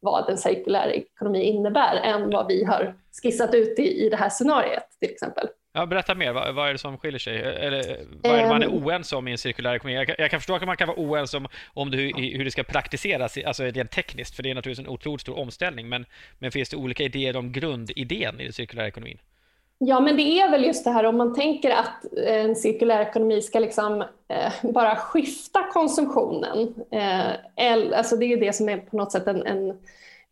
vad 0.00 0.30
en 0.30 0.38
cirkulär 0.38 0.88
ekonomi 0.88 1.42
innebär 1.42 1.96
än 1.96 2.30
vad 2.30 2.46
vi 2.46 2.64
har 2.64 2.94
skissat 3.22 3.54
ut 3.54 3.78
i, 3.78 4.06
i 4.06 4.08
det 4.08 4.16
här 4.16 4.30
scenariet 4.30 4.86
till 5.00 5.10
exempel. 5.10 5.48
Ja, 5.72 5.86
berätta 5.86 6.14
mer, 6.14 6.32
vad, 6.32 6.54
vad, 6.54 6.68
är 6.68 6.72
det 6.72 6.78
som 6.78 6.98
skiljer 6.98 7.18
sig? 7.18 7.38
Eller, 7.38 8.00
vad 8.22 8.32
är 8.32 8.42
det 8.42 8.48
man 8.48 8.62
är 8.62 8.68
oense 8.68 9.16
om 9.16 9.28
i 9.28 9.32
en 9.32 9.38
cirkulär 9.38 9.74
ekonomi? 9.74 9.96
Jag, 9.96 10.14
jag 10.18 10.30
kan 10.30 10.40
förstå 10.40 10.54
att 10.54 10.66
man 10.66 10.76
kan 10.76 10.88
vara 10.88 10.98
oense 11.00 11.36
om, 11.36 11.48
om 11.74 11.90
det, 11.90 11.96
hur, 11.96 12.36
hur 12.36 12.44
det 12.44 12.50
ska 12.50 12.62
praktiseras, 12.62 13.38
alltså 13.46 13.64
rent 13.64 13.90
tekniskt, 13.90 14.36
för 14.36 14.42
det 14.42 14.50
är 14.50 14.54
naturligtvis 14.54 14.86
en 14.86 14.92
otroligt 14.92 15.20
stor 15.20 15.38
omställning, 15.38 15.88
men, 15.88 16.06
men 16.38 16.52
finns 16.52 16.68
det 16.68 16.76
olika 16.76 17.02
idéer 17.02 17.36
om 17.36 17.52
grundidén 17.52 18.40
i 18.40 18.44
den 18.44 18.52
cirkulära 18.52 18.88
ekonomin? 18.88 19.18
Ja, 19.82 20.00
men 20.00 20.16
det 20.16 20.22
är 20.22 20.50
väl 20.50 20.64
just 20.64 20.84
det 20.84 20.90
här 20.90 21.04
om 21.04 21.16
man 21.16 21.34
tänker 21.34 21.70
att 21.70 22.04
eh, 22.16 22.44
en 22.44 22.56
cirkulär 22.56 23.00
ekonomi 23.00 23.42
ska 23.42 23.58
liksom 23.58 24.02
eh, 24.28 24.52
bara 24.62 24.96
skifta 24.96 25.62
konsumtionen. 25.72 26.74
Eh, 26.90 27.98
alltså 27.98 28.16
det 28.16 28.32
är 28.32 28.36
det 28.36 28.52
som 28.52 28.68
är 28.68 28.76
på 28.76 28.96
något 28.96 29.12
sätt 29.12 29.26
en, 29.26 29.46
en 29.46 29.70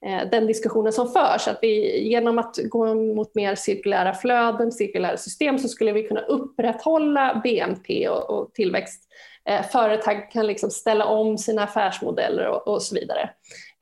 eh, 0.06 0.30
den 0.30 0.46
diskussionen 0.46 0.92
som 0.92 1.08
förs, 1.08 1.48
att 1.48 1.58
vi 1.62 1.98
genom 2.08 2.38
att 2.38 2.58
gå 2.64 2.94
mot 2.94 3.34
mer 3.34 3.54
cirkulära 3.54 4.14
flöden, 4.14 4.72
cirkulära 4.72 5.16
system, 5.16 5.58
så 5.58 5.68
skulle 5.68 5.92
vi 5.92 6.02
kunna 6.02 6.20
upprätthålla 6.20 7.40
BNP 7.44 8.08
och, 8.08 8.30
och 8.30 8.54
tillväxt. 8.54 9.02
Eh, 9.44 9.62
företag 9.62 10.30
kan 10.30 10.46
liksom 10.46 10.70
ställa 10.70 11.04
om 11.04 11.38
sina 11.38 11.62
affärsmodeller 11.62 12.46
och, 12.48 12.68
och 12.68 12.82
så 12.82 12.94
vidare. 12.94 13.30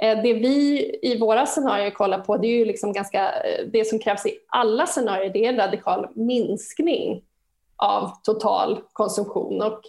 Eh, 0.03 0.23
det 0.23 0.33
vi 0.33 0.91
i 1.03 1.19
våra 1.19 1.47
scenarier 1.47 1.91
kollar 1.91 2.19
på, 2.19 2.37
det 2.37 2.47
är 2.47 2.59
ju 2.59 2.65
liksom 2.65 2.93
ganska, 2.93 3.33
eh, 3.33 3.67
det 3.67 3.85
som 3.85 3.99
krävs 3.99 4.27
i 4.27 4.39
alla 4.49 4.87
scenarier, 4.87 5.31
det 5.33 5.45
är 5.45 5.49
en 5.49 5.57
radikal 5.57 6.09
minskning 6.15 7.23
av 7.77 8.11
total 8.23 8.81
konsumtion. 8.93 9.63
Och 9.63 9.81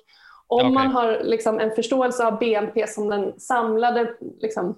om 0.47 0.57
okay. 0.57 0.71
man 0.71 0.87
har 0.87 1.21
liksom 1.23 1.59
en 1.59 1.71
förståelse 1.71 2.25
av 2.25 2.39
BNP 2.39 2.87
som 2.87 3.09
den 3.09 3.39
samlade 3.39 4.13
liksom, 4.41 4.77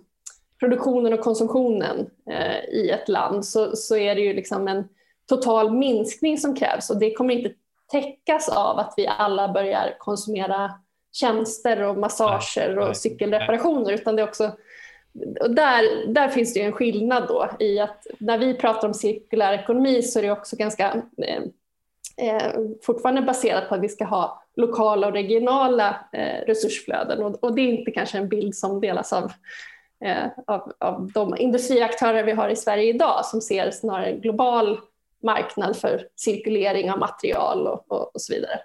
produktionen 0.59 1.13
och 1.13 1.19
konsumtionen 1.19 2.09
eh, 2.29 2.69
i 2.69 2.89
ett 2.89 3.09
land 3.09 3.45
så, 3.45 3.75
så 3.75 3.97
är 3.97 4.15
det 4.15 4.21
ju 4.21 4.33
liksom 4.33 4.67
en 4.67 4.87
total 5.29 5.71
minskning 5.71 6.37
som 6.37 6.55
krävs 6.55 6.89
och 6.89 6.99
det 6.99 7.13
kommer 7.13 7.33
inte 7.33 7.53
täckas 7.91 8.49
av 8.49 8.79
att 8.79 8.93
vi 8.97 9.07
alla 9.07 9.53
börjar 9.53 9.95
konsumera 9.99 10.71
tjänster 11.11 11.83
och 11.83 11.97
massager 11.97 12.79
och 12.79 12.97
cykelreparationer 12.97 13.91
utan 13.91 14.15
det 14.15 14.21
är 14.21 14.27
också 14.27 14.51
och 15.41 15.55
där, 15.55 16.07
där 16.13 16.27
finns 16.27 16.53
det 16.53 16.59
ju 16.59 16.65
en 16.65 16.71
skillnad 16.71 17.27
då 17.27 17.49
i 17.59 17.79
att 17.79 18.07
när 18.17 18.37
vi 18.37 18.53
pratar 18.53 18.87
om 18.87 18.93
cirkulär 18.93 19.53
ekonomi 19.53 20.01
så 20.01 20.19
är 20.19 20.23
det 20.23 20.31
också 20.31 20.55
ganska 20.55 21.03
eh, 21.17 21.43
eh, 22.27 22.53
fortfarande 22.81 23.21
baserat 23.21 23.69
på 23.69 23.75
att 23.75 23.81
vi 23.81 23.89
ska 23.89 24.05
ha 24.05 24.43
lokala 24.55 25.07
och 25.07 25.13
regionala 25.13 26.05
eh, 26.13 26.45
resursflöden 26.45 27.23
och, 27.23 27.43
och, 27.43 27.55
det 27.55 27.61
är 27.61 27.79
inte 27.79 27.91
kanske 27.91 28.17
en 28.17 28.29
bild 28.29 28.55
som 28.55 28.81
delas 28.81 29.13
av, 29.13 29.31
eh, 30.05 30.27
av, 30.47 30.73
av 30.79 31.11
de 31.13 31.37
industriaktörer 31.37 32.23
vi 32.23 32.31
har 32.31 32.49
i 32.49 32.55
Sverige 32.55 32.93
idag 32.93 33.25
som 33.25 33.41
ser 33.41 33.71
snarare 33.71 34.13
global 34.13 34.79
marknad 35.23 35.77
för 35.77 36.07
cirkulering 36.15 36.91
av 36.91 36.99
material 36.99 37.67
och, 37.67 37.91
och, 37.91 38.15
och 38.15 38.21
så 38.21 38.33
vidare. 38.33 38.59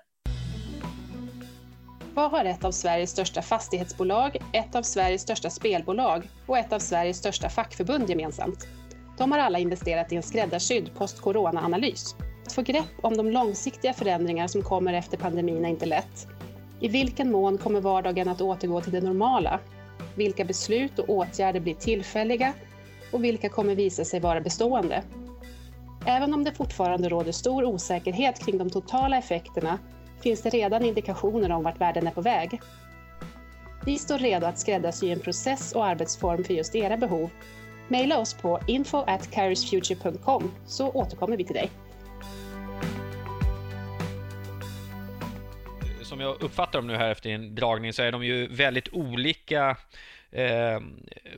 Vad 2.14 2.30
har 2.30 2.44
ett 2.44 2.64
av 2.64 2.70
Sveriges 2.72 3.10
största 3.10 3.42
fastighetsbolag, 3.42 4.36
ett 4.52 4.74
av 4.74 4.82
Sveriges 4.82 5.22
största 5.22 5.50
spelbolag 5.50 6.28
och 6.46 6.58
ett 6.58 6.72
av 6.72 6.78
Sveriges 6.78 7.16
största 7.16 7.48
fackförbund 7.48 8.10
gemensamt? 8.10 8.68
De 9.18 9.32
har 9.32 9.38
alla 9.38 9.58
investerat 9.58 10.12
i 10.12 10.16
en 10.16 10.22
skräddarsydd 10.22 10.94
post-corona-analys. 10.94 12.16
Att 12.46 12.52
få 12.52 12.62
grepp 12.62 12.90
om 13.02 13.16
de 13.16 13.30
långsiktiga 13.30 13.92
förändringar 13.92 14.46
som 14.46 14.62
kommer 14.62 14.92
efter 14.92 15.16
pandemin 15.16 15.64
är 15.64 15.68
inte 15.68 15.86
lätt. 15.86 16.26
I 16.80 16.88
vilken 16.88 17.30
mån 17.30 17.58
kommer 17.58 17.80
vardagen 17.80 18.28
att 18.28 18.40
återgå 18.40 18.80
till 18.80 18.92
det 18.92 19.00
normala? 19.00 19.60
Vilka 20.14 20.44
beslut 20.44 20.98
och 20.98 21.10
åtgärder 21.10 21.60
blir 21.60 21.74
tillfälliga? 21.74 22.52
Och 23.12 23.24
vilka 23.24 23.48
kommer 23.48 23.74
visa 23.74 24.04
sig 24.04 24.20
vara 24.20 24.40
bestående? 24.40 25.02
Även 26.06 26.34
om 26.34 26.44
det 26.44 26.52
fortfarande 26.52 27.08
råder 27.08 27.32
stor 27.32 27.64
osäkerhet 27.64 28.44
kring 28.44 28.58
de 28.58 28.70
totala 28.70 29.18
effekterna 29.18 29.78
finns 30.24 30.42
det 30.42 30.50
redan 30.50 30.84
indikationer 30.84 31.52
om 31.52 31.62
vart 31.62 31.80
världen 31.80 32.06
är 32.06 32.10
på 32.10 32.20
väg. 32.20 32.60
Vi 33.86 33.98
står 33.98 34.18
redo 34.18 34.46
att 34.46 34.58
skräddarsy 34.58 35.10
en 35.10 35.20
process 35.20 35.72
och 35.72 35.86
arbetsform 35.86 36.44
för 36.44 36.54
just 36.54 36.74
era 36.74 36.96
behov. 36.96 37.30
Maila 37.88 38.18
oss 38.18 38.34
på 38.34 38.60
info 38.66 38.98
at 38.98 39.28
så 40.66 40.90
återkommer 40.90 41.36
vi 41.36 41.44
till 41.44 41.54
dig. 41.54 41.70
som 46.02 46.20
jag 46.20 46.42
uppfattar 46.42 46.78
dem 46.78 46.86
nu 46.86 46.96
här 46.96 47.10
efter 47.10 47.30
en 47.30 47.54
dragning 47.54 47.92
så 47.92 48.02
är 48.02 48.12
de 48.12 48.24
ju 48.24 48.46
väldigt 48.46 48.88
olika 48.92 49.76
eh, 50.30 50.80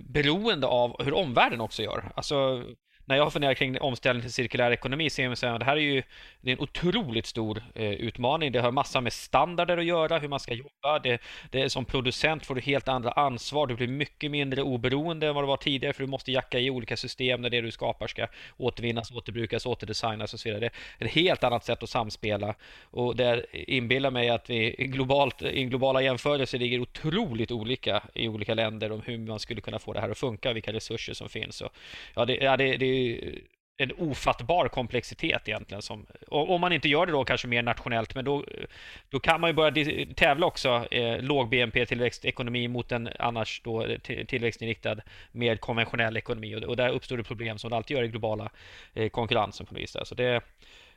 beroende 0.00 0.66
av 0.66 1.04
hur 1.04 1.14
omvärlden 1.14 1.60
också 1.60 1.82
gör. 1.82 2.12
Alltså 2.14 2.62
när 3.08 3.16
jag 3.16 3.32
funderar 3.32 3.54
kring 3.54 3.80
omställning 3.80 4.22
till 4.22 4.32
cirkulär 4.32 4.70
ekonomi 4.70 5.10
ser 5.10 5.22
jag 5.22 5.32
att 5.32 5.60
det 5.60 5.64
här 5.64 5.76
är 5.76 5.80
ju 5.80 6.02
det 6.40 6.50
är 6.50 6.56
en 6.56 6.62
otroligt 6.62 7.26
stor 7.26 7.62
eh, 7.74 7.90
utmaning. 7.90 8.52
Det 8.52 8.60
har 8.60 8.70
massa 8.70 9.00
med 9.00 9.12
standarder 9.12 9.78
att 9.78 9.84
göra, 9.84 10.18
hur 10.18 10.28
man 10.28 10.40
ska 10.40 10.54
jobba. 10.54 10.98
Det, 11.02 11.20
det 11.50 11.62
är 11.62 11.68
som 11.68 11.84
producent 11.84 12.46
får 12.46 12.54
du 12.54 12.60
helt 12.60 12.88
andra 12.88 13.10
ansvar. 13.10 13.66
Du 13.66 13.74
blir 13.74 13.88
mycket 13.88 14.30
mindre 14.30 14.62
oberoende 14.62 15.26
än 15.26 15.34
vad 15.34 15.44
du 15.44 15.48
var 15.48 15.56
tidigare 15.56 15.92
för 15.92 16.02
du 16.02 16.06
måste 16.06 16.32
jacka 16.32 16.58
i 16.58 16.70
olika 16.70 16.96
system 16.96 17.40
när 17.40 17.50
det 17.50 17.60
du 17.60 17.70
skapar 17.70 18.06
ska 18.06 18.26
återvinnas, 18.56 19.10
återbrukas, 19.10 19.66
återdesignas 19.66 20.34
och 20.34 20.40
så 20.40 20.48
vidare. 20.48 20.60
Det 20.98 21.04
är 21.04 21.08
ett 21.08 21.14
helt 21.14 21.44
annat 21.44 21.64
sätt 21.64 21.82
att 21.82 21.90
samspela 21.90 22.54
och 22.82 23.16
det 23.16 23.46
inbillar 23.52 24.10
mig 24.10 24.28
att 24.28 24.50
vi 24.50 24.70
globalt, 24.78 25.42
i 25.42 25.64
globala 25.64 26.02
jämförelser 26.02 26.58
ligger 26.58 26.80
otroligt 26.80 27.50
olika 27.50 28.02
i 28.14 28.28
olika 28.28 28.54
länder 28.54 28.92
om 28.92 29.02
hur 29.04 29.18
man 29.18 29.38
skulle 29.38 29.60
kunna 29.60 29.78
få 29.78 29.92
det 29.92 30.00
här 30.00 30.10
att 30.10 30.18
funka, 30.18 30.52
vilka 30.52 30.72
resurser 30.72 31.14
som 31.14 31.28
finns. 31.28 31.60
Och, 31.60 31.72
ja, 32.14 32.24
det, 32.24 32.36
ja, 32.36 32.56
det, 32.56 32.76
det 32.76 32.95
Eh, 32.96 33.34
en 33.78 33.92
ofattbar 33.92 34.68
komplexitet 34.68 35.48
egentligen. 35.48 35.82
Som, 35.82 36.06
om 36.28 36.60
man 36.60 36.72
inte 36.72 36.88
gör 36.88 37.06
det 37.06 37.12
då 37.12 37.24
kanske 37.24 37.48
mer 37.48 37.62
nationellt, 37.62 38.14
men 38.14 38.24
då, 38.24 38.36
eh, 38.36 38.64
då 39.08 39.20
kan 39.20 39.40
man 39.40 39.50
ju 39.50 39.54
börja 39.54 40.06
tävla 40.14 40.46
också 40.46 40.86
eh, 40.90 41.22
låg 41.22 41.48
BNP-tillväxtekonomi 41.48 42.68
mot 42.68 42.92
en 42.92 43.08
annars 43.18 43.60
då 43.64 43.86
eh, 43.86 43.98
tillväxtinriktad, 44.26 44.96
mer 45.32 45.56
konventionell 45.56 46.16
ekonomi. 46.16 46.56
Och, 46.56 46.62
och 46.62 46.76
där 46.76 46.88
uppstår 46.88 47.16
det 47.16 47.24
problem 47.24 47.58
som 47.58 47.70
det 47.70 47.76
alltid 47.76 47.96
gör 47.96 48.04
i 48.04 48.08
globala 48.08 48.50
eh, 48.94 49.08
konkurrensen 49.08 49.66
på 49.66 49.74
något 49.74 49.82
vis. 49.82 49.96
Så 50.04 50.14
det, 50.14 50.40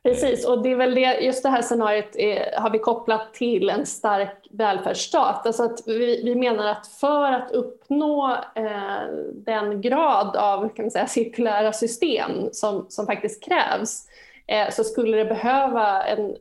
Precis, 0.03 0.45
och 0.45 0.63
det 0.63 0.71
är 0.71 0.75
väl 0.75 0.95
det, 0.95 1.19
just 1.19 1.43
det 1.43 1.49
här 1.49 1.61
scenariot 1.61 2.15
är, 2.15 2.59
har 2.59 2.69
vi 2.69 2.79
kopplat 2.79 3.33
till 3.33 3.69
en 3.69 3.85
stark 3.85 4.47
välfärdsstat. 4.51 5.45
Alltså 5.47 5.63
att 5.63 5.79
vi, 5.85 6.23
vi 6.23 6.35
menar 6.35 6.67
att 6.67 6.87
för 6.87 7.31
att 7.31 7.51
uppnå 7.51 8.37
eh, 8.55 9.01
den 9.33 9.81
grad 9.81 10.35
av 10.35 10.69
kan 10.69 10.85
man 10.85 10.91
säga, 10.91 11.07
cirkulära 11.07 11.73
system 11.73 12.31
som, 12.51 12.85
som 12.89 13.05
faktiskt 13.05 13.43
krävs 13.43 14.07
eh, 14.47 14.69
så 14.69 14.83
skulle 14.83 15.17
det 15.17 15.25
behöva 15.25 16.03
en 16.03 16.35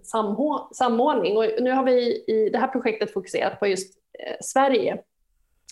samordning. 0.73 1.37
Och 1.37 1.45
nu 1.61 1.71
har 1.71 1.85
vi 1.85 2.25
i 2.27 2.51
det 2.53 2.59
här 2.59 2.69
projektet 2.69 3.13
fokuserat 3.13 3.61
på 3.61 3.67
just 3.67 3.95
eh, 4.19 4.37
Sverige. 4.41 4.99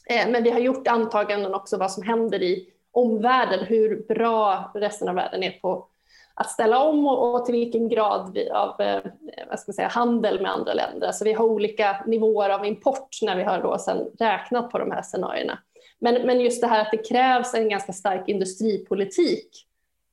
Eh, 0.07 0.29
men 0.29 0.43
vi 0.43 0.51
har 0.51 0.61
gjort 0.61 0.89
antaganden 0.89 1.55
också 1.55 1.77
vad 1.77 1.93
som 1.93 2.03
händer 2.03 2.43
i 2.43 2.69
omvärlden, 2.91 3.65
hur 3.65 4.07
bra 4.09 4.71
resten 4.75 5.09
av 5.09 5.15
världen 5.15 5.43
är 5.43 5.51
på 5.51 5.89
att 6.39 6.51
ställa 6.51 6.83
om 6.83 7.07
och, 7.07 7.35
och 7.35 7.45
till 7.45 7.55
vilken 7.55 7.89
grad 7.89 8.31
vi, 8.35 8.51
av 8.51 8.81
eh, 8.81 9.01
vad 9.49 9.61
ska 9.61 9.71
man 9.71 9.75
säga, 9.75 9.89
handel 9.89 10.41
med 10.41 10.51
andra 10.51 10.75
länder. 10.75 11.07
Alltså 11.07 11.25
vi 11.25 11.33
har 11.33 11.45
olika 11.45 12.05
nivåer 12.07 12.51
av 12.51 12.67
import 12.67 13.19
när 13.23 13.37
vi 13.37 13.43
har 13.43 13.63
då 13.63 13.79
sen 13.79 14.11
räknat 14.19 14.71
på 14.71 14.79
de 14.79 14.91
här 14.91 15.03
scenarierna. 15.03 15.59
Men, 15.99 16.27
men 16.27 16.41
just 16.41 16.61
det 16.61 16.67
här 16.67 16.81
att 16.81 16.91
det 16.91 17.09
krävs 17.09 17.55
en 17.55 17.69
ganska 17.69 17.93
stark 17.93 18.29
industripolitik 18.29 19.67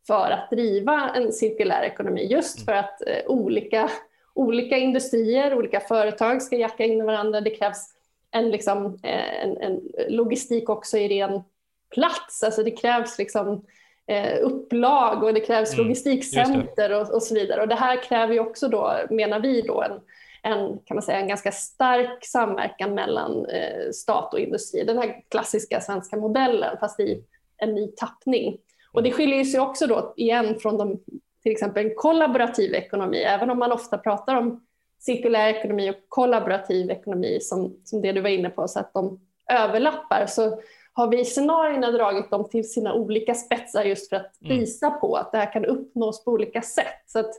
för 0.07 0.31
att 0.31 0.49
driva 0.49 1.09
en 1.15 1.31
cirkulär 1.31 1.83
ekonomi, 1.83 2.27
just 2.31 2.65
för 2.65 2.73
att 2.73 3.01
eh, 3.07 3.25
olika, 3.27 3.89
olika 4.33 4.77
industrier, 4.77 5.53
olika 5.53 5.79
företag 5.79 6.41
ska 6.41 6.55
jacka 6.55 6.83
in 6.85 6.99
i 6.99 7.05
varandra. 7.05 7.41
Det 7.41 7.49
krävs 7.49 7.93
en, 8.31 8.51
liksom, 8.51 8.99
eh, 9.03 9.43
en, 9.43 9.57
en 9.57 9.81
logistik 10.09 10.69
också 10.69 10.97
i 10.97 11.07
ren 11.07 11.41
plats, 11.89 12.43
alltså 12.43 12.63
det 12.63 12.71
krävs 12.71 13.17
liksom 13.17 13.65
eh, 14.07 14.39
upplag 14.41 15.23
och 15.23 15.33
det 15.33 15.39
krävs 15.39 15.73
mm, 15.73 15.83
logistikcenter 15.83 17.01
och, 17.01 17.13
och, 17.13 17.23
så 17.23 17.35
vidare. 17.35 17.61
Och 17.61 17.67
det 17.67 17.75
här 17.75 18.03
kräver 18.03 18.33
ju 18.33 18.39
också 18.39 18.67
då, 18.67 18.97
menar 19.09 19.39
vi, 19.39 19.61
då 19.61 19.81
en, 19.81 19.99
en, 20.41 20.79
kan 20.85 20.95
man 20.95 21.01
säga, 21.01 21.19
en 21.19 21.27
ganska 21.27 21.51
stark 21.51 22.25
samverkan 22.25 22.93
mellan 22.93 23.45
eh, 23.45 23.91
stat 23.93 24.33
och 24.33 24.39
industri. 24.39 24.83
Den 24.83 24.97
här 24.97 25.21
klassiska 25.29 25.81
svenska 25.81 26.17
modellen, 26.17 26.77
fast 26.79 26.99
i 26.99 27.23
en 27.57 27.75
ny 27.75 27.87
tappning. 27.87 28.57
Och 28.91 29.03
det 29.03 29.11
skiljer 29.11 29.43
sig 29.43 29.59
också 29.59 29.87
då 29.87 30.13
igen 30.17 30.59
från 30.59 30.77
de, 30.77 30.99
till 31.43 31.51
exempel 31.51 31.85
en 31.85 31.95
kollaborativ 31.95 32.73
ekonomi, 32.73 33.17
även 33.17 33.49
om 33.49 33.59
man 33.59 33.71
ofta 33.71 33.97
pratar 33.97 34.35
om 34.35 34.65
cirkulär 34.99 35.47
ekonomi 35.47 35.91
och 35.91 35.95
kollaborativ 36.09 36.91
ekonomi 36.91 37.39
som, 37.41 37.75
som 37.83 38.01
det 38.01 38.11
du 38.11 38.21
var 38.21 38.29
inne 38.29 38.49
på, 38.49 38.67
så 38.67 38.79
att 38.79 38.93
de 38.93 39.19
överlappar, 39.49 40.25
så 40.25 40.59
har 40.93 41.07
vi 41.07 41.19
i 41.19 41.25
scenarierna 41.25 41.91
dragit 41.91 42.31
dem 42.31 42.49
till 42.49 42.71
sina 42.71 42.93
olika 42.93 43.33
spetsar 43.35 43.83
just 43.83 44.09
för 44.09 44.15
att 44.15 44.41
mm. 44.41 44.59
visa 44.59 44.91
på 44.91 45.15
att 45.15 45.31
det 45.31 45.37
här 45.37 45.53
kan 45.53 45.65
uppnås 45.65 46.23
på 46.23 46.31
olika 46.31 46.61
sätt. 46.61 47.03
Så 47.05 47.19
att 47.19 47.31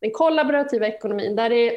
den 0.00 0.10
kollaborativa 0.10 0.86
ekonomin, 0.86 1.36
där 1.36 1.52
är 1.52 1.72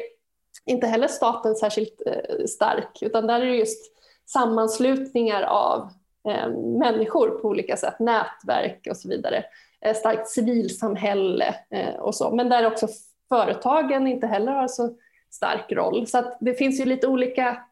inte 0.66 0.86
heller 0.86 1.08
staten 1.08 1.54
särskilt 1.54 2.02
eh, 2.06 2.44
stark, 2.44 3.02
utan 3.02 3.26
där 3.26 3.40
är 3.40 3.46
det 3.46 3.56
just 3.56 3.92
sammanslutningar 4.26 5.42
av 5.42 5.88
eh, 6.28 6.50
människor 6.78 7.28
på 7.28 7.48
olika 7.48 7.76
sätt, 7.76 7.98
nätverk 7.98 8.86
och 8.90 8.96
så 8.96 9.08
vidare. 9.08 9.44
Eh, 9.80 9.94
starkt 9.94 10.28
civilsamhälle 10.28 11.54
eh, 11.70 11.94
och 11.94 12.14
så, 12.14 12.30
men 12.30 12.48
där 12.48 12.66
också 12.66 12.88
företagen 13.28 14.06
inte 14.06 14.26
heller 14.26 14.52
har 14.52 14.68
så 14.68 14.94
stark 15.30 15.72
roll. 15.72 16.06
Så 16.06 16.18
att 16.18 16.38
det 16.40 16.54
finns 16.54 16.80
ju 16.80 16.84
lite 16.84 17.06
olika 17.06 17.64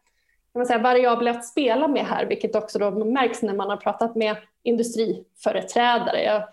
kan 0.53 0.59
man 0.59 0.65
säga, 0.65 0.79
variabler 0.79 1.31
att 1.31 1.45
spela 1.45 1.87
med 1.87 2.05
här, 2.05 2.25
vilket 2.25 2.55
också 2.55 2.79
då 2.79 2.91
märks 2.91 3.41
när 3.41 3.53
man 3.53 3.69
har 3.69 3.77
pratat 3.77 4.15
med 4.15 4.35
industriföreträdare. 4.63 6.23
Jag 6.23 6.43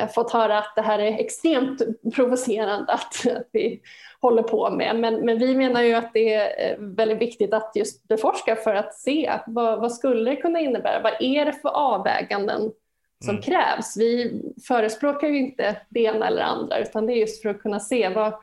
har 0.00 0.06
fått 0.06 0.32
höra 0.32 0.58
att 0.58 0.72
det 0.76 0.82
här 0.82 0.98
är 0.98 1.18
extremt 1.18 1.82
provocerande 2.14 2.92
att, 2.92 3.26
att 3.26 3.48
vi 3.52 3.80
håller 4.20 4.42
på 4.42 4.70
med, 4.70 4.96
men, 4.96 5.14
men 5.14 5.38
vi 5.38 5.56
menar 5.56 5.82
ju 5.82 5.94
att 5.94 6.12
det 6.12 6.34
är 6.34 6.76
väldigt 6.78 7.18
viktigt 7.18 7.54
att 7.54 7.72
just 7.74 8.08
beforska 8.08 8.56
för 8.56 8.74
att 8.74 8.94
se 8.94 9.32
vad, 9.46 9.80
vad 9.80 9.92
skulle 9.92 10.30
det 10.30 10.36
kunna 10.36 10.60
innebära? 10.60 11.02
Vad 11.02 11.12
är 11.20 11.46
det 11.46 11.52
för 11.52 11.68
avväganden 11.68 12.72
som 13.24 13.30
mm. 13.30 13.42
krävs? 13.42 13.96
Vi 13.96 14.42
förespråkar 14.68 15.28
ju 15.28 15.38
inte 15.38 15.76
det 15.88 16.00
ena 16.00 16.26
eller 16.26 16.42
andra, 16.42 16.78
utan 16.78 17.06
det 17.06 17.12
är 17.12 17.16
just 17.16 17.42
för 17.42 17.48
att 17.48 17.62
kunna 17.62 17.80
se 17.80 18.08
vad, 18.08 18.34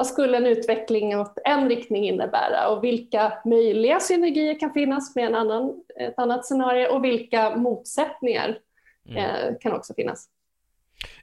vad 0.00 0.06
skulle 0.06 0.36
en 0.36 0.46
utveckling 0.46 1.18
åt 1.18 1.38
en 1.44 1.68
riktning 1.68 2.08
innebära 2.08 2.68
och 2.68 2.84
vilka 2.84 3.32
möjliga 3.44 4.00
synergier 4.00 4.60
kan 4.60 4.72
finnas 4.72 5.14
med 5.14 5.26
en 5.26 5.34
annan, 5.34 5.82
ett 6.00 6.18
annat 6.18 6.46
scenario 6.46 6.88
och 6.88 7.04
vilka 7.04 7.56
motsättningar 7.56 8.58
mm. 9.08 9.24
eh, 9.24 9.58
kan 9.60 9.72
också 9.72 9.94
finnas. 9.94 10.28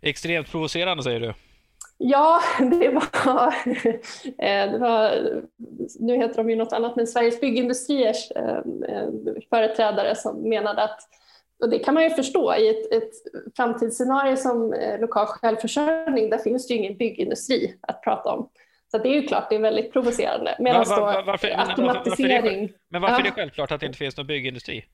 Extremt 0.02 0.52
provocerande 0.52 1.04
säger 1.04 1.20
du. 1.20 1.34
Ja, 1.98 2.42
det 2.60 2.90
var, 2.90 3.48
eh, 4.38 4.72
det 4.72 4.78
var, 4.78 5.12
nu 6.00 6.18
heter 6.18 6.36
de 6.36 6.50
ju 6.50 6.56
något 6.56 6.74
annat, 6.74 6.96
men 6.96 7.08
Sveriges 7.08 7.42
byggindustriers 7.42 8.32
eh, 8.32 8.62
företrädare 9.50 10.16
som 10.16 10.50
menade 10.50 10.84
att 10.84 11.00
och 11.60 11.70
det 11.70 11.80
kan 11.80 11.94
man 11.94 12.04
ju 12.04 12.10
förstå 12.10 12.56
i 12.56 12.70
ett, 12.70 12.94
ett 12.94 13.12
framtidsscenario 13.56 14.36
som 14.36 14.76
lokal 15.00 15.26
självförsörjning, 15.28 16.30
där 16.30 16.38
finns 16.38 16.68
det 16.68 16.74
ju 16.74 16.80
ingen 16.80 16.98
byggindustri 16.98 17.76
att 17.82 18.02
prata 18.02 18.30
om. 18.30 18.50
Så 18.92 18.98
det 18.98 19.10
är 19.10 19.22
ju 19.22 19.28
klart, 19.28 19.50
det 19.50 19.56
är 19.56 19.60
väldigt 19.60 19.94
provocerande. 19.94 20.56
Medan 20.60 20.86
var, 20.90 21.02
var, 21.02 21.24
varför, 21.24 21.48
automatisering... 21.48 22.44
Varför 22.44 22.68
det, 22.68 22.74
men 22.90 23.02
varför 23.02 23.20
är 23.20 23.24
det 23.24 23.32
självklart 23.32 23.72
att 23.72 23.80
det 23.80 23.86
inte 23.86 23.98
finns 23.98 24.18
någon 24.18 24.28
byggindustri? 24.28 24.86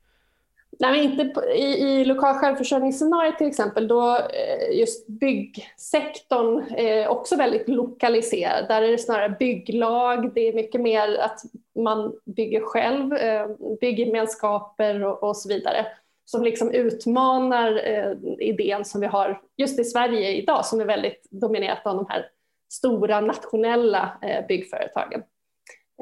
Nej, 0.79 1.03
inte 1.03 1.41
i, 1.55 1.63
i 1.63 2.05
lokal 2.05 2.33
självförsörjningsscenariot 2.33 3.37
till 3.37 3.47
exempel, 3.47 3.87
då 3.87 4.17
eh, 4.17 4.79
just 4.79 5.07
byggsektorn 5.07 6.75
är 6.77 7.07
också 7.07 7.35
väldigt 7.35 7.69
lokaliserad. 7.69 8.67
Där 8.67 8.81
är 8.81 8.91
det 8.91 8.97
snarare 8.97 9.29
bygglag, 9.39 10.33
det 10.33 10.47
är 10.47 10.53
mycket 10.53 10.81
mer 10.81 11.17
att 11.17 11.39
man 11.79 12.13
bygger 12.25 12.61
själv, 12.61 13.13
eh, 13.13 13.47
byggemenskaper 13.81 15.03
och, 15.03 15.23
och 15.23 15.37
så 15.37 15.49
vidare 15.49 15.85
som 16.25 16.43
liksom 16.43 16.71
utmanar 16.71 17.81
eh, 17.87 18.13
idén 18.39 18.85
som 18.85 19.01
vi 19.01 19.07
har 19.07 19.41
just 19.57 19.79
i 19.79 19.83
Sverige 19.83 20.29
idag 20.29 20.65
som 20.65 20.81
är 20.81 20.85
väldigt 20.85 21.27
dominerat 21.31 21.87
av 21.87 21.95
de 21.95 22.05
här 22.09 22.25
stora 22.73 23.21
nationella 23.21 24.17
eh, 24.21 24.47
byggföretagen. 24.47 25.23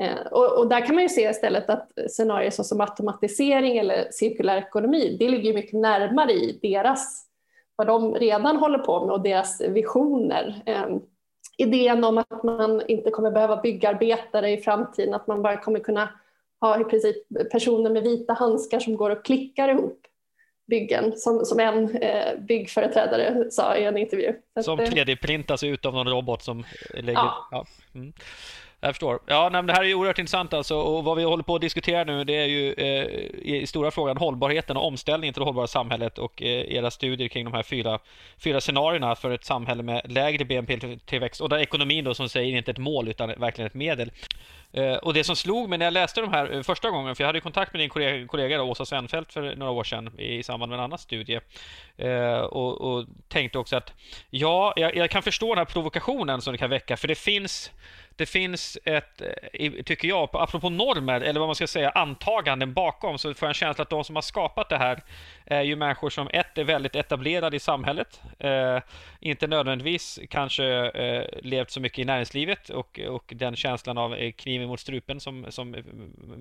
Eh, 0.02 0.28
och, 0.32 0.60
och, 0.60 0.70
där 0.70 0.86
kan 0.86 0.96
man 0.96 1.04
ju 1.04 1.10
se 1.10 1.30
istället 1.30 1.70
att 1.70 1.92
scenarier 2.10 2.52
som 2.52 2.82
automatisering 2.82 3.78
eller 3.78 4.12
cirkulär 4.12 4.58
ekonomi, 4.58 5.18
det 5.20 5.30
ligger 5.30 5.54
mycket 5.54 5.80
närmare 5.80 6.32
i 6.32 6.60
deras, 6.62 7.26
vad 7.76 7.88
de 7.88 8.16
redan 8.16 8.58
håller 8.58 8.80
på 8.80 9.06
med 9.06 9.14
och 9.14 9.22
deras 9.22 9.62
visioner. 9.62 10.64
Ehm, 10.66 11.00
idén 11.58 12.04
om 12.04 12.18
att 12.18 12.44
man 12.44 12.82
inte 12.88 13.10
kommer 13.10 13.32
behöva 13.32 13.62
byggarbetare 13.62 14.50
i 14.50 14.58
framtiden, 14.58 15.14
att 15.14 15.28
man 15.28 15.42
bara 15.42 15.58
kommer 15.58 15.80
kunna 15.80 16.10
ha 16.62 16.82
i 16.82 16.84
princip 16.84 17.18
personer 17.52 17.90
med 17.90 18.04
vita 18.04 18.34
handskar 18.34 18.80
som 18.80 18.98
går 18.98 19.10
och 19.10 19.26
klickar 19.26 19.70
ihop 19.70 20.08
byggen 20.70 21.18
som, 21.18 21.46
som 21.46 21.60
en 21.60 21.98
eh, 21.98 22.40
byggföreträdare 22.40 23.52
sa 23.52 23.76
i 23.76 23.86
en 23.86 23.98
intervju. 23.98 24.34
Som 24.64 24.80
3D-printas 24.80 25.66
ut 25.66 25.86
av 25.86 25.94
någon 25.94 26.08
robot 26.08 26.44
som 26.44 26.66
lägger... 26.94 27.14
Ja. 27.14 27.48
ja. 27.52 27.66
Mm. 27.96 28.14
Jag 28.84 28.94
förstår. 28.94 29.20
Ja, 29.26 29.50
nej, 29.52 29.64
det 29.64 29.74
här 29.74 29.82
är 29.82 29.88
ju 29.88 29.96
oerhört 29.96 30.20
intressant 30.20 30.54
alltså 30.54 30.76
och 30.76 31.04
vad 31.04 31.18
vi 31.18 31.24
håller 31.24 31.44
på 31.44 31.56
att 31.56 31.62
diskutera 31.62 32.04
nu 32.04 32.24
det 32.24 32.34
är 32.34 32.46
ju 32.46 32.74
eh, 32.74 33.06
i 33.42 33.68
stora 33.68 33.92
frågan 33.92 34.18
hållbarheten 34.18 34.78
och 34.78 34.86
omställningen 34.86 35.34
till 35.34 35.40
det 35.42 35.46
hållbara 35.46 35.68
samhället 35.68 36.18
och 36.18 36.42
eh, 36.42 36.76
era 36.76 36.92
studier 36.92 37.28
kring 37.28 37.46
de 37.46 37.54
här 37.54 37.64
fyra, 37.64 38.00
fyra 38.38 38.62
scenarierna 38.62 39.16
för 39.16 39.32
ett 39.32 39.46
samhälle 39.46 39.84
med 39.84 40.12
lägre 40.12 40.46
BNP-tillväxt 40.46 41.42
och 41.42 41.50
där 41.50 41.58
ekonomin 41.58 42.06
då 42.06 42.14
som 42.14 42.30
säger 42.30 42.58
inte 42.58 42.72
ett 42.72 42.78
mål 42.78 43.08
utan 43.08 43.34
verkligen 43.38 43.68
ett 43.68 43.74
medel. 43.74 44.12
Eh, 44.74 44.96
och 44.96 45.14
det 45.14 45.24
som 45.24 45.36
slog 45.36 45.70
mig 45.70 45.78
när 45.78 45.86
jag 45.86 45.94
läste 45.94 46.22
de 46.22 46.34
här 46.34 46.54
eh, 46.54 46.62
första 46.62 46.90
gången, 46.90 47.16
för 47.16 47.24
jag 47.24 47.28
hade 47.28 47.40
kontakt 47.40 47.74
med 47.74 47.80
din 47.80 47.90
kollega, 47.90 48.28
kollega 48.28 48.64
Åsa 48.64 48.86
Svenfeldt 48.86 49.34
för 49.34 49.56
några 49.56 49.72
år 49.72 49.84
sedan 49.84 50.20
i 50.20 50.44
samband 50.44 50.70
med 50.70 50.78
en 50.78 50.84
annan 50.84 51.00
studie. 51.00 51.40
Eh, 51.98 52.40
och, 52.40 52.82
och 52.82 53.06
tänkte 53.28 53.60
också 53.60 53.76
att 53.76 53.94
ja, 54.30 54.74
jag, 54.76 54.96
jag, 54.96 55.10
kan 55.10 55.24
förstå 55.24 55.48
den 55.48 55.58
här 55.58 55.66
provokationen 55.66 56.42
som 56.42 56.52
det 56.52 56.58
kan 56.58 56.70
väcka, 56.70 56.98
för 56.98 57.08
det 57.08 57.16
finns 57.16 57.72
det 58.16 58.26
finns 58.26 58.78
ett, 58.86 59.22
eh, 59.54 59.72
tycker 59.86 60.08
jag, 60.08 60.30
apropå 60.34 60.70
normer, 60.70 61.22
eller 61.22 61.40
vad 61.40 61.50
man 61.50 61.56
ska 61.56 61.68
säga, 61.68 61.90
antaganden 61.90 62.74
bakom, 62.74 63.18
så 63.18 63.34
får 63.34 63.46
jag 63.46 63.50
en 63.50 63.54
känsla 63.54 63.82
att 63.82 63.90
de 63.90 64.04
som 64.04 64.16
har 64.16 64.22
skapat 64.22 64.70
det 64.70 64.78
här 64.78 65.02
är 65.46 65.62
ju 65.62 65.76
människor 65.76 66.10
som 66.10 66.30
ett 66.34 66.58
är 66.58 66.64
väldigt 66.64 66.96
etablerade 66.96 67.56
i 67.56 67.60
samhället, 67.60 68.22
eh, 68.40 68.80
inte 69.20 69.48
nödvändigtvis 69.48 70.20
kanske 70.30 70.66
eh, 70.88 71.24
levt 71.42 71.72
så 71.72 71.80
mycket 71.80 72.00
i 72.00 72.06
näringslivet 72.06 72.70
och, 72.70 73.00
och 73.00 73.34
den 73.36 73.56
känslan 73.56 73.98
av 73.98 74.16
eh, 74.16 74.32
kniven 74.32 74.68
mot 74.68 74.80
strupen 74.80 75.20
som, 75.20 75.46
som 75.50 75.76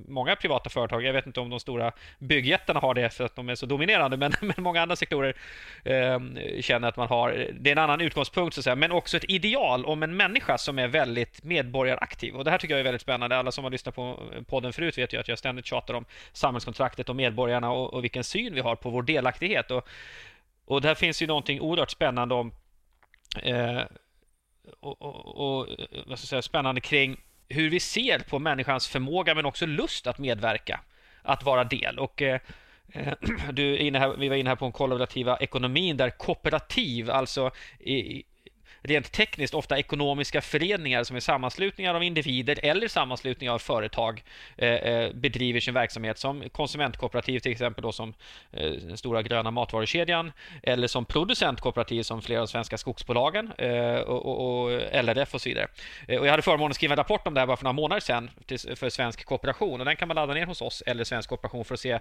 många 0.08 0.36
privata 0.36 0.70
företag, 0.70 1.04
jag 1.04 1.12
vet 1.12 1.26
inte 1.26 1.40
om 1.40 1.50
de 1.50 1.60
stora 1.60 1.92
byggjättarna 2.18 2.80
har 2.80 2.94
det 2.94 3.10
för 3.10 3.24
att 3.24 3.36
de 3.36 3.48
är 3.48 3.54
så 3.54 3.66
dominerande, 3.66 4.16
men, 4.16 4.32
men 4.40 4.54
många 4.58 4.82
andra 4.82 4.96
sektorer 4.96 5.36
eh, 5.84 6.20
känner 6.60 6.88
att 6.88 6.96
man 6.96 7.08
har, 7.08 7.46
det 7.52 7.70
är 7.70 7.72
en 7.72 7.82
annan 7.82 8.00
utgångspunkt 8.00 8.54
så 8.54 8.60
att 8.60 8.64
säga, 8.64 8.76
men 8.76 8.92
också 8.92 9.16
ett 9.16 9.30
ideal 9.30 9.84
om 9.84 10.02
en 10.02 10.16
människa 10.16 10.58
som 10.58 10.78
är 10.78 10.88
väldigt 10.88 11.44
medborgaraktiv. 11.70 12.34
Och 12.36 12.44
det 12.44 12.50
här 12.50 12.58
tycker 12.58 12.74
jag 12.74 12.80
är 12.80 12.84
väldigt 12.84 13.02
spännande. 13.02 13.36
Alla 13.36 13.52
som 13.52 13.64
har 13.64 13.70
lyssnat 13.70 13.94
på 13.94 14.18
podden 14.46 14.72
förut 14.72 14.98
vet 14.98 15.12
ju 15.12 15.20
att 15.20 15.28
jag 15.28 15.38
ständigt 15.38 15.66
tjatar 15.66 15.94
om 15.94 16.04
samhällskontraktet 16.32 17.08
och 17.08 17.16
medborgarna 17.16 17.70
och, 17.70 17.94
och 17.94 18.04
vilken 18.04 18.24
syn 18.24 18.54
vi 18.54 18.60
har 18.60 18.76
på 18.76 18.90
vår 18.90 19.02
delaktighet. 19.02 19.70
Och, 19.70 19.88
och 20.64 20.80
där 20.80 20.94
finns 20.94 21.22
ju 21.22 21.26
någonting 21.26 21.60
oerhört 21.60 21.90
spännande 21.90 22.34
om 22.34 22.52
eh, 23.42 23.82
och, 24.80 25.02
och, 25.02 25.58
och, 25.58 25.66
vad 26.06 26.18
ska 26.18 26.24
jag 26.24 26.28
säga, 26.28 26.42
spännande 26.42 26.80
kring 26.80 27.16
hur 27.48 27.70
vi 27.70 27.80
ser 27.80 28.18
på 28.18 28.38
människans 28.38 28.88
förmåga 28.88 29.34
men 29.34 29.46
också 29.46 29.66
lust 29.66 30.06
att 30.06 30.18
medverka, 30.18 30.80
att 31.22 31.42
vara 31.42 31.64
del. 31.64 31.98
Och 31.98 32.22
eh, 32.22 32.40
eh 32.92 33.12
du 33.52 33.74
är 33.74 33.78
inne 33.78 33.98
här, 33.98 34.16
vi 34.18 34.28
var 34.28 34.36
inne 34.36 34.50
här 34.50 34.56
på 34.56 34.64
den 34.64 34.72
kollaborativa 34.72 35.36
ekonomin 35.36 35.96
där 35.96 36.10
kooperativ, 36.10 37.10
alltså 37.10 37.50
i, 37.78 38.24
rent 38.82 39.12
tekniskt 39.12 39.54
ofta 39.54 39.78
ekonomiska 39.78 40.40
föreningar 40.40 41.04
som 41.04 41.16
är 41.16 41.20
sammanslutningar 41.20 41.94
av 41.94 42.02
individer 42.02 42.58
eller 42.62 42.88
sammanslutningar 42.88 43.52
av 43.52 43.58
företag 43.58 44.22
eh, 44.56 44.68
eh, 44.68 45.12
bedriver 45.12 45.60
sin 45.60 45.74
verksamhet 45.74 46.18
som 46.18 46.48
konsumentkooperativ 46.52 47.40
till 47.40 47.52
exempel 47.52 47.82
då 47.82 47.92
som 47.92 48.14
eh, 48.52 48.70
den 48.70 48.96
stora 48.96 49.22
gröna 49.22 49.50
matvarukedjan 49.50 50.32
eller 50.62 50.86
som 50.86 51.04
producentkooperativ 51.04 52.02
som 52.02 52.22
flera 52.22 52.40
av 52.40 52.46
de 52.46 52.50
svenska 52.50 52.78
skogsbolagen 52.78 53.52
eh, 53.58 53.94
och, 53.94 54.26
och, 54.26 54.64
och 54.64 54.70
LRF 55.04 55.34
och 55.34 55.40
så 55.40 55.48
vidare. 55.48 55.68
Eh, 56.08 56.20
och 56.20 56.26
jag 56.26 56.30
hade 56.30 56.42
förmånen 56.42 56.70
att 56.70 56.76
skriva 56.76 56.92
en 56.92 56.96
rapport 56.96 57.26
om 57.26 57.34
det 57.34 57.40
här 57.40 57.46
bara 57.46 57.56
för 57.56 57.64
några 57.64 57.72
månader 57.72 58.00
sedan 58.00 58.30
för 58.76 58.90
Svensk 58.90 59.24
Kooperation 59.24 59.80
och 59.80 59.86
den 59.86 59.96
kan 59.96 60.08
man 60.08 60.14
ladda 60.14 60.34
ner 60.34 60.46
hos 60.46 60.62
oss 60.62 60.82
eller 60.86 61.04
Svensk 61.04 61.28
Kooperation 61.28 61.64
för 61.64 61.74
att 61.74 61.80
se 61.80 61.98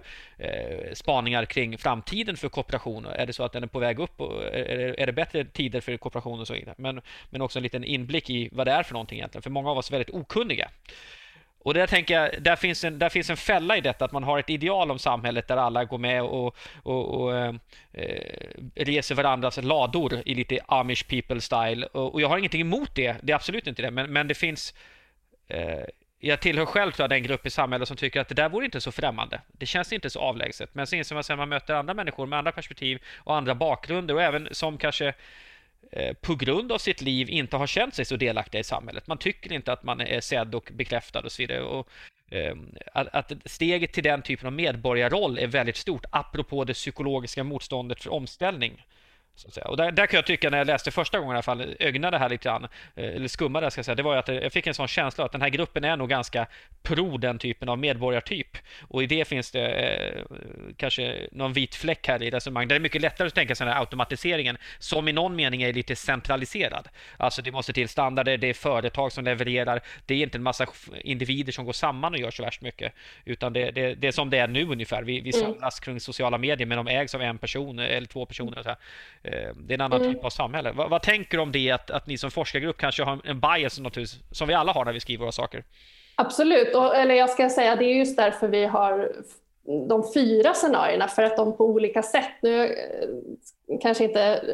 spaningar 0.92 1.44
kring 1.44 1.78
framtiden 1.78 2.36
för 2.36 2.48
kooperation. 2.48 3.06
Är 3.06 3.26
det 3.26 3.32
så 3.32 3.44
att 3.44 3.52
den 3.52 3.62
är 3.62 3.66
på 3.66 3.78
väg 3.78 3.98
upp? 3.98 4.20
Är 4.20 5.06
det 5.06 5.12
bättre 5.12 5.44
tider 5.44 5.80
för 5.80 5.96
kooperation 5.96 6.40
och 6.40 6.46
så 6.46 6.54
vidare? 6.54 6.69
Men, 6.76 7.00
men 7.30 7.42
också 7.42 7.58
en 7.58 7.62
liten 7.62 7.84
inblick 7.84 8.30
i 8.30 8.48
vad 8.52 8.66
det 8.66 8.72
är 8.72 8.82
för 8.82 8.92
någonting 8.92 9.18
egentligen. 9.18 9.42
För 9.42 9.50
många 9.50 9.70
av 9.70 9.78
oss 9.78 9.90
är 9.90 9.92
väldigt 9.92 10.14
okunniga. 10.14 10.70
Och 11.62 11.74
där 11.74 11.86
tänker 11.86 12.14
jag, 12.14 12.42
där 12.42 12.56
finns, 12.56 12.84
en, 12.84 12.98
där 12.98 13.08
finns 13.08 13.30
en 13.30 13.36
fälla 13.36 13.76
i 13.76 13.80
detta, 13.80 14.04
att 14.04 14.12
man 14.12 14.24
har 14.24 14.38
ett 14.38 14.50
ideal 14.50 14.90
om 14.90 14.98
samhället 14.98 15.48
där 15.48 15.56
alla 15.56 15.84
går 15.84 15.98
med 15.98 16.22
och, 16.22 16.56
och, 16.82 17.20
och 17.20 17.36
eh, 17.36 17.54
reser 18.74 19.14
varandras 19.14 19.62
lador 19.62 20.22
i 20.24 20.34
lite 20.34 20.58
Amish 20.66 21.08
people 21.08 21.40
style. 21.40 21.86
Och, 21.86 22.14
och, 22.14 22.20
jag 22.20 22.28
har 22.28 22.38
ingenting 22.38 22.60
emot 22.60 22.94
det, 22.94 23.16
det 23.22 23.32
är 23.32 23.36
absolut 23.36 23.66
inte 23.66 23.82
det, 23.82 23.90
men, 23.90 24.12
men 24.12 24.28
det 24.28 24.34
finns 24.34 24.74
eh, 25.48 25.84
jag 26.20 26.40
tillhör 26.40 26.66
själv 26.66 26.92
tror 26.92 27.04
jag, 27.04 27.10
den 27.10 27.22
grupp 27.22 27.46
i 27.46 27.50
samhället 27.50 27.88
som 27.88 27.96
tycker 27.96 28.20
att 28.20 28.28
det 28.28 28.34
där 28.34 28.48
vore 28.48 28.64
inte 28.64 28.80
så 28.80 28.92
främmande. 28.92 29.40
Det 29.52 29.66
känns 29.66 29.92
inte 29.92 30.10
så 30.10 30.20
avlägset. 30.20 30.74
Men 30.74 30.86
sen 30.86 30.98
inser 30.98 31.14
man 31.14 31.24
sen 31.24 31.38
man 31.38 31.48
möter 31.48 31.74
andra 31.74 31.94
människor 31.94 32.26
med 32.26 32.38
andra 32.38 32.52
perspektiv 32.52 33.02
och 33.16 33.36
andra 33.36 33.54
bakgrunder 33.54 34.14
och 34.14 34.22
även 34.22 34.48
som 34.52 34.78
kanske 34.78 35.14
Eh, 35.92 36.14
på 36.14 36.34
grund 36.34 36.72
av 36.72 36.78
sitt 36.78 37.00
liv 37.00 37.30
inte 37.30 37.56
har 37.56 37.66
känt 37.66 37.94
sig 37.94 38.04
så 38.04 38.16
delaktiga 38.16 38.60
i 38.60 38.64
samhället. 38.64 39.06
Man 39.06 39.18
tycker 39.18 39.52
inte 39.52 39.72
att 39.72 39.82
man 39.82 40.00
är 40.00 40.20
sedd 40.20 40.54
och 40.54 40.70
bekräftad 40.74 41.20
och 41.20 41.32
så 41.32 41.42
vidare. 41.42 41.62
Och, 41.62 41.88
ehm, 42.30 42.74
att, 42.94 43.32
steget 43.44 43.92
till 43.92 44.02
den 44.04 44.22
typen 44.22 44.46
av 44.46 44.52
medborgarroll 44.52 45.38
är 45.38 45.46
väldigt 45.46 45.76
stort, 45.76 46.04
apropå 46.10 46.64
det 46.64 46.74
psykologiska 46.74 47.44
motståndet 47.44 48.02
för 48.02 48.12
omställning. 48.12 48.86
Och 49.64 49.76
där, 49.76 49.92
där, 49.92 50.06
kan 50.06 50.18
jag 50.18 50.26
tycka, 50.26 50.50
när 50.50 50.58
jag 50.58 50.66
läste 50.66 50.90
första 50.90 51.18
gången 51.18 51.32
i 51.32 51.36
alla 51.36 51.42
fall, 51.42 51.74
ögnade 51.78 52.18
här 52.18 52.28
lite 52.28 52.48
grann, 52.48 52.64
eh, 52.96 53.04
eller 53.04 53.28
skummade 53.28 53.70
ska 53.70 53.78
jag 53.78 53.84
säga, 53.84 53.94
det 53.94 54.02
var 54.02 54.16
att 54.16 54.28
jag 54.28 54.52
fick 54.52 54.66
en 54.66 54.74
sån 54.74 54.88
känsla 54.88 55.24
att 55.24 55.32
den 55.32 55.42
här 55.42 55.48
gruppen 55.48 55.84
är 55.84 55.96
nog 55.96 56.08
ganska 56.08 56.46
pro 56.82 57.18
den 57.18 57.38
typen 57.38 57.68
av 57.68 57.78
medborgartyp. 57.78 58.58
Och 58.88 59.02
i 59.02 59.06
det 59.06 59.24
finns 59.24 59.50
det 59.50 59.68
eh, 59.68 60.22
kanske 60.76 61.28
någon 61.32 61.52
vit 61.52 61.74
fläck 61.74 62.08
här 62.08 62.22
i 62.22 62.30
resonemang. 62.30 62.68
Det 62.68 62.74
är 62.74 62.80
mycket 62.80 63.02
lättare 63.02 63.28
att 63.28 63.34
tänka 63.34 63.54
sig 63.54 63.64
den 63.64 63.74
här 63.74 63.80
automatiseringen 63.80 64.58
som 64.78 65.08
i 65.08 65.12
någon 65.12 65.36
mening 65.36 65.62
är 65.62 65.72
lite 65.72 65.96
centraliserad. 65.96 66.88
Alltså 67.16 67.42
det 67.42 67.52
måste 67.52 67.72
till 67.72 67.88
standarder, 67.88 68.36
det 68.36 68.46
är 68.46 68.54
företag 68.54 69.12
som 69.12 69.24
levererar, 69.24 69.80
det 70.06 70.14
är 70.14 70.22
inte 70.22 70.38
en 70.38 70.42
massa 70.42 70.66
individer 71.04 71.52
som 71.52 71.64
går 71.64 71.72
samman 71.72 72.12
och 72.12 72.20
gör 72.20 72.30
så 72.30 72.42
värst 72.42 72.60
mycket. 72.60 72.92
Utan 73.24 73.52
det, 73.52 73.70
det, 73.70 73.94
det 73.94 74.08
är 74.08 74.12
som 74.12 74.30
det 74.30 74.38
är 74.38 74.48
nu 74.48 74.64
ungefär. 74.64 75.02
Vi, 75.02 75.20
vi 75.20 75.30
mm. 75.34 75.46
samlas 75.46 75.80
kring 75.80 76.00
sociala 76.00 76.38
medier 76.38 76.66
men 76.66 76.76
de 76.76 76.88
ägs 76.88 77.14
av 77.14 77.22
en 77.22 77.38
person 77.38 77.78
eller 77.78 78.06
två 78.06 78.26
personer. 78.26 78.62
Så 78.62 78.76
Eh, 79.22 79.29
det 79.56 79.72
är 79.72 79.74
en 79.74 79.80
annan 79.80 80.02
mm. 80.02 80.14
typ 80.14 80.24
av 80.24 80.30
samhälle. 80.30 80.72
Vad, 80.72 80.90
vad, 80.90 81.02
tänker 81.02 81.36
du 81.36 81.42
om 81.42 81.52
det, 81.52 81.70
att, 81.70 81.90
att 81.90 82.06
ni 82.06 82.18
som 82.18 82.30
forskargrupp 82.30 82.76
kanske 82.76 83.02
har 83.02 83.20
en 83.24 83.40
bias 83.40 83.80
som 84.30 84.48
vi 84.48 84.54
alla 84.54 84.72
har 84.72 84.84
när 84.84 84.92
vi 84.92 85.00
skriver 85.00 85.20
våra 85.20 85.32
saker? 85.32 85.64
Absolut, 86.14 86.74
och, 86.74 86.96
eller 86.96 87.14
jag 87.14 87.30
ska 87.30 87.50
säga 87.50 87.76
det 87.76 87.84
är 87.84 87.94
just 87.94 88.16
därför 88.16 88.48
vi 88.48 88.64
har 88.64 89.12
de 89.88 90.12
fyra 90.14 90.54
scenarierna 90.54 91.08
för 91.08 91.22
att 91.22 91.36
de 91.36 91.56
på 91.56 91.66
olika 91.66 92.02
sätt, 92.02 92.32
nu 92.42 92.64
eh, 92.64 93.78
kanske 93.82 94.04
inte 94.04 94.44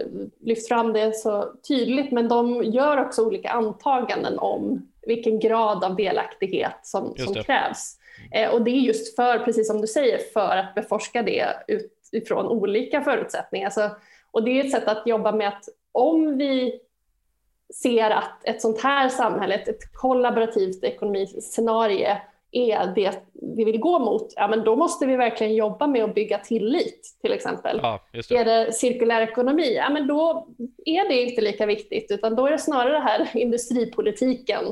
lyft 0.40 0.68
fram 0.68 0.92
det 0.92 1.16
så 1.16 1.52
tydligt, 1.68 2.12
men 2.12 2.28
de 2.28 2.62
gör 2.64 3.00
också 3.00 3.26
olika 3.26 3.50
antaganden 3.50 4.38
om 4.38 4.88
vilken 5.06 5.38
grad 5.38 5.84
av 5.84 5.96
delaktighet 5.96 6.78
som, 6.82 7.14
som 7.16 7.34
krävs. 7.34 7.98
Eh, 8.32 8.50
och 8.50 8.62
det 8.62 8.70
är 8.70 8.80
just 8.80 9.16
för, 9.16 9.38
precis 9.38 9.66
som 9.66 9.80
du 9.80 9.86
säger, 9.86 10.18
för 10.32 10.56
att 10.56 10.74
beforska 10.74 11.22
det 11.22 11.46
utifrån 12.12 12.46
olika 12.46 13.02
förutsättningar. 13.02 13.70
Så 13.70 13.90
och 14.36 14.42
det 14.42 14.60
är 14.60 14.64
ett 14.64 14.70
sätt 14.70 14.88
att 14.88 15.06
jobba 15.06 15.32
med 15.32 15.48
att 15.48 15.64
om 15.92 16.38
vi 16.38 16.80
ser 17.74 18.10
att 18.10 18.44
ett 18.44 18.60
sånt 18.60 18.80
här 18.80 19.08
samhälle, 19.08 19.54
ett 19.54 19.92
kollaborativt 19.92 20.84
ekonomiscenario 20.84 22.16
är 22.50 22.92
det 22.94 23.22
vi 23.56 23.64
vill 23.64 23.80
gå 23.80 23.98
mot, 23.98 24.32
ja 24.36 24.48
men 24.48 24.64
då 24.64 24.76
måste 24.76 25.06
vi 25.06 25.16
verkligen 25.16 25.54
jobba 25.54 25.86
med 25.86 26.04
att 26.04 26.14
bygga 26.14 26.38
tillit 26.38 27.16
till 27.22 27.32
exempel. 27.32 27.80
Ja, 27.82 28.00
det. 28.12 28.36
Är 28.36 28.44
det 28.44 28.72
cirkulär 28.72 29.20
ekonomi, 29.20 29.74
ja 29.74 29.90
men 29.90 30.06
då 30.06 30.48
är 30.84 31.08
det 31.08 31.22
inte 31.22 31.40
lika 31.40 31.66
viktigt 31.66 32.10
utan 32.10 32.36
då 32.36 32.46
är 32.46 32.50
det 32.50 32.58
snarare 32.58 32.92
det 32.92 33.04
här 33.04 33.28
industripolitiken 33.36 34.64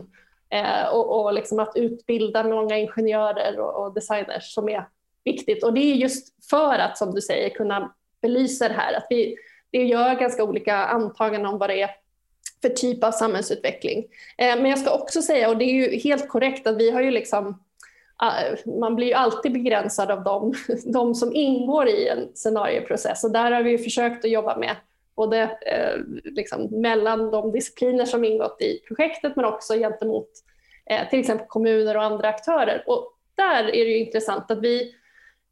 eh, 0.51 0.89
och, 0.95 1.21
och 1.21 1.35
liksom 1.35 1.61
att 1.61 1.73
utbilda 1.77 2.43
många 2.43 2.79
ingenjörer 2.79 3.61
och, 3.61 3.85
och 3.85 3.95
designers 3.95 4.55
som 4.55 4.69
är 4.69 4.89
viktigt. 5.25 5.65
Och 5.65 5.73
det 5.73 5.81
är 5.81 5.95
just 5.95 6.49
för 6.51 6.79
att, 6.79 6.99
som 6.99 7.15
du 7.15 7.21
säger, 7.21 7.49
kunna 7.49 7.95
belysa 8.23 8.69
det 8.69 8.75
här, 8.75 8.97
att 8.97 9.07
vi 9.11 9.37
det 9.79 9.85
gör 9.85 10.15
ganska 10.15 10.45
olika 10.45 10.75
antaganden 10.77 11.53
om 11.53 11.59
vad 11.59 11.71
det 11.71 11.83
är 11.83 11.91
för 12.63 12.69
typ 12.69 13.05
av 13.05 13.11
samhällsutveckling. 13.11 14.05
Eh, 14.39 14.57
men 14.57 14.67
jag 14.67 14.79
ska 14.79 14.95
också 14.95 15.23
säga, 15.23 15.49
och 15.49 15.57
det 15.57 15.65
är 15.65 15.73
ju 15.73 15.99
helt 15.99 16.29
korrekt, 16.29 16.67
att 16.67 16.77
vi 16.77 16.91
har 16.91 17.01
ju 17.01 17.11
liksom 17.11 17.63
ah, 18.17 18.33
man 18.81 18.97
blir 18.97 19.07
ju 19.07 19.13
alltid 19.13 19.53
begränsad 19.53 20.11
av 20.11 20.25
dem, 20.25 20.55
de 20.85 21.15
som 21.15 21.35
ingår 21.35 21.89
i 21.89 22.09
en 22.09 22.29
scenarieprocess 22.35 23.25
och 23.25 23.31
där 23.33 23.51
har 23.51 23.63
vi 23.63 23.79
försökt 23.79 24.25
att 24.25 24.31
jobba 24.31 24.57
med 24.57 24.77
både 25.17 25.43
eh, 25.43 26.01
liksom, 26.25 26.81
mellan 26.81 27.31
de 27.31 27.53
discipliner 27.53 28.05
som 28.05 28.25
ingått 28.25 28.63
i 28.63 28.81
projektet 28.89 29.37
men 29.37 29.45
också 29.45 29.75
gentemot 29.75 30.29
eh, 30.91 31.09
till 31.11 31.21
exempel 31.21 31.47
kommuner 31.47 31.97
och 31.97 32.03
andra 32.03 32.29
aktörer. 32.29 32.85
Och 32.87 33.13
där 33.35 33.65
är 33.65 33.85
det 33.85 33.91
ju 33.91 33.99
intressant 33.99 34.51
att 34.51 34.61
vi 34.61 34.95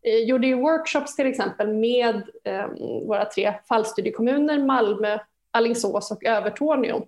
gjorde 0.03 0.47
ju 0.47 0.55
workshops 0.55 1.17
till 1.17 1.27
exempel 1.27 1.69
med 1.69 2.23
eh, 2.45 2.67
våra 3.07 3.25
tre 3.25 3.55
fallstudiekommuner 3.69 4.59
Malmö, 4.59 5.19
Alingsås 5.51 6.11
och 6.11 6.25
Övertorneå. 6.25 7.07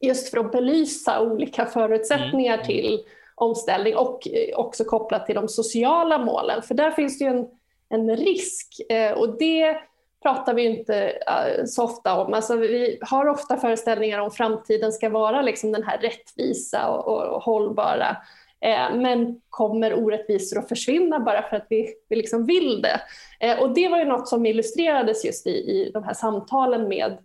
Just 0.00 0.30
för 0.30 0.38
att 0.38 0.52
belysa 0.52 1.20
olika 1.20 1.66
förutsättningar 1.66 2.54
mm. 2.54 2.66
till 2.66 3.04
omställning 3.34 3.96
och 3.96 4.28
eh, 4.28 4.58
också 4.58 4.84
kopplat 4.84 5.26
till 5.26 5.34
de 5.34 5.48
sociala 5.48 6.18
målen. 6.18 6.62
För 6.62 6.74
där 6.74 6.90
finns 6.90 7.18
det 7.18 7.24
ju 7.24 7.30
en, 7.30 7.46
en 7.88 8.16
risk 8.16 8.80
eh, 8.90 9.12
och 9.12 9.38
det 9.38 9.76
pratar 10.22 10.54
vi 10.54 10.64
inte 10.64 11.18
så 11.66 11.84
ofta 11.84 12.22
om. 12.24 12.34
Alltså, 12.34 12.56
vi 12.56 12.98
har 13.00 13.28
ofta 13.28 13.56
föreställningar 13.56 14.18
om 14.18 14.30
framtiden 14.30 14.92
ska 14.92 15.08
vara 15.08 15.42
liksom 15.42 15.72
den 15.72 15.82
här 15.82 15.98
rättvisa 15.98 16.88
och, 16.88 17.34
och 17.34 17.42
hållbara 17.42 18.16
Eh, 18.16 18.16
Eh, 18.62 18.94
men 18.96 19.40
kommer 19.50 19.94
orättvisor 19.94 20.58
att 20.58 20.68
försvinna 20.68 21.20
bara 21.20 21.42
för 21.42 21.56
att 21.56 21.66
vi, 21.68 21.94
vi 22.08 22.16
liksom 22.16 22.46
vill 22.46 22.82
det? 22.82 23.00
Eh, 23.40 23.62
och 23.62 23.74
det 23.74 23.88
var 23.88 23.98
ju 23.98 24.04
något 24.04 24.28
som 24.28 24.46
illustrerades 24.46 25.24
just 25.24 25.46
i, 25.46 25.50
i 25.50 25.90
de 25.94 26.04
här 26.04 26.14
samtalen 26.14 26.88
med 26.88 27.18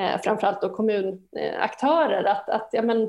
eh, 0.00 0.20
framförallt 0.24 0.62
då 0.62 0.68
kommunaktörer, 0.68 2.24
att, 2.24 2.48
att 2.48 2.68
ja, 2.72 2.82
men, 2.82 3.02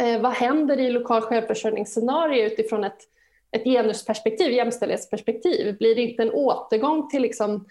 eh, 0.00 0.20
vad 0.20 0.32
händer 0.32 0.80
i 0.80 0.90
lokal 0.90 1.22
självförsörjningsscenario 1.22 2.44
utifrån 2.44 2.84
ett, 2.84 3.00
ett 3.50 3.64
genusperspektiv, 3.64 4.52
jämställdhetsperspektiv? 4.52 5.78
Blir 5.78 5.94
det 5.94 6.02
inte 6.02 6.22
en 6.22 6.32
återgång 6.32 7.08
till 7.08 7.22
liksom, 7.22 7.66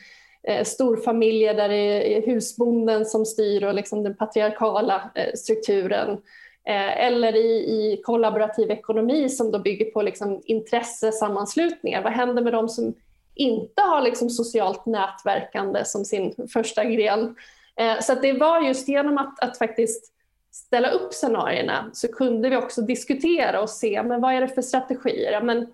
storfamiljer 0.64 1.54
där 1.54 1.70
det 1.70 2.18
är 2.18 2.22
husbonden 2.22 3.06
som 3.06 3.26
styr 3.26 3.64
och 3.64 3.74
liksom 3.74 4.04
den 4.04 4.18
patriarkala 4.18 5.12
strukturen? 5.36 6.22
Eh, 6.68 7.06
eller 7.06 7.36
i, 7.36 7.50
i, 7.50 8.02
kollaborativ 8.04 8.72
ekonomi 8.72 9.30
som 9.30 9.52
då 9.52 9.60
bygger 9.60 9.86
på 9.86 10.02
liksom 10.02 10.42
intressesammanslutningar. 10.46 12.04
Vad 12.04 12.14
händer 12.14 12.42
med 12.42 12.54
de 12.54 12.70
som 12.70 12.94
inte 13.36 13.82
har 13.82 14.02
liksom 14.02 14.30
socialt 14.30 14.86
nätverkande 14.86 15.86
som 15.86 16.06
sin 16.06 16.36
första 16.54 16.86
gren? 16.86 17.36
Eh, 17.76 18.00
så 18.00 18.16
det 18.16 18.34
var 18.34 18.62
just 18.62 18.88
genom 18.88 19.18
att, 19.18 19.44
att 19.44 19.58
faktiskt 19.58 20.14
ställa 20.52 20.90
upp 20.90 21.14
scenarierna 21.14 21.90
så 21.94 22.08
kunde 22.08 22.50
vi 22.50 22.58
också 22.58 22.82
diskutera 22.82 23.62
och 23.62 23.70
se 23.70 24.04
men 24.04 24.22
vad 24.22 24.34
är 24.34 24.42
det 24.42 24.48
för 24.48 24.62
strategier. 24.62 25.32
Ja, 25.32 25.44
men 25.44 25.74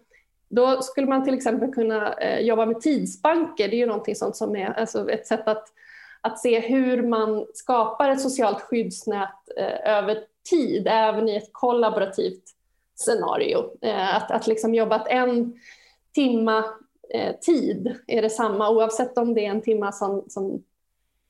då 0.50 0.82
skulle 0.82 1.08
man 1.08 1.24
till 1.24 1.34
exempel 1.34 1.74
kunna 1.74 2.14
eh, 2.14 2.40
jobba 2.40 2.66
med 2.66 2.82
tidsbanker. 2.82 3.68
Det 3.68 3.76
är 3.76 3.80
ju 3.80 3.86
någonting 3.86 4.16
sånt 4.16 4.36
som 4.36 4.56
är 4.56 4.80
alltså 4.80 5.10
ett 5.10 5.28
sätt 5.28 5.48
att, 5.48 5.68
att 6.22 6.40
se 6.40 6.60
hur 6.60 7.02
man 7.02 7.46
skapar 7.54 8.10
ett 8.10 8.22
socialt 8.22 8.62
skyddsnät 8.62 9.50
över 9.86 10.24
tid, 10.50 10.88
även 10.88 11.30
i 11.30 11.36
ett 11.36 11.50
kollaborativt 11.52 12.44
scenario. 12.96 13.72
Eh, 13.82 14.16
att, 14.16 14.32
att 14.32 14.48
liksom 14.48 14.76
jobba 14.76 14.96
att 14.96 15.08
en 15.08 15.54
timma 16.16 16.64
eh, 17.14 17.36
tid 17.36 17.96
är 18.08 18.22
detsamma 18.22 18.70
oavsett 18.70 19.18
om 19.18 19.34
det 19.34 19.46
är 19.46 19.50
en 19.50 19.62
timma 19.62 19.92
som, 19.92 20.26
som 20.28 20.64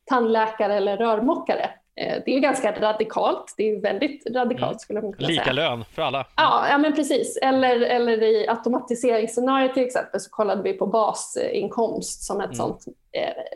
tandläkare 0.06 0.76
eller 0.76 0.98
rörmokare. 0.98 1.70
Eh, 1.96 2.22
det 2.26 2.36
är 2.36 2.40
ganska 2.40 2.80
radikalt. 2.80 3.54
Det 3.58 3.70
är 3.70 3.82
väldigt 3.82 4.26
radikalt 4.26 4.72
mm. 4.72 4.80
skulle 4.80 5.02
man 5.02 5.14
kunna 5.14 5.28
Lika 5.28 5.44
säga. 5.44 5.54
lön 5.54 5.86
för 5.86 6.02
alla. 6.02 6.28
Ja, 6.36 6.68
ja 6.70 6.78
men 6.78 6.94
precis. 6.94 7.38
Eller, 7.42 7.82
eller 7.82 8.24
i 8.24 8.48
automatiseringsscenariot 8.48 9.74
till 9.74 9.86
exempel 9.86 10.20
så 10.20 10.30
kollade 10.30 10.64
vi 10.64 10.74
på 10.74 10.88
basinkomst 10.88 12.24
som 12.24 12.40
ett 12.42 12.46
mm. 12.46 12.56
sånt 12.56 12.86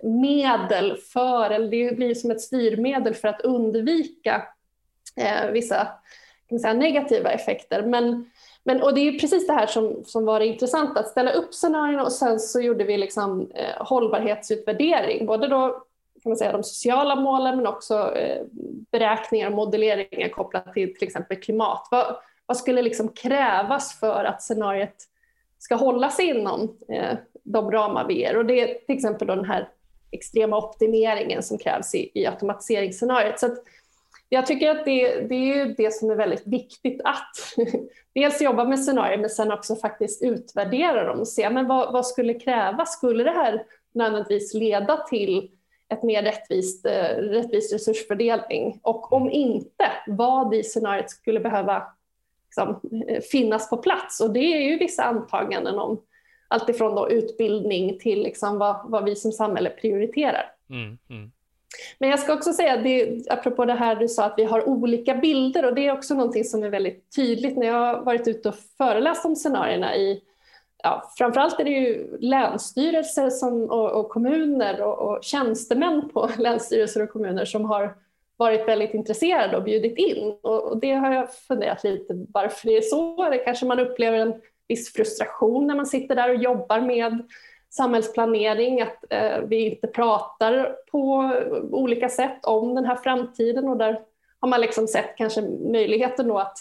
medel 0.03 0.97
för, 0.97 1.49
eller 1.49 1.68
det 1.68 1.95
blir 1.95 2.16
som 2.16 2.32
ett 2.32 2.41
styrmedel 2.41 3.14
för 3.14 3.28
att 3.28 3.41
undvika 3.41 4.43
eh, 5.16 5.51
vissa 5.51 5.88
kan 6.51 6.59
säga, 6.59 6.74
negativa 6.74 7.32
effekter. 7.32 7.84
Men, 7.84 8.32
men, 8.64 8.82
och 8.82 8.95
det 8.95 9.01
är 9.01 9.20
precis 9.20 9.47
det 9.47 9.53
här 9.53 9.68
som, 9.68 10.03
som 10.05 10.26
var 10.26 10.39
det 10.39 10.45
intressanta, 10.45 10.99
att 10.99 11.07
ställa 11.07 11.32
upp 11.32 11.53
scenarierna 11.53 12.03
och 12.03 12.12
sen 12.12 12.39
så 12.39 12.62
gjorde 12.62 12.84
vi 12.84 12.97
liksom, 12.97 13.51
eh, 13.55 13.86
hållbarhetsutvärdering, 13.86 15.26
både 15.26 15.47
då 15.47 15.84
kan 16.24 16.30
man 16.30 16.38
säga, 16.38 16.51
de 16.51 16.64
sociala 16.64 17.16
målen 17.16 17.57
men 17.57 17.68
också 17.68 18.16
eh, 18.16 18.41
beräkningar 18.91 19.47
och 19.47 19.53
modelleringar 19.53 20.30
kopplat 20.30 20.74
till 20.74 20.95
till 20.95 21.07
exempel 21.07 21.38
klimat. 21.38 21.88
Vad, 21.91 22.16
vad 22.45 22.57
skulle 22.57 22.82
liksom 22.82 23.09
krävas 23.09 23.99
för 23.99 24.26
att 24.26 24.41
scenariet 24.41 24.95
ska 25.59 25.76
hålla 25.76 26.09
sig 26.09 26.26
inom 26.26 26.78
eh, 26.89 27.18
de 27.43 27.72
ramar 27.72 28.07
vi 28.07 28.20
ger? 28.20 28.38
Och 28.38 28.45
det 28.45 28.62
är 28.62 28.86
till 28.86 28.95
exempel 28.95 29.28
den 29.28 29.45
här 29.45 29.70
extrema 30.12 30.57
optimeringen 30.57 31.43
som 31.43 31.57
krävs 31.57 31.95
i, 31.95 32.12
i 32.14 32.26
automatiseringsscenariet. 32.26 33.39
Så 33.39 33.55
jag 34.34 34.45
tycker 34.45 34.69
att 34.69 34.86
det, 34.86 35.21
det 35.21 35.36
är 35.36 35.65
det 35.77 35.93
som 35.93 36.09
är 36.09 36.15
väldigt 36.15 36.47
viktigt 36.47 37.01
att 37.03 37.36
dels 38.13 38.41
jobba 38.41 38.63
med 38.63 38.79
scenarier 38.79 39.17
men 39.17 39.29
sen 39.29 39.51
också 39.51 39.75
faktiskt 39.75 40.23
utvärdera 40.23 41.03
dem 41.03 41.19
och 41.19 41.27
se 41.27 41.49
men 41.49 41.67
vad, 41.67 41.93
vad 41.93 42.07
skulle 42.07 42.34
krävas. 42.34 42.93
Skulle 42.93 43.23
det 43.23 43.32
här 43.32 43.63
nödvändigtvis 43.93 44.53
leda 44.53 44.97
till 44.97 45.51
ett 45.89 46.03
mer 46.03 46.23
rättvist, 46.23 46.86
eh, 46.86 47.15
rättvis 47.17 47.73
resursfördelning? 47.73 48.79
Och 48.84 49.13
om 49.13 49.29
inte, 49.29 49.91
vad 50.07 50.53
i 50.53 50.63
scenariet 50.63 51.09
skulle 51.09 51.39
behöva 51.39 51.84
liksom, 52.45 52.79
eh, 53.07 53.21
finnas 53.21 53.69
på 53.69 53.77
plats? 53.77 54.21
Och 54.21 54.34
det 54.34 54.53
är 54.53 54.69
ju 54.69 54.77
vissa 54.77 55.03
antaganden 55.03 55.79
om 55.79 56.01
alltifrån 56.47 56.95
då 56.95 57.09
utbildning 57.09 57.99
till 57.99 58.23
liksom 58.23 58.57
vad, 58.57 58.91
vad 58.91 59.03
vi 59.03 59.15
som 59.15 59.32
samhälle 59.32 59.69
prioriterar. 59.69 60.51
Mm, 60.69 60.97
mm. 61.09 61.32
Men 61.99 62.09
jag 62.09 62.19
ska 62.19 62.34
också 62.34 62.53
säga, 62.53 62.78
det, 62.78 63.24
apropå 63.30 63.65
det 63.65 63.74
här 63.74 63.95
du 63.95 64.07
sa 64.07 64.26
att 64.26 64.34
vi 64.38 64.43
har 64.43 64.69
olika 64.69 65.15
bilder 65.15 65.65
och 65.65 65.76
det 65.76 65.88
är 65.88 65.93
också 65.93 66.13
någonting 66.13 66.43
som 66.43 66.63
är 66.63 66.69
väldigt 66.69 67.15
tydligt 67.15 67.57
när 67.57 67.67
jag 67.67 67.74
har 67.74 68.01
varit 68.03 68.28
ute 68.28 68.49
och 68.49 68.55
föreläst 68.78 69.26
om 69.26 69.36
scenarierna 69.36 69.95
i 69.95 70.22
ja, 70.84 71.11
framförallt 71.17 71.59
är 71.59 71.63
det 71.63 71.72
ju 71.72 72.17
länsstyrelser 72.19 73.30
som, 73.30 73.63
och, 73.63 73.91
och 73.91 74.09
kommuner 74.09 74.82
och, 74.82 74.99
och 74.99 75.24
tjänstemän 75.24 76.09
på 76.09 76.30
länsstyrelser 76.38 77.03
och 77.03 77.09
kommuner 77.09 77.45
som 77.45 77.65
har 77.65 77.95
varit 78.38 78.67
väldigt 78.67 78.93
intresserade 78.93 79.57
och 79.57 79.63
bjudit 79.63 79.97
in. 79.97 80.36
Och, 80.41 80.63
och, 80.63 80.80
det 80.80 80.93
har 80.93 81.13
jag 81.13 81.34
funderat 81.34 81.84
lite 81.84 82.26
varför 82.34 82.67
det 82.67 82.78
är 82.78 82.82
så. 82.82 83.30
Det 83.30 83.38
kanske 83.38 83.65
man 83.65 83.80
upplever 83.80 84.17
en 84.17 84.34
viss 84.67 84.93
frustration 84.93 85.67
när 85.67 85.76
man 85.76 85.86
sitter 85.86 86.15
där 86.15 86.30
och 86.30 86.43
jobbar 86.43 86.82
med 86.82 87.28
samhällsplanering, 87.72 88.82
att 88.82 89.05
eh, 89.09 89.39
vi 89.39 89.69
inte 89.69 89.88
pratar 89.88 90.76
på 90.91 91.32
olika 91.72 92.09
sätt 92.09 92.45
om 92.45 92.76
den 92.76 92.86
här 92.86 92.95
framtiden 92.95 93.67
och 93.67 93.78
där 93.78 93.99
har 94.39 94.49
man 94.49 94.61
liksom 94.61 94.88
sett 94.88 95.17
kanske 95.17 95.41
möjligheten 95.72 96.28
då 96.28 96.39
att 96.39 96.57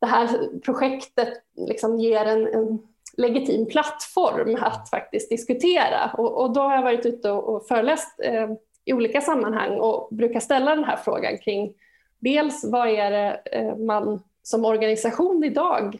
det 0.00 0.06
här 0.06 0.28
projektet 0.64 1.28
liksom 1.56 1.98
ger 1.98 2.24
en, 2.24 2.46
en 2.46 2.78
legitim 3.16 3.66
plattform 3.66 4.58
att 4.60 4.90
faktiskt 4.90 5.30
diskutera. 5.30 6.10
Och, 6.18 6.40
och, 6.40 6.52
då 6.52 6.60
har 6.60 6.74
jag 6.74 6.82
varit 6.82 7.06
ute 7.06 7.30
och, 7.30 7.54
och 7.54 7.66
föreläst 7.66 8.20
eh, 8.24 8.50
i 8.84 8.92
olika 8.92 9.20
sammanhang 9.20 9.78
och 9.78 10.08
brukar 10.10 10.40
ställa 10.40 10.74
den 10.74 10.84
här 10.84 10.96
frågan 10.96 11.38
kring 11.38 11.74
dels 12.18 12.64
vad 12.64 12.88
är 12.88 13.10
det 13.10 13.42
eh, 13.52 13.76
man 13.76 14.22
som 14.42 14.64
organisation 14.64 15.44
idag 15.44 15.98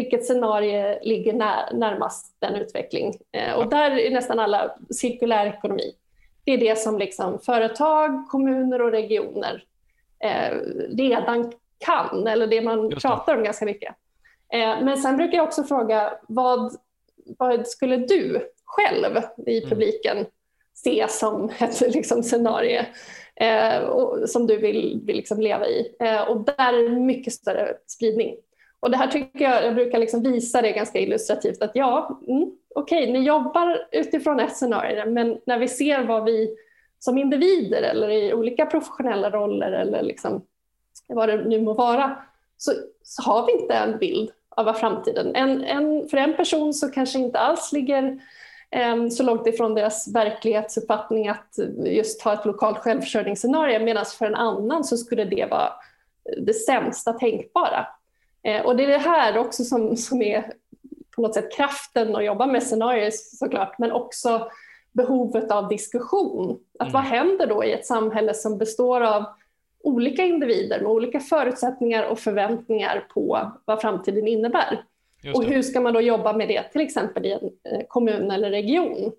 vilket 0.00 0.26
scenario 0.26 0.98
ligger 1.02 1.32
när, 1.32 1.72
närmast 1.72 2.36
den 2.38 2.54
utveckling? 2.54 3.14
Eh, 3.32 3.54
och 3.54 3.70
där 3.70 3.90
är 3.90 4.10
nästan 4.10 4.38
alla 4.38 4.76
cirkulär 4.90 5.46
ekonomi. 5.46 5.94
Det 6.44 6.52
är 6.52 6.58
det 6.58 6.78
som 6.78 6.98
liksom 6.98 7.38
företag, 7.38 8.28
kommuner 8.28 8.82
och 8.82 8.90
regioner 8.90 9.64
eh, 10.24 10.56
redan 10.96 11.52
kan, 11.78 12.26
eller 12.26 12.46
det 12.46 12.60
man 12.60 12.88
det. 12.88 12.96
pratar 12.96 13.36
om 13.36 13.44
ganska 13.44 13.64
mycket. 13.64 13.94
Eh, 14.52 14.82
men 14.82 14.96
sen 14.96 15.16
brukar 15.16 15.36
jag 15.36 15.46
också 15.46 15.62
fråga, 15.62 16.18
vad, 16.28 16.76
vad 17.38 17.66
skulle 17.66 17.96
du 17.96 18.50
själv 18.64 19.22
i 19.46 19.58
mm. 19.58 19.70
publiken 19.70 20.16
mm. 20.16 20.30
se 20.74 21.06
som 21.08 21.50
ett 21.60 21.80
liksom, 21.80 22.22
scenario 22.22 22.82
eh, 23.36 23.78
och, 23.78 24.28
som 24.30 24.46
du 24.46 24.56
vill, 24.56 25.00
vill 25.04 25.16
liksom 25.16 25.40
leva 25.40 25.66
i? 25.66 25.96
Eh, 26.00 26.22
och 26.22 26.44
där 26.44 26.72
är 26.72 26.90
det 26.90 27.00
mycket 27.00 27.32
större 27.32 27.76
spridning. 27.86 28.36
Och 28.80 28.90
det 28.90 28.96
här 28.96 29.06
tycker 29.06 29.44
jag, 29.44 29.64
jag 29.64 29.74
brukar 29.74 29.98
liksom 29.98 30.22
visa 30.22 30.62
det 30.62 30.72
ganska 30.72 30.98
illustrativt 30.98 31.62
att 31.62 31.70
ja, 31.74 32.20
mm, 32.28 32.50
okej, 32.74 33.02
okay, 33.02 33.12
ni 33.12 33.26
jobbar 33.26 33.88
utifrån 33.92 34.40
ett 34.40 34.56
scenario, 34.56 35.10
men 35.10 35.40
när 35.46 35.58
vi 35.58 35.68
ser 35.68 36.04
vad 36.04 36.24
vi 36.24 36.56
som 36.98 37.18
individer 37.18 37.82
eller 37.82 38.10
i 38.10 38.34
olika 38.34 38.66
professionella 38.66 39.30
roller 39.30 39.72
eller 39.72 40.02
liksom 40.02 40.42
vad 41.08 41.28
det 41.28 41.44
nu 41.44 41.60
må 41.60 41.74
vara, 41.74 42.22
så, 42.56 42.72
så 43.02 43.22
har 43.22 43.46
vi 43.46 43.52
inte 43.52 43.74
en 43.74 43.98
bild 43.98 44.30
av 44.48 44.64
vad 44.64 44.78
framtiden. 44.78 45.34
En, 45.34 45.64
en, 45.64 46.08
för 46.08 46.16
en 46.16 46.36
person 46.36 46.74
så 46.74 46.90
kanske 46.90 47.18
inte 47.18 47.38
alls 47.38 47.72
ligger 47.72 48.20
um, 48.92 49.10
så 49.10 49.22
långt 49.22 49.46
ifrån 49.46 49.74
deras 49.74 50.14
verklighetsuppfattning 50.14 51.28
att 51.28 51.58
just 51.84 52.22
ha 52.22 52.32
ett 52.32 52.44
lokalt 52.44 52.78
självförsörjningsscenario 52.78 53.84
medan 53.84 54.04
för 54.04 54.26
en 54.26 54.34
annan 54.34 54.84
så 54.84 54.96
skulle 54.96 55.24
det 55.24 55.46
vara 55.50 55.72
det 56.36 56.54
sämsta 56.54 57.12
tänkbara. 57.12 57.86
Eh, 58.48 58.60
och 58.66 58.76
det 58.76 58.84
är 58.84 58.88
det 58.88 58.98
här 58.98 59.38
också 59.38 59.64
som, 59.64 59.96
som 59.96 60.22
är 60.22 60.52
på 61.16 61.22
något 61.22 61.34
sätt 61.34 61.56
kraften 61.56 62.16
att 62.16 62.24
jobba 62.24 62.46
med 62.46 62.62
scenarier 62.62 63.10
såklart, 63.10 63.78
men 63.78 63.92
också 63.92 64.50
behovet 64.92 65.50
av 65.50 65.68
diskussion. 65.68 66.58
Att 66.78 66.88
mm. 66.88 66.92
Vad 66.92 67.02
händer 67.02 67.46
då 67.46 67.64
i 67.64 67.72
ett 67.72 67.86
samhälle 67.86 68.34
som 68.34 68.58
består 68.58 69.00
av 69.00 69.24
olika 69.82 70.22
individer 70.22 70.80
med 70.80 70.90
olika 70.90 71.20
förutsättningar 71.20 72.04
och 72.04 72.18
förväntningar 72.18 73.06
på 73.14 73.52
vad 73.64 73.80
framtiden 73.80 74.28
innebär? 74.28 74.84
Och 75.34 75.44
hur 75.44 75.62
ska 75.62 75.80
man 75.80 75.92
då 75.92 76.00
jobba 76.00 76.32
med 76.32 76.48
det 76.48 76.62
till 76.62 76.80
exempel 76.80 77.26
i 77.26 77.32
en 77.32 77.50
eh, 77.72 77.86
kommun 77.88 78.30
eller 78.30 78.50
region? 78.50 79.12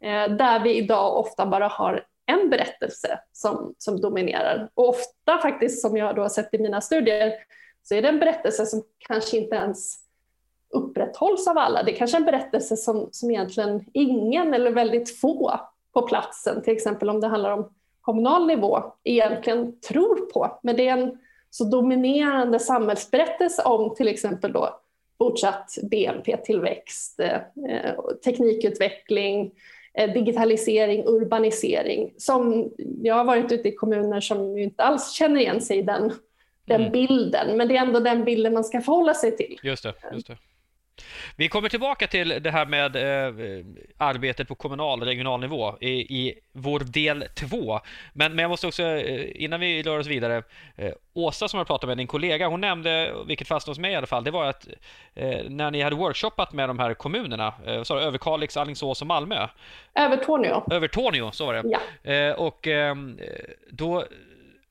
Mm. 0.00 0.30
Eh, 0.30 0.36
där 0.36 0.60
vi 0.60 0.74
idag 0.74 1.16
ofta 1.16 1.46
bara 1.46 1.68
har 1.68 2.04
en 2.26 2.50
berättelse 2.50 3.18
som, 3.32 3.74
som 3.78 4.00
dominerar. 4.00 4.68
Och 4.74 4.88
ofta 4.88 5.38
faktiskt, 5.42 5.80
som 5.80 5.96
jag 5.96 6.16
då 6.16 6.22
har 6.22 6.28
sett 6.28 6.54
i 6.54 6.58
mina 6.58 6.80
studier, 6.80 7.32
så 7.82 7.94
är 7.94 8.02
det 8.02 8.08
en 8.08 8.18
berättelse 8.18 8.66
som 8.66 8.82
kanske 8.98 9.36
inte 9.36 9.56
ens 9.56 9.98
upprätthålls 10.72 11.48
av 11.48 11.58
alla. 11.58 11.82
Det 11.82 11.92
är 11.92 11.96
kanske 11.96 12.16
är 12.16 12.20
en 12.20 12.26
berättelse 12.26 12.76
som, 12.76 13.08
som 13.12 13.30
egentligen 13.30 13.84
ingen 13.92 14.54
eller 14.54 14.70
väldigt 14.70 15.20
få 15.20 15.60
på 15.94 16.02
platsen, 16.02 16.62
till 16.62 16.72
exempel 16.72 17.10
om 17.10 17.20
det 17.20 17.26
handlar 17.26 17.50
om 17.50 17.70
kommunal 18.00 18.46
nivå, 18.46 18.82
egentligen 19.04 19.80
tror 19.80 20.30
på. 20.30 20.58
Men 20.62 20.76
det 20.76 20.88
är 20.88 20.92
en 20.92 21.18
så 21.50 21.64
dominerande 21.64 22.58
samhällsberättelse 22.58 23.62
om 23.62 23.94
till 23.94 24.08
exempel 24.08 24.52
då 24.52 24.80
fortsatt 25.18 25.74
BNP-tillväxt, 25.82 27.20
eh, 27.20 27.40
teknikutveckling, 28.24 29.52
eh, 29.94 30.12
digitalisering, 30.12 31.04
urbanisering 31.06 32.14
som 32.16 32.70
jag 33.02 33.14
har 33.14 33.24
varit 33.24 33.52
ute 33.52 33.68
i 33.68 33.74
kommuner 33.74 34.20
som 34.20 34.58
inte 34.58 34.82
alls 34.82 35.12
känner 35.12 35.40
igen 35.40 35.60
sig 35.60 35.78
i 35.78 35.82
den 35.82 36.12
den 36.66 36.80
mm. 36.80 36.92
bilden. 36.92 37.56
Men 37.56 37.68
det 37.68 37.76
är 37.76 37.82
ändå 37.82 38.00
den 38.00 38.24
bilden 38.24 38.52
man 38.52 38.64
ska 38.64 38.80
förhålla 38.80 39.14
sig 39.14 39.36
till. 39.36 39.58
Just 39.62 39.82
det. 39.82 39.94
Just 40.12 40.26
det. 40.26 40.36
Vi 41.36 41.48
kommer 41.48 41.68
tillbaka 41.68 42.06
till 42.06 42.38
det 42.40 42.50
här 42.50 42.66
med 42.66 42.96
eh, 42.96 43.64
arbetet 43.98 44.48
på 44.48 44.54
kommunal 44.54 45.00
och 45.00 45.06
regional 45.06 45.40
nivå 45.40 45.76
i, 45.80 45.90
i 45.90 46.34
vår 46.52 46.80
del 46.80 47.24
två. 47.34 47.80
Men, 48.12 48.34
men 48.34 48.42
jag 48.42 48.48
måste 48.48 48.66
också, 48.66 48.82
eh, 48.82 49.44
innan 49.44 49.60
vi 49.60 49.82
rör 49.82 49.98
oss 49.98 50.06
vidare, 50.06 50.42
eh, 50.76 50.92
Åsa 51.14 51.48
som 51.48 51.58
jag 51.58 51.66
pratade 51.66 51.90
med, 51.90 51.96
din 51.96 52.06
kollega, 52.06 52.48
hon 52.48 52.60
nämnde, 52.60 53.14
vilket 53.26 53.48
fastnade 53.48 53.70
hos 53.70 53.78
mig 53.78 53.92
i 53.92 53.94
alla 53.94 54.06
fall, 54.06 54.24
det 54.24 54.30
var 54.30 54.44
att 54.44 54.68
eh, 55.14 55.40
när 55.48 55.70
ni 55.70 55.82
hade 55.82 55.96
workshoppat 55.96 56.52
med 56.52 56.68
de 56.68 56.78
här 56.78 56.94
kommunerna, 56.94 57.54
eh, 57.66 57.82
så 57.82 57.98
Överkalix, 57.98 58.56
Alingsås 58.56 59.00
och 59.00 59.06
Malmö. 59.06 59.48
Övertorneå. 59.94 60.62
Övertorneå, 60.70 61.30
så 61.30 61.46
var 61.46 61.54
det. 61.54 61.62
Ja. 61.64 62.12
Eh, 62.12 62.32
och 62.32 62.66
ehm, 62.66 63.18
då 63.70 64.04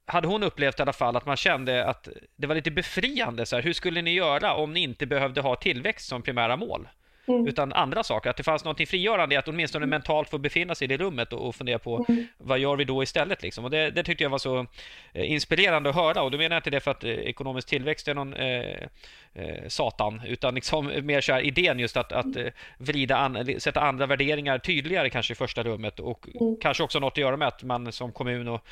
hade 0.05 0.27
hon 0.27 0.43
upplevt 0.43 0.79
i 0.79 0.81
alla 0.81 0.93
fall 0.93 1.15
att 1.15 1.25
man 1.25 1.37
kände 1.37 1.85
att 1.85 2.07
det 2.35 2.47
var 2.47 2.55
lite 2.55 2.71
befriande. 2.71 3.45
Så 3.45 3.55
här, 3.55 3.63
hur 3.63 3.73
skulle 3.73 4.01
ni 4.01 4.13
göra 4.13 4.53
om 4.53 4.73
ni 4.73 4.79
inte 4.79 5.05
behövde 5.05 5.41
ha 5.41 5.55
tillväxt 5.55 6.07
som 6.07 6.21
primära 6.21 6.55
mål? 6.55 6.87
Mm. 7.27 7.47
Utan 7.47 7.73
andra 7.73 8.03
saker, 8.03 8.29
att 8.29 8.37
det 8.37 8.43
fanns 8.43 8.63
något 8.63 8.89
frigörande 8.89 9.35
i 9.35 9.37
att 9.37 9.47
åtminstone 9.47 9.83
mm. 9.83 9.89
mentalt 9.89 10.29
få 10.29 10.37
befinna 10.37 10.75
sig 10.75 10.85
i 10.85 10.87
det 10.87 10.97
rummet 10.97 11.33
och, 11.33 11.47
och 11.47 11.55
fundera 11.55 11.79
på 11.79 12.05
mm. 12.09 12.27
vad 12.37 12.59
gör 12.59 12.75
vi 12.75 12.83
då 12.83 13.03
istället? 13.03 13.41
Liksom. 13.41 13.65
Och 13.65 13.71
det, 13.71 13.91
det, 13.91 14.03
tyckte 14.03 14.23
jag 14.23 14.29
var 14.29 14.37
så 14.37 14.65
eh, 15.13 15.31
inspirerande 15.31 15.89
att 15.89 15.95
höra. 15.95 16.21
Och 16.21 16.31
då 16.31 16.37
menar 16.37 16.55
jag 16.55 16.59
inte 16.59 16.69
det 16.69 16.79
för 16.79 16.91
att 16.91 17.03
eh, 17.03 17.11
ekonomisk 17.11 17.67
tillväxt 17.67 18.07
är 18.07 18.13
någon 18.13 18.33
eh, 18.33 18.87
eh, 19.33 19.67
satan, 19.67 20.21
utan 20.25 20.55
liksom 20.55 20.85
mer 21.03 21.21
så 21.21 21.33
här 21.33 21.41
idén 21.41 21.79
just 21.79 21.97
att, 21.97 22.11
att 22.11 22.35
eh, 22.35 22.45
vrida 22.77 23.17
an, 23.17 23.59
sätta 23.59 23.81
andra 23.81 24.05
värderingar 24.05 24.59
tydligare 24.59 25.09
kanske 25.09 25.33
i 25.33 25.35
första 25.35 25.63
rummet 25.63 25.99
och 25.99 26.27
mm. 26.41 26.57
kanske 26.61 26.83
också 26.83 26.99
något 26.99 27.13
att 27.13 27.17
göra 27.17 27.37
med 27.37 27.47
att 27.47 27.63
man 27.63 27.91
som 27.91 28.11
kommun 28.11 28.47
och 28.47 28.65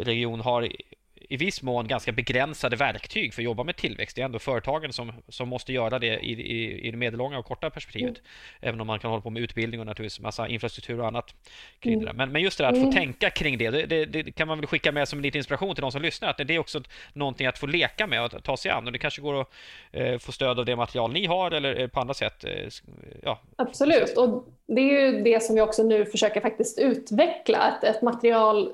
region 0.00 0.40
har 0.40 0.68
i 1.28 1.36
viss 1.36 1.62
mån 1.62 1.88
ganska 1.88 2.12
begränsade 2.12 2.76
verktyg 2.76 3.34
för 3.34 3.42
att 3.42 3.44
jobba 3.44 3.64
med 3.64 3.76
tillväxt. 3.76 4.16
Det 4.16 4.22
är 4.22 4.24
ändå 4.24 4.38
företagen 4.38 4.92
som, 4.92 5.12
som 5.28 5.48
måste 5.48 5.72
göra 5.72 5.98
det 5.98 6.20
i, 6.20 6.32
i, 6.32 6.86
i 6.88 6.90
det 6.90 6.96
medellånga 6.96 7.38
och 7.38 7.44
korta 7.44 7.70
perspektivet. 7.70 8.18
Mm. 8.18 8.22
Även 8.60 8.80
om 8.80 8.86
man 8.86 8.98
kan 8.98 9.10
hålla 9.10 9.22
på 9.22 9.30
med 9.30 9.42
utbildning 9.42 9.80
och 9.80 9.86
naturligtvis 9.86 10.20
massa 10.20 10.48
infrastruktur 10.48 11.00
och 11.00 11.06
annat 11.06 11.34
kring 11.80 11.94
mm. 11.94 12.04
det. 12.04 12.12
Men, 12.12 12.32
men 12.32 12.42
just 12.42 12.58
det 12.58 12.64
där 12.64 12.68
att 12.68 12.76
få 12.76 12.82
mm. 12.82 12.92
tänka 12.92 13.30
kring 13.30 13.58
det, 13.58 13.70
det, 13.70 14.04
det, 14.04 14.32
kan 14.32 14.48
man 14.48 14.58
väl 14.58 14.66
skicka 14.66 14.92
med 14.92 15.08
som 15.08 15.20
lite 15.20 15.38
inspiration 15.38 15.74
till 15.74 15.82
de 15.82 15.92
som 15.92 16.02
lyssnar. 16.02 16.28
Att 16.28 16.36
det 16.36 16.54
är 16.54 16.58
också 16.58 16.82
någonting 17.12 17.46
att 17.46 17.58
få 17.58 17.66
leka 17.66 18.06
med 18.06 18.24
och 18.24 18.44
ta 18.44 18.56
sig 18.56 18.70
an. 18.70 18.86
Och 18.86 18.92
det 18.92 18.98
kanske 18.98 19.22
går 19.22 19.40
att 19.40 19.48
eh, 19.92 20.18
få 20.18 20.32
stöd 20.32 20.58
av 20.58 20.64
det 20.64 20.76
material 20.76 21.12
ni 21.12 21.26
har 21.26 21.50
eller 21.50 21.88
på 21.88 22.00
andra 22.00 22.14
sätt. 22.14 22.44
Eh, 22.44 22.50
ja. 23.22 23.40
Absolut, 23.56 24.16
och 24.16 24.48
det 24.66 24.80
är 24.80 25.00
ju 25.00 25.22
det 25.22 25.42
som 25.42 25.54
vi 25.54 25.60
också 25.60 25.82
nu 25.82 26.04
försöker 26.04 26.40
faktiskt 26.40 26.78
utveckla. 26.78 27.78
Ett, 27.82 27.96
ett 27.96 28.02
material 28.02 28.72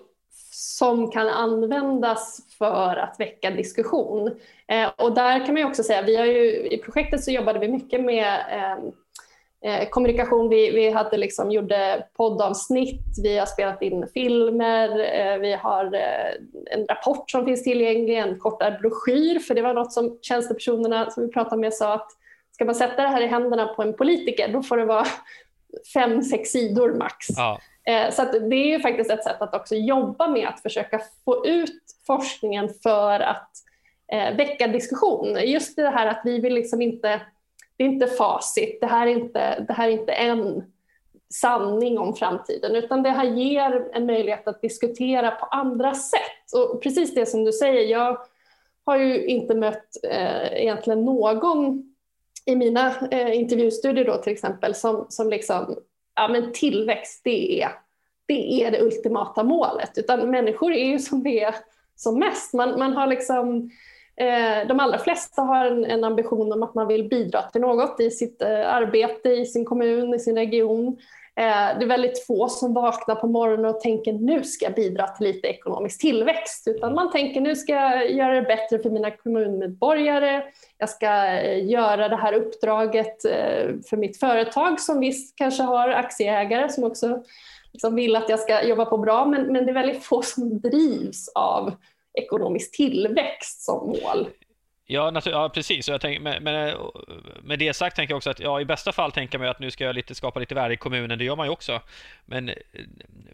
som 0.61 1.11
kan 1.11 1.29
användas 1.29 2.41
för 2.59 2.97
att 2.97 3.17
väcka 3.19 3.51
diskussion. 3.51 4.31
Eh, 4.69 4.91
och 4.97 5.15
där 5.15 5.47
kan 5.47 5.55
man 5.55 5.63
ju 5.63 5.69
också 5.69 5.83
säga, 5.83 6.03
vi 6.03 6.17
har 6.17 6.25
ju, 6.25 6.69
i 6.69 6.79
projektet 6.79 7.25
så 7.25 7.31
jobbade 7.31 7.59
vi 7.59 7.69
mycket 7.69 8.01
med 8.05 8.35
eh, 8.51 8.79
eh, 9.73 9.89
kommunikation. 9.89 10.49
Vi, 10.49 10.71
vi 10.71 10.91
hade 10.91 11.17
liksom, 11.17 11.51
gjorde 11.51 12.07
poddavsnitt, 12.17 13.05
vi 13.23 13.39
har 13.39 13.47
spelat 13.47 13.83
in 13.83 14.07
filmer, 14.15 14.89
eh, 14.89 15.39
vi 15.39 15.53
har 15.53 15.85
eh, 15.85 16.35
en 16.71 16.87
rapport 16.87 17.31
som 17.31 17.45
finns 17.45 17.63
tillgänglig, 17.63 18.19
en 18.19 18.39
kortare 18.39 18.79
broschyr, 18.81 19.39
för 19.39 19.55
det 19.55 19.63
var 19.63 19.75
något 19.75 19.93
som 19.93 20.19
tjänstepersonerna 20.23 21.11
som 21.11 21.27
vi 21.27 21.33
pratade 21.33 21.61
med 21.61 21.75
sa 21.75 21.95
att 21.95 22.11
ska 22.53 22.65
man 22.65 22.75
sätta 22.75 23.03
det 23.03 23.09
här 23.09 23.23
i 23.23 23.27
händerna 23.27 23.67
på 23.67 23.83
en 23.83 23.97
politiker, 23.97 24.53
då 24.53 24.63
får 24.63 24.77
det 24.77 24.85
vara 24.85 25.07
fem, 25.95 26.23
sex 26.23 26.51
sidor 26.51 26.95
max. 26.95 27.27
Ja. 27.37 27.61
Eh, 27.91 28.11
så 28.11 28.25
det 28.25 28.57
är 28.57 28.67
ju 28.67 28.81
faktiskt 28.81 29.11
ett 29.11 29.25
sätt 29.25 29.43
att 29.43 29.55
också 29.55 29.75
jobba 29.75 30.29
med 30.29 30.49
att 30.49 30.61
försöka 30.61 31.01
få 31.25 31.47
ut 31.47 31.81
forskningen 32.07 32.69
för 32.83 33.21
att 33.21 33.51
eh, 34.13 34.37
väcka 34.37 34.67
diskussion. 34.67 35.39
Just 35.45 35.77
det 35.77 35.89
här 35.89 36.07
att 36.07 36.23
vi 36.25 36.41
vill 36.41 36.55
liksom 36.55 36.83
inte, 36.83 37.21
det 37.77 37.85
är 37.85 37.89
inte 37.89 38.07
facit, 38.07 38.81
det 38.81 38.87
här 38.87 39.07
är 39.07 39.11
inte, 39.11 39.65
det 39.69 39.73
här 39.73 39.89
är 39.89 39.93
inte 39.93 40.13
en 40.13 40.73
sanning 41.35 41.99
om 41.99 42.15
framtiden, 42.15 42.77
utan 42.77 43.03
det 43.03 43.11
här 43.11 43.25
ger 43.25 43.89
en 43.93 44.07
möjlighet 44.07 44.49
att 44.49 44.63
diskutera 44.63 45.31
på 45.31 45.47
andra 45.47 45.95
sätt. 45.95 46.53
Och 46.55 46.83
precis 46.83 47.15
det 47.15 47.27
som 47.27 47.45
du 47.45 47.53
säger, 47.53 47.83
jag 47.83 48.19
har 48.85 48.97
ju 48.97 49.27
inte 49.27 49.55
mött 49.55 49.97
eh, 50.03 50.63
egentligen 50.63 51.05
någon 51.05 51.95
i 52.45 52.57
mina 52.57 53.09
eh, 53.11 53.37
intervjustudier 53.37 54.05
då 54.05 54.17
till 54.17 54.33
exempel 54.33 54.75
som, 54.75 55.07
som 55.09 55.31
liksom 55.31 55.77
ja, 56.21 56.29
men 56.29 56.53
tillväxt 56.53 57.21
det 57.25 57.63
är, 57.63 57.71
det 58.27 58.65
är 58.65 58.71
det 58.71 58.81
ultimata 58.81 59.43
målet. 59.43 59.99
Utan 59.99 60.31
människor 60.31 60.73
är 60.73 60.85
ju 60.85 60.99
som 60.99 61.23
det 61.23 61.41
är 61.41 61.55
som 61.97 62.19
mest. 62.19 62.53
Man, 62.53 62.79
man 62.79 62.93
har 62.93 63.07
liksom, 63.07 63.71
eh, 64.17 64.69
de 64.69 64.81
allra 64.81 64.99
flesta 64.99 65.43
har 65.43 65.67
en, 65.67 65.85
en, 65.85 66.05
ambition 66.05 66.53
om 66.53 66.63
att 66.63 66.75
man 66.75 66.89
vill 66.89 67.09
bidra 67.09 67.43
till 67.43 67.61
något 67.61 68.01
i 68.01 68.11
sitt 68.11 68.43
eh, 68.43 68.75
arbete, 68.75 69.29
i 69.29 69.47
sin 69.47 69.65
kommun, 69.65 70.15
i 70.15 70.19
sin 70.19 70.37
region. 70.37 70.99
Eh, 71.37 71.79
det 71.79 71.85
är 71.85 71.87
väldigt 71.87 72.27
få 72.27 72.49
som 72.49 72.75
vaknar 72.75 73.15
på 73.15 73.27
morgonen 73.27 73.65
och 73.65 73.81
tänker 73.81 74.13
nu 74.13 74.45
ska 74.45 74.65
jag 74.65 74.75
bidra 74.75 75.09
till 75.09 75.27
lite 75.27 75.49
ekonomisk 75.49 76.01
tillväxt. 76.01 76.69
Utan 76.69 76.95
man 76.95 77.11
tänker 77.11 77.41
nu 77.41 77.57
ska 77.57 77.73
jag 77.73 78.13
göra 78.13 78.35
det 78.35 78.43
bättre 78.43 78.79
för 78.79 78.91
mina 78.91 79.11
kommunmedborgare. 79.11 80.43
Jag 80.79 80.89
ska 80.89 81.27
eh, 81.27 81.69
göra 81.69 82.09
det 82.09 82.17
här 82.17 82.33
uppdraget 82.33 83.25
eh, 83.25 83.69
för 83.91 83.97
mitt 83.97 84.21
företag 84.21 84.81
som 84.81 85.01
visst 85.01 85.37
kanske 85.37 85.63
har 85.63 85.89
aktieägare 85.89 86.69
som 86.69 86.85
också 86.85 87.23
liksom 87.73 87.95
vill 87.95 88.17
att 88.17 88.29
jag 88.29 88.41
ska 88.41 88.63
jobba 88.63 88.85
på 88.85 88.99
bra. 88.99 89.27
Men, 89.27 89.53
men 89.53 89.67
det 89.67 89.73
är 89.73 89.75
väldigt 89.75 90.05
få 90.05 90.23
som 90.23 90.61
drivs 90.61 91.29
av 91.35 91.75
ekonomisk 92.15 92.77
tillväxt 92.77 93.63
som 93.63 93.87
mål. 93.87 94.29
Ja, 94.93 95.21
ja 95.25 95.49
precis. 95.49 95.89
jag 95.89 96.01
tänker, 96.01 96.21
med, 96.21 96.43
med, 96.43 96.77
med, 97.43 97.59
det 97.59 97.75
sagt 97.75 97.97
tänker 97.97 98.13
jag 98.13 98.17
också 98.17 98.31
att 98.31 98.41
ja, 98.41 98.61
i 98.61 98.65
bästa 98.65 98.93
fall 98.93 99.13
tänker 99.13 99.39
man 99.39 99.49
att 99.49 99.61
nu 99.61 99.71
ska 99.71 99.85
jag 99.85 99.95
lite, 99.95 100.15
skapa 100.15 100.41
lite 100.41 100.55
värde 100.55 100.75
i 100.75 100.77
kommunen. 100.77 101.19
Det 101.19 101.25
gör 101.25 101.37
man 101.37 101.47
ju 101.47 101.53
också. 101.53 101.81
Men 102.25 102.49
eh, 102.49 102.55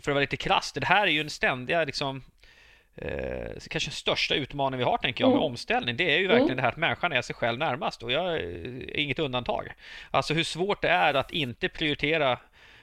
för 0.01 0.11
att 0.11 0.15
vara 0.15 0.21
lite 0.21 0.37
krasst, 0.37 0.75
det 0.75 0.87
här 0.87 1.07
är 1.07 1.11
ju 1.11 1.21
en 1.21 1.31
ständiga 1.31 1.85
liksom, 1.85 2.23
eh, 2.95 3.51
kanske 3.71 3.91
största 3.91 4.35
utmaningen 4.35 4.79
vi 4.79 4.85
har 4.85 4.99
tänker 4.99 5.25
jag 5.25 5.29
med 5.29 5.37
mm. 5.37 5.47
omställning. 5.47 5.97
Det 5.97 6.15
är 6.15 6.19
ju 6.19 6.27
verkligen 6.27 6.47
mm. 6.47 6.57
det 6.57 6.63
här 6.63 6.69
att 6.69 6.77
människan 6.77 7.13
är 7.13 7.23
sig 7.23 7.35
själv 7.35 7.59
närmast 7.59 8.03
och 8.03 8.13
jag 8.13 8.37
är 8.37 8.97
inget 8.97 9.19
undantag. 9.19 9.73
Alltså 10.11 10.35
hur 10.35 10.45
svårt 10.45 10.83
det 10.83 10.89
är 10.89 11.15
att 11.15 11.31
inte 11.31 11.69
prioritera 11.69 12.33
Eh, 12.33 12.39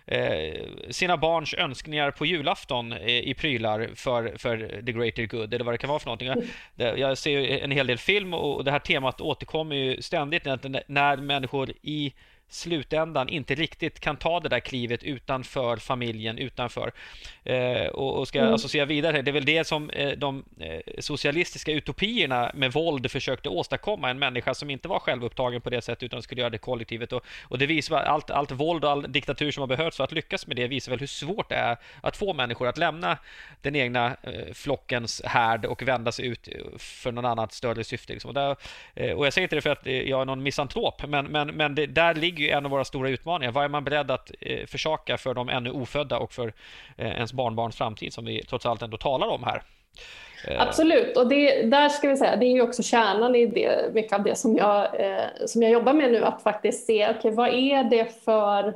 Eh, 0.05 0.53
sina 0.89 1.17
barns 1.17 1.53
önskningar 1.53 2.11
på 2.11 2.25
julafton 2.25 2.93
i 2.93 3.33
prylar 3.33 3.89
för, 3.95 4.33
för 4.37 4.81
the 4.85 4.91
greater 4.91 5.25
good, 5.25 5.53
eller 5.53 5.65
vad 5.65 5.73
det 5.73 5.77
kan 5.77 5.89
vara 5.89 5.99
för 5.99 6.05
någonting. 6.05 6.49
Jag, 6.75 6.99
jag 6.99 7.17
ser 7.17 7.39
en 7.39 7.71
hel 7.71 7.87
del 7.87 7.97
film 7.97 8.33
och 8.33 8.63
det 8.63 8.71
här 8.71 8.79
temat 8.79 9.21
återkommer 9.21 9.75
ju 9.75 10.01
ständigt 10.01 10.45
när 10.87 11.17
människor 11.17 11.69
i 11.81 12.13
slutändan 12.53 13.29
inte 13.29 13.55
riktigt 13.55 13.99
kan 13.99 14.17
ta 14.17 14.39
det 14.39 14.49
där 14.49 14.59
klivet 14.59 15.03
utanför 15.03 15.77
familjen, 15.77 16.37
utanför 16.37 16.91
eh, 17.43 17.87
och, 17.87 18.19
och, 18.19 18.27
ska 18.27 18.39
mm. 18.39 18.53
associera 18.53 18.85
vidare. 18.85 19.21
Det 19.21 19.31
är 19.31 19.33
väl 19.33 19.45
det 19.45 19.67
som 19.67 19.89
eh, 19.89 20.11
de 20.11 20.43
eh, 20.59 20.79
socialistiska 20.99 21.71
utopierna 21.71 22.51
med 22.53 22.73
våld 22.73 23.11
försökte 23.11 23.49
åstadkomma. 23.49 24.09
En 24.09 24.19
människa 24.19 24.53
som 24.53 24.69
inte 24.69 24.87
var 24.87 24.99
självupptagen 24.99 25.61
på 25.61 25.69
det 25.69 25.81
sättet 25.81 26.03
utan 26.03 26.21
skulle 26.21 26.41
göra 26.41 26.49
det 26.49 26.57
kollektivet. 26.57 27.13
Och, 27.13 27.25
och 27.43 27.57
det 27.57 27.65
visar 27.65 27.97
allt, 27.97 28.29
allt 28.29 28.51
våld 28.51 28.85
och 28.85 28.91
all 28.91 29.11
diktatur 29.11 29.51
som 29.51 29.61
har 29.61 29.67
behövts 29.67 29.97
för 29.97 30.03
att 30.03 30.11
lyckas 30.11 30.47
med 30.47 30.55
det 30.55 30.67
visar 30.67 30.91
väl 30.91 30.99
hur 30.99 31.07
svårt 31.07 31.49
det 31.49 31.55
är 31.55 31.77
att 32.01 32.17
få 32.17 32.33
människor 32.33 32.67
att 32.67 32.77
lämna 32.77 33.17
den 33.61 33.75
egna 33.75 34.17
eh, 34.23 34.53
flockens 34.53 35.21
härd 35.25 35.65
och 35.65 35.81
vända 35.81 36.11
sig 36.11 36.25
ut 36.25 36.49
för 36.77 37.11
någon 37.11 37.25
annat 37.25 37.53
större 37.53 37.83
syfte. 37.83 38.13
Liksom. 38.13 38.29
Och, 38.29 38.33
där, 38.33 38.55
eh, 38.95 39.11
och 39.11 39.25
jag 39.25 39.33
säger 39.33 39.45
inte 39.45 39.55
det 39.55 39.61
för 39.61 39.69
att 39.69 39.85
jag 39.85 40.21
är 40.21 40.25
någon 40.25 40.43
misantrop, 40.43 41.07
men, 41.07 41.25
men, 41.25 41.47
men 41.47 41.75
det, 41.75 41.85
där 41.85 42.15
ligger 42.15 42.42
ju 42.43 42.49
en 42.49 42.65
av 42.65 42.71
våra 42.71 42.85
stora 42.85 43.09
utmaningar. 43.09 43.51
Vad 43.51 43.63
är 43.63 43.69
man 43.69 43.83
beredd 43.83 44.11
att 44.11 44.31
eh, 44.39 44.65
försaka 44.65 45.17
för 45.17 45.33
de 45.33 45.49
ännu 45.49 45.71
ofödda 45.71 46.17
och 46.17 46.33
för 46.33 46.53
eh, 46.97 47.07
ens 47.07 47.33
barnbarns 47.33 47.75
framtid 47.75 48.13
som 48.13 48.25
vi 48.25 48.43
trots 48.43 48.65
allt 48.65 48.81
ändå 48.81 48.97
talar 48.97 49.27
om 49.27 49.43
här? 49.43 49.63
Eh, 50.47 50.61
Absolut, 50.61 51.17
och 51.17 51.27
det, 51.27 51.61
där 51.61 51.89
ska 51.89 52.09
vi 52.09 52.17
säga, 52.17 52.35
det 52.35 52.45
är 52.45 52.53
ju 52.53 52.61
också 52.61 52.83
kärnan 52.83 53.35
i 53.35 53.45
det, 53.45 53.93
mycket 53.93 54.13
av 54.13 54.23
det 54.23 54.35
som 54.35 54.55
jag, 54.55 55.01
eh, 55.01 55.25
som 55.45 55.61
jag 55.61 55.71
jobbar 55.71 55.93
med 55.93 56.11
nu, 56.11 56.23
att 56.23 56.43
faktiskt 56.43 56.85
se 56.85 57.09
okay, 57.09 57.31
vad 57.31 57.49
är 57.49 57.83
det 57.83 58.23
för, 58.23 58.73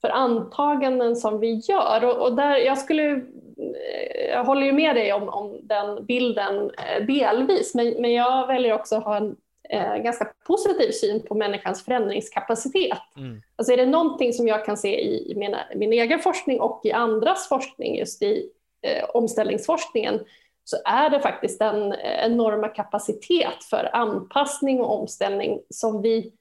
för 0.00 0.08
antaganden 0.08 1.16
som 1.16 1.40
vi 1.40 1.54
gör. 1.68 2.04
Och, 2.04 2.26
och 2.26 2.36
där, 2.36 2.56
jag, 2.56 2.78
skulle, 2.78 3.10
eh, 3.12 4.30
jag 4.30 4.44
håller 4.44 4.66
ju 4.66 4.72
med 4.72 4.96
dig 4.96 5.12
om, 5.12 5.28
om 5.28 5.58
den 5.62 6.06
bilden 6.06 6.70
eh, 6.70 7.04
delvis, 7.06 7.74
men, 7.74 7.94
men 7.98 8.12
jag 8.12 8.46
väljer 8.46 8.72
också 8.72 8.96
att 8.96 9.04
ha 9.04 9.16
en 9.16 9.36
eh, 9.70 9.96
ganska 9.96 10.32
positiv 10.46 10.90
syn 10.90 11.22
på 11.22 11.34
människans 11.34 11.84
förändringskapacitet. 11.84 12.98
Mm. 13.16 13.42
Alltså 13.56 13.72
är 13.72 13.76
det 13.76 13.86
någonting 13.86 14.32
som 14.32 14.48
jag 14.48 14.64
kan 14.64 14.76
se 14.76 15.00
i 15.00 15.34
mina, 15.36 15.58
min 15.74 15.92
egen 15.92 16.18
forskning 16.18 16.60
och 16.60 16.80
i 16.84 16.92
andras 16.92 17.48
forskning, 17.48 17.98
just 17.98 18.22
i 18.22 18.50
eh, 18.82 19.04
omställningsforskningen, 19.14 20.20
så 20.64 20.76
är 20.84 21.10
det 21.10 21.20
faktiskt 21.20 21.60
en 21.60 21.94
enorma 22.02 22.68
kapacitet 22.68 23.64
för 23.70 23.96
anpassning 23.96 24.80
och 24.80 25.00
omställning 25.00 25.60
som 25.70 26.02
vi 26.02 26.32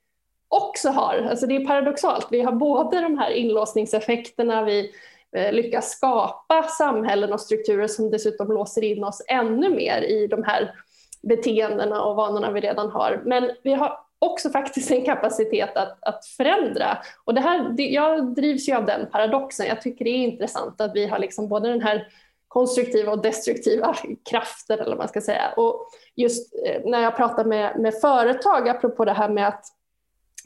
också 0.47 0.89
har. 0.89 1.27
Alltså 1.29 1.47
det 1.47 1.55
är 1.55 1.65
paradoxalt, 1.65 2.27
vi 2.31 2.41
har 2.41 2.51
både 2.51 3.01
de 3.01 3.17
här 3.17 3.31
inlåsningseffekterna, 3.31 4.63
vi 4.63 4.91
eh, 5.35 5.53
lyckas 5.53 5.89
skapa 5.89 6.63
samhällen 6.63 7.33
och 7.33 7.41
strukturer 7.41 7.87
som 7.87 8.11
dessutom 8.11 8.47
låser 8.47 8.83
in 8.83 9.03
oss 9.03 9.21
ännu 9.27 9.69
mer 9.69 10.01
i 10.01 10.27
de 10.27 10.43
här 10.43 10.73
beteendena 11.21 12.01
och 12.03 12.15
vanorna 12.15 12.51
vi 12.51 12.61
redan 12.61 12.89
har. 12.89 13.21
Men 13.25 13.51
vi 13.63 13.73
har 13.73 13.99
också 14.19 14.49
faktiskt 14.49 14.91
en 14.91 15.05
kapacitet 15.05 15.77
att, 15.77 15.97
att 16.01 16.25
förändra. 16.25 16.97
Och 17.25 17.33
det 17.33 17.41
här, 17.41 17.69
det, 17.69 17.83
jag 17.83 18.35
drivs 18.35 18.69
ju 18.69 18.73
av 18.73 18.85
den 18.85 19.07
paradoxen. 19.11 19.67
Jag 19.67 19.81
tycker 19.81 20.05
det 20.05 20.11
är 20.11 20.27
intressant 20.27 20.81
att 20.81 20.95
vi 20.95 21.07
har 21.07 21.19
liksom 21.19 21.47
både 21.47 21.69
den 21.69 21.81
här 21.81 22.07
konstruktiva 22.47 23.11
och 23.11 23.21
destruktiva 23.21 23.95
krafter, 24.29 24.77
eller 24.77 24.89
vad 24.89 24.97
man 24.97 25.07
ska 25.07 25.21
säga. 25.21 25.53
Och 25.57 25.89
just 26.15 26.55
eh, 26.65 26.81
när 26.85 27.01
jag 27.01 27.17
pratar 27.17 27.45
med, 27.45 27.79
med 27.79 27.93
företag, 28.01 28.69
apropå 28.69 29.05
det 29.05 29.13
här 29.13 29.29
med 29.29 29.47
att 29.47 29.65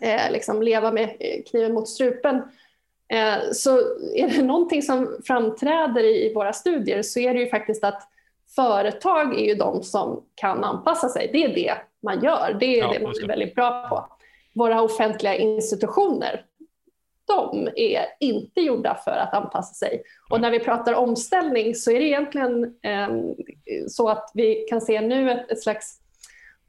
eh, 0.02 0.32
liksom 0.32 0.62
leva 0.62 0.92
med 0.92 1.16
eh, 1.20 1.44
kniven 1.50 1.74
mot 1.74 1.90
strupen, 1.90 2.36
eh, 3.14 3.52
så 3.54 3.78
är 4.16 4.28
det 4.28 4.44
någonting 4.44 4.82
som 4.82 5.22
framträder 5.26 6.04
i, 6.04 6.30
i 6.30 6.34
våra 6.34 6.54
studier 6.54 7.02
så 7.02 7.20
är 7.20 7.34
det 7.34 7.40
ju 7.40 7.50
faktiskt 7.50 7.84
att 7.84 8.08
företag 8.56 9.40
är 9.40 9.46
ju 9.46 9.56
de 9.56 9.84
som 9.84 10.24
kan 10.36 10.64
anpassa 10.64 11.10
sig. 11.10 11.30
Det 11.34 11.44
är 11.44 11.56
det 11.56 11.74
man 12.04 12.24
gör. 12.24 12.58
Det 12.60 12.66
är 12.66 12.80
ja, 12.80 12.94
det 12.94 13.00
man 13.04 13.14
är 13.24 13.28
väldigt 13.28 13.56
bra 13.56 13.88
på. 13.90 14.06
Våra 14.54 14.82
offentliga 14.82 15.36
institutioner, 15.36 16.46
de 17.28 17.70
är 17.76 18.06
inte 18.20 18.62
gjorda 18.62 18.96
för 18.96 19.12
att 19.12 19.34
anpassa 19.34 19.74
sig. 19.74 20.04
Och 20.30 20.42
när 20.42 20.52
vi 20.52 20.60
pratar 20.60 20.94
omställning 20.94 21.76
så 21.76 21.92
är 21.92 22.00
det 22.00 22.06
egentligen 22.06 22.64
eh, 22.64 23.10
så 23.88 24.10
att 24.10 24.32
vi 24.34 24.56
kan 24.70 24.82
se 24.82 25.02
nu 25.02 25.32
ett, 25.32 25.52
ett 25.52 25.62
slags 25.62 25.98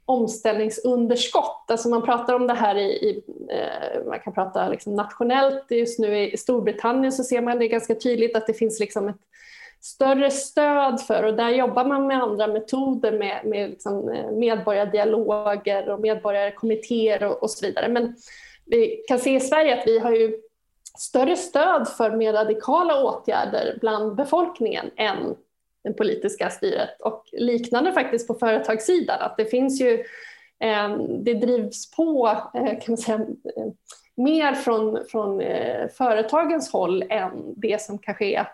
omställningsunderskott. 0.05 1.71
Alltså 1.71 1.89
man 1.89 2.01
pratar 2.01 2.33
om 2.33 2.47
det 2.47 2.53
här 2.53 2.75
i, 2.75 2.83
i 2.83 3.23
eh, 3.49 4.05
man 4.07 4.19
kan 4.19 4.33
prata 4.33 4.69
liksom 4.69 4.95
nationellt. 4.95 5.65
Just 5.69 5.99
nu 5.99 6.19
i 6.19 6.37
Storbritannien 6.37 7.11
så 7.11 7.23
ser 7.23 7.41
man 7.41 7.59
det 7.59 7.67
ganska 7.67 7.95
tydligt 7.95 8.35
att 8.35 8.47
det 8.47 8.53
finns 8.53 8.79
liksom 8.79 9.07
ett 9.07 9.19
större 9.83 10.31
stöd 10.31 11.01
för 11.01 11.23
och 11.23 11.33
där 11.33 11.49
jobbar 11.49 11.85
man 11.85 12.07
med 12.07 12.23
andra 12.23 12.47
metoder 12.47 13.11
med, 13.11 13.45
med 13.45 13.69
liksom 13.69 14.09
eh, 14.09 14.31
medborgardialoger 14.31 15.89
och 15.89 15.99
medborgarkommittéer 15.99 17.23
och, 17.23 17.43
och 17.43 17.49
så 17.49 17.65
vidare. 17.65 17.87
Men 17.87 18.15
vi 18.65 19.03
kan 19.07 19.19
se 19.19 19.35
i 19.35 19.39
Sverige 19.39 19.79
att 19.79 19.87
vi 19.87 19.99
har 19.99 20.11
ju 20.11 20.37
större 20.97 21.35
stöd 21.35 21.89
för 21.89 22.11
mer 22.11 22.33
radikala 22.33 23.03
åtgärder 23.03 23.77
bland 23.81 24.15
befolkningen 24.15 24.91
än 24.95 25.35
det 25.83 25.93
politiska 25.93 26.49
styret 26.49 27.01
och 27.01 27.23
liknande 27.31 27.91
faktiskt 27.91 28.27
på 28.27 28.33
företagssidan. 28.33 29.21
Att 29.21 29.37
det 29.37 29.45
finns 29.45 29.81
ju, 29.81 30.03
eh, 30.59 30.97
det 31.19 31.33
drivs 31.33 31.91
på 31.91 32.27
eh, 32.53 32.65
kan 32.65 32.83
man 32.87 32.97
säga, 32.97 33.19
mer 34.15 34.53
från, 34.53 35.05
från 35.05 35.41
företagens 35.97 36.71
håll 36.71 37.03
än 37.09 37.53
det 37.57 37.81
som 37.81 37.99
kanske 37.99 38.25
är 38.25 38.47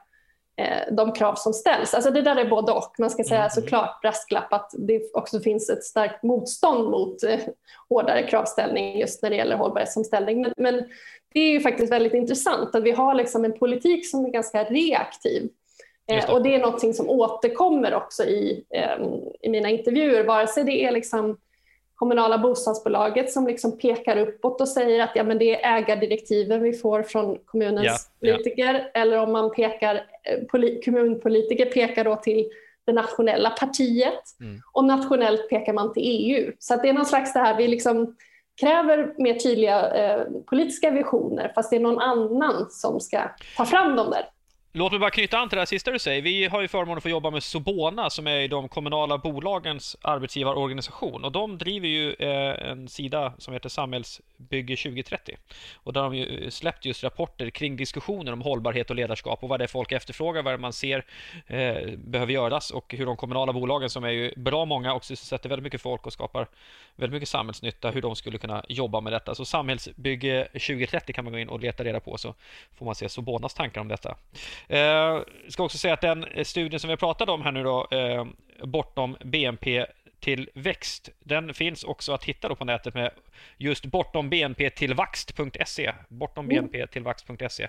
de 0.92 1.12
krav 1.12 1.36
som 1.36 1.54
ställs. 1.54 1.94
Alltså 1.94 2.12
det 2.12 2.22
där 2.22 2.36
är 2.36 2.50
både 2.50 2.72
och. 2.72 2.96
Man 3.00 3.10
ska 3.10 3.24
säga 3.24 3.40
mm. 3.40 3.50
såklart 3.50 4.02
brasklapp 4.02 4.54
att 4.54 4.72
det 4.78 5.02
också 5.14 5.40
finns 5.40 5.70
ett 5.70 5.84
starkt 5.84 6.24
motstånd 6.24 6.90
mot 6.90 7.24
eh, 7.24 7.40
hårdare 7.90 8.28
kravställning 8.28 9.00
just 9.00 9.24
när 9.24 9.30
det 9.30 9.36
gäller 9.36 9.56
hållbarhetsomställning. 9.56 10.42
Men, 10.42 10.54
men 10.58 10.84
det 11.34 11.40
är 11.40 11.52
ju 11.52 11.60
faktiskt 11.60 11.92
väldigt 11.92 12.14
intressant 12.14 12.76
att 12.76 12.84
vi 12.84 12.92
har 12.92 13.14
liksom 13.14 13.46
en 13.46 13.60
politik 13.60 14.10
som 14.10 14.26
är 14.26 14.30
ganska 14.30 14.64
reaktiv. 14.64 15.50
Eh, 16.12 16.34
och 16.34 16.44
det 16.44 16.56
är 16.56 16.60
något 16.60 16.96
som 16.96 17.10
återkommer 17.10 17.94
också 17.94 18.24
i, 18.24 18.64
eh, 18.70 19.06
i 19.42 19.50
mina 19.50 19.70
intervjuer, 19.70 20.24
vare 20.24 20.48
sig 20.48 20.64
det 20.64 20.86
är 20.86 20.92
liksom 20.92 21.38
kommunala 22.00 22.38
bostadsbolaget 22.38 23.32
som 23.32 23.48
liksom 23.48 23.78
pekar 23.78 24.18
uppåt 24.18 24.62
och 24.62 24.68
säger 24.68 25.04
att 25.04 25.12
ja, 25.16 25.24
men 25.24 25.38
det 25.38 25.64
är 25.64 25.78
ägardirektiven 25.78 26.64
vi 26.64 26.74
får 26.74 27.04
från 27.04 27.38
kommunens 27.46 28.12
ja, 28.20 28.34
politiker. 28.34 28.74
Ja. 28.94 29.02
Eller 29.02 29.18
om 29.18 29.32
man 29.32 29.52
pekar, 29.52 29.96
eh, 29.96 30.82
kommunpolitiker 30.86 31.66
pekar 31.66 32.04
då 32.04 32.16
till 32.16 32.50
det 32.86 32.94
nationella 32.94 33.50
partiet 33.50 34.24
mm. 34.40 34.62
och 34.72 34.86
nationellt 34.86 35.50
pekar 35.50 35.74
man 35.74 35.94
till 35.94 36.04
EU. 36.06 36.52
Så 36.60 36.76
det 36.76 36.90
är 36.90 36.94
någon 36.94 37.06
slags 37.06 37.34
det 37.34 37.40
här, 37.40 37.58
vi 37.58 37.68
liksom 37.68 38.16
kräver 38.60 39.14
mer 39.18 39.34
tydliga 39.34 39.94
eh, 39.94 40.26
politiska 40.46 40.92
visioner 40.92 41.52
fast 41.56 41.70
det 41.70 41.76
är 41.76 41.80
någon 41.80 42.00
annan 42.00 42.70
som 42.70 43.00
ska 43.00 43.20
ta 43.58 43.66
fram 43.66 43.96
dem 43.96 44.10
där. 44.10 44.30
Låt 44.72 44.92
mig 44.92 45.00
bara 45.00 45.10
knyta 45.10 45.38
an 45.38 45.50
till 45.50 45.56
det 45.56 45.62
här 45.62 45.66
sista 45.66 45.92
du 45.92 46.00
säger. 46.00 46.22
Vi 46.22 46.46
har 46.46 46.62
ju 46.62 46.68
förmånen 46.68 46.98
att 46.98 47.04
få 47.04 47.10
jobba 47.10 47.32
med 47.32 47.44
Sobona 47.44 48.10
som 48.10 48.28
är 48.28 48.48
de 48.48 48.70
kommunala 48.70 49.18
bolagens 49.18 49.98
arbetsgivarorganisation 50.02 51.26
och 51.26 51.32
de 51.32 51.58
driver 51.58 51.88
ju 51.88 52.14
eh, 52.14 52.70
en 52.72 52.88
sida 52.88 53.34
som 53.38 53.54
heter 53.54 53.70
Samhällsbygge 53.70 54.76
2030 54.76 55.38
och 55.74 55.94
där 55.94 56.02
har 56.02 56.10
de 56.10 56.18
ju 56.18 56.44
eh, 56.44 56.50
släppt 56.50 56.86
just 56.86 57.04
rapporter 57.04 57.50
kring 57.50 57.76
diskussioner 57.76 58.34
om 58.34 58.42
hållbarhet 58.42 58.90
och 58.90 58.96
ledarskap 58.96 59.44
och 59.44 59.50
vad 59.50 59.60
det 59.60 59.66
är 59.66 59.68
folk 59.68 59.92
efterfrågar, 59.92 60.44
vad 60.44 60.60
man 60.60 60.74
ser 60.74 61.06
eh, 61.48 61.98
behöver 61.98 62.34
göras 62.34 62.72
och 62.72 62.94
hur 62.98 63.06
de 63.06 63.18
kommunala 63.18 63.54
bolagen 63.54 63.90
som 63.90 64.04
är 64.04 64.10
ju 64.10 64.34
bra 64.36 64.66
många 64.66 64.94
och 64.94 65.06
sysselsätter 65.06 65.50
väldigt 65.50 65.64
mycket 65.64 65.82
folk 65.82 66.06
och 66.06 66.14
skapar 66.14 66.48
väldigt 66.96 67.14
mycket 67.14 67.30
samhällsnytta, 67.30 67.92
hur 67.92 68.02
de 68.02 68.16
skulle 68.16 68.38
kunna 68.38 68.66
jobba 68.70 69.02
med 69.02 69.14
detta. 69.14 69.36
Så 69.36 69.46
Samhällsbygge 69.46 70.48
2030 70.52 71.14
kan 71.14 71.24
man 71.24 71.34
gå 71.34 71.40
in 71.40 71.50
och 71.50 71.60
leta 71.60 71.84
reda 71.84 72.00
på 72.00 72.18
så 72.18 72.36
får 72.78 72.86
man 72.86 72.96
se 72.96 73.10
Sobonas 73.10 73.54
tankar 73.54 73.82
om 73.82 73.88
detta. 73.88 74.18
Jag 74.68 75.16
eh, 75.18 75.24
ska 75.48 75.64
också 75.64 75.78
säga 75.78 75.94
att 75.94 76.02
den 76.02 76.26
studien 76.44 76.80
som 76.80 76.90
vi 76.90 76.98
pratat 76.98 77.30
om 77.30 77.42
här 77.42 77.52
nu 77.52 77.64
då, 77.64 77.88
eh, 77.92 78.26
bortom 78.64 79.18
BNP 79.26 79.86
tillväxt. 80.20 81.10
Den 81.20 81.54
finns 81.54 81.84
också 81.84 82.14
att 82.14 82.24
hitta 82.24 82.56
på 82.56 82.66
nätet 82.66 82.94
med 82.94 83.12
just 83.58 83.86
bortom 83.86 84.30
bnptillvaxt.se. 84.30 85.94
Bortom 86.08 86.48
bnptillvaxt.se. 86.48 87.68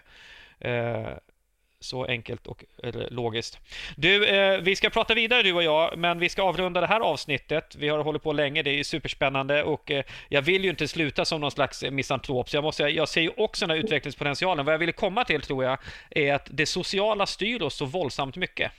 Så 1.83 2.05
enkelt 2.05 2.47
och 2.47 2.64
logiskt. 3.11 3.59
Du, 3.97 4.26
eh, 4.26 4.61
vi 4.61 4.76
ska 4.76 4.91
prata 4.91 5.14
vidare 5.14 5.43
du 5.43 5.53
och 5.53 5.62
jag, 5.62 5.99
men 5.99 6.18
vi 6.18 6.28
ska 6.28 6.43
avrunda 6.43 6.81
det 6.81 6.87
här 6.87 7.01
avsnittet. 7.01 7.76
Vi 7.78 7.89
har 7.89 7.99
hållit 7.99 8.22
på 8.22 8.33
länge, 8.33 8.62
det 8.62 8.70
är 8.70 8.85
superspännande 8.85 9.62
och 9.62 9.91
eh, 9.91 10.05
jag 10.28 10.43
vill 10.43 10.64
ju 10.64 10.70
inte 10.70 10.89
sluta 10.89 11.24
som 11.24 11.41
någon 11.41 11.51
slags 11.51 11.85
misantrop, 11.91 12.49
så 12.49 12.57
jag, 12.57 12.64
måste, 12.64 12.83
jag 12.83 13.09
ser 13.09 13.20
ju 13.20 13.31
också 13.37 13.66
den 13.66 13.76
här 13.76 13.85
utvecklingspotentialen. 13.85 14.64
Vad 14.64 14.74
jag 14.74 14.78
ville 14.78 14.93
komma 14.93 15.24
till 15.24 15.43
tror 15.43 15.64
jag 15.64 15.78
är 16.11 16.35
att 16.35 16.49
det 16.51 16.66
sociala 16.66 17.26
styr 17.26 17.62
oss 17.62 17.74
så 17.74 17.85
våldsamt 17.85 18.37
mycket. 18.37 18.72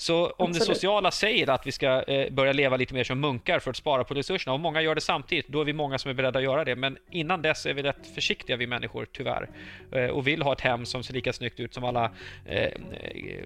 Så 0.00 0.26
om 0.26 0.30
Absolut. 0.30 0.54
det 0.54 0.74
sociala 0.74 1.10
säger 1.10 1.50
att 1.50 1.66
vi 1.66 1.72
ska 1.72 2.02
eh, 2.02 2.32
börja 2.32 2.52
leva 2.52 2.76
lite 2.76 2.94
mer 2.94 3.04
som 3.04 3.20
munkar 3.20 3.58
för 3.58 3.70
att 3.70 3.76
spara 3.76 4.04
på 4.04 4.14
resurserna, 4.14 4.54
och 4.54 4.60
många 4.60 4.82
gör 4.82 4.94
det 4.94 5.00
samtidigt, 5.00 5.48
då 5.48 5.60
är 5.60 5.64
vi 5.64 5.72
många 5.72 5.98
som 5.98 6.10
är 6.10 6.14
beredda 6.14 6.38
att 6.38 6.44
göra 6.44 6.64
det. 6.64 6.76
Men 6.76 6.98
innan 7.10 7.42
dess 7.42 7.66
är 7.66 7.74
vi 7.74 7.82
rätt 7.82 8.06
försiktiga, 8.14 8.56
vi 8.56 8.66
människor, 8.66 9.06
tyvärr. 9.12 9.48
Eh, 9.92 10.04
och 10.04 10.26
vill 10.26 10.42
ha 10.42 10.52
ett 10.52 10.60
hem 10.60 10.86
som 10.86 11.02
ser 11.02 11.14
lika 11.14 11.32
snyggt 11.32 11.60
ut 11.60 11.74
som 11.74 11.84
alla 11.84 12.10
eh, 12.46 12.70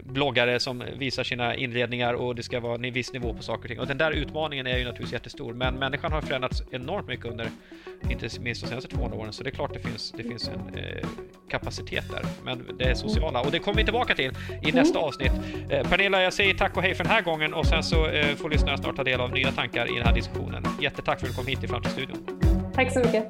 bloggare 0.03 0.61
som 0.61 0.85
visar 0.97 1.25
sina 1.25 1.55
inredningar 1.55 2.15
och 2.15 2.35
det 2.35 2.43
ska 2.43 2.61
vara 2.61 2.75
en 2.75 2.93
viss 2.93 3.13
nivå 3.13 3.35
på 3.35 3.43
saker 3.43 3.63
och 3.63 3.69
ting. 3.69 3.81
Och 3.81 3.87
den 3.87 3.99
där 3.99 4.11
utmaningen 4.11 4.67
är 4.67 4.79
ju 4.79 4.85
naturligtvis 4.85 5.13
jättestor, 5.13 5.55
men 5.55 5.75
människan 5.75 6.13
har 6.13 6.21
förändrats 6.21 6.63
enormt 6.71 7.09
mycket 7.09 7.27
under, 7.27 7.49
inte 8.11 8.41
minst 8.41 8.63
de 8.63 8.69
senaste 8.69 8.91
200 8.91 9.19
åren, 9.19 9.33
så 9.33 9.43
det 9.43 9.51
är 9.51 9.55
klart 9.55 9.75
det 9.75 9.81
finns, 9.81 10.13
det 10.13 10.23
finns 10.23 10.49
en 10.49 10.75
eh, 10.75 11.09
kapacitet 11.49 12.05
där. 12.11 12.23
Men 12.45 12.77
det 12.79 12.85
är 12.85 12.95
sociala, 12.95 13.41
och 13.41 13.51
det 13.51 13.59
kommer 13.59 13.77
vi 13.77 13.85
tillbaka 13.85 14.15
till 14.15 14.33
i 14.63 14.71
mm. 14.71 14.75
nästa 14.75 14.99
avsnitt. 14.99 15.33
Eh, 15.71 15.89
Pernilla, 15.89 16.23
jag 16.23 16.33
säger 16.43 16.55
tack 16.55 16.77
och 16.77 16.83
hej 16.83 16.95
för 16.95 17.05
den 17.05 17.13
här 17.13 17.23
gången 17.23 17.55
och 17.55 17.67
sen 17.67 17.83
så 17.83 18.07
eh, 18.07 18.37
får 18.37 18.51
lyssnarna 18.51 18.77
snart 18.77 18.97
ta 18.97 19.05
del 19.05 19.21
av 19.21 19.33
nya 19.33 19.53
tankar 19.53 19.93
i 19.93 19.95
den 19.95 20.07
här 20.07 20.15
diskussionen. 20.15 20.65
Jättetack 20.81 21.21
för 21.21 21.27
att 21.27 21.33
du 21.33 21.37
kom 21.37 21.47
hit 21.47 21.61
till 21.61 21.69
Framtidsstudion. 21.69 22.19
Tack 22.75 22.93
så 22.93 22.99
mycket. 22.99 23.29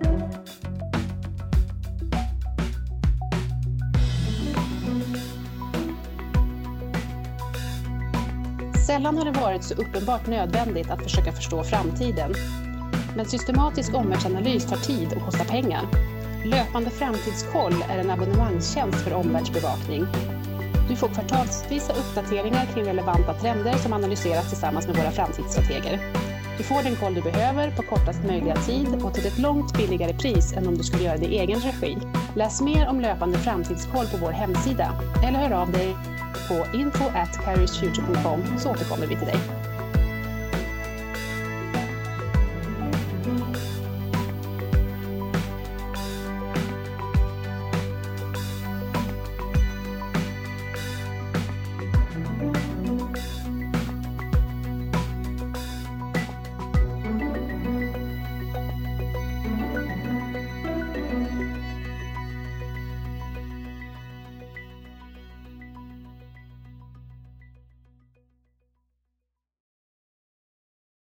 Sällan 8.86 9.18
har 9.18 9.24
det 9.24 9.40
varit 9.40 9.64
så 9.64 9.74
uppenbart 9.74 10.26
nödvändigt 10.26 10.90
att 10.90 11.02
försöka 11.02 11.32
förstå 11.32 11.64
framtiden. 11.64 12.34
Men 13.16 13.26
systematisk 13.26 13.94
omvärldsanalys 13.94 14.66
tar 14.66 14.76
tid 14.76 15.12
och 15.16 15.22
kostar 15.24 15.44
pengar. 15.44 15.82
Löpande 16.44 16.90
framtidskoll 16.90 17.84
är 17.90 17.98
en 17.98 18.10
abonnemangstjänst 18.10 19.04
för 19.04 19.14
omvärldsbevakning 19.14 20.06
du 20.92 20.96
får 20.96 21.08
kvartalsvisa 21.08 21.92
uppdateringar 21.92 22.66
kring 22.74 22.84
relevanta 22.84 23.34
trender 23.34 23.72
som 23.72 23.92
analyseras 23.92 24.48
tillsammans 24.48 24.86
med 24.86 24.96
våra 24.96 25.10
framtidsstrateger. 25.10 26.00
Du 26.58 26.64
får 26.64 26.82
den 26.82 26.96
koll 26.96 27.14
du 27.14 27.22
behöver 27.22 27.70
på 27.70 27.82
kortast 27.82 28.24
möjliga 28.26 28.56
tid 28.56 29.02
och 29.04 29.14
till 29.14 29.26
ett 29.26 29.38
långt 29.38 29.76
billigare 29.76 30.14
pris 30.14 30.52
än 30.52 30.68
om 30.68 30.78
du 30.78 30.84
skulle 30.84 31.04
göra 31.04 31.16
det 31.16 31.26
i 31.26 31.38
egen 31.38 31.60
regi. 31.60 31.98
Läs 32.36 32.60
mer 32.60 32.88
om 32.88 33.00
löpande 33.00 33.38
framtidskoll 33.38 34.06
på 34.06 34.16
vår 34.16 34.32
hemsida 34.32 34.92
eller 35.24 35.38
hör 35.38 35.62
av 35.62 35.72
dig 35.72 35.96
på 36.48 36.76
info 36.76 37.04
at 37.04 37.34
så 38.62 38.70
återkommer 38.70 39.06
vi 39.06 39.16
till 39.16 39.26
dig. 39.26 39.71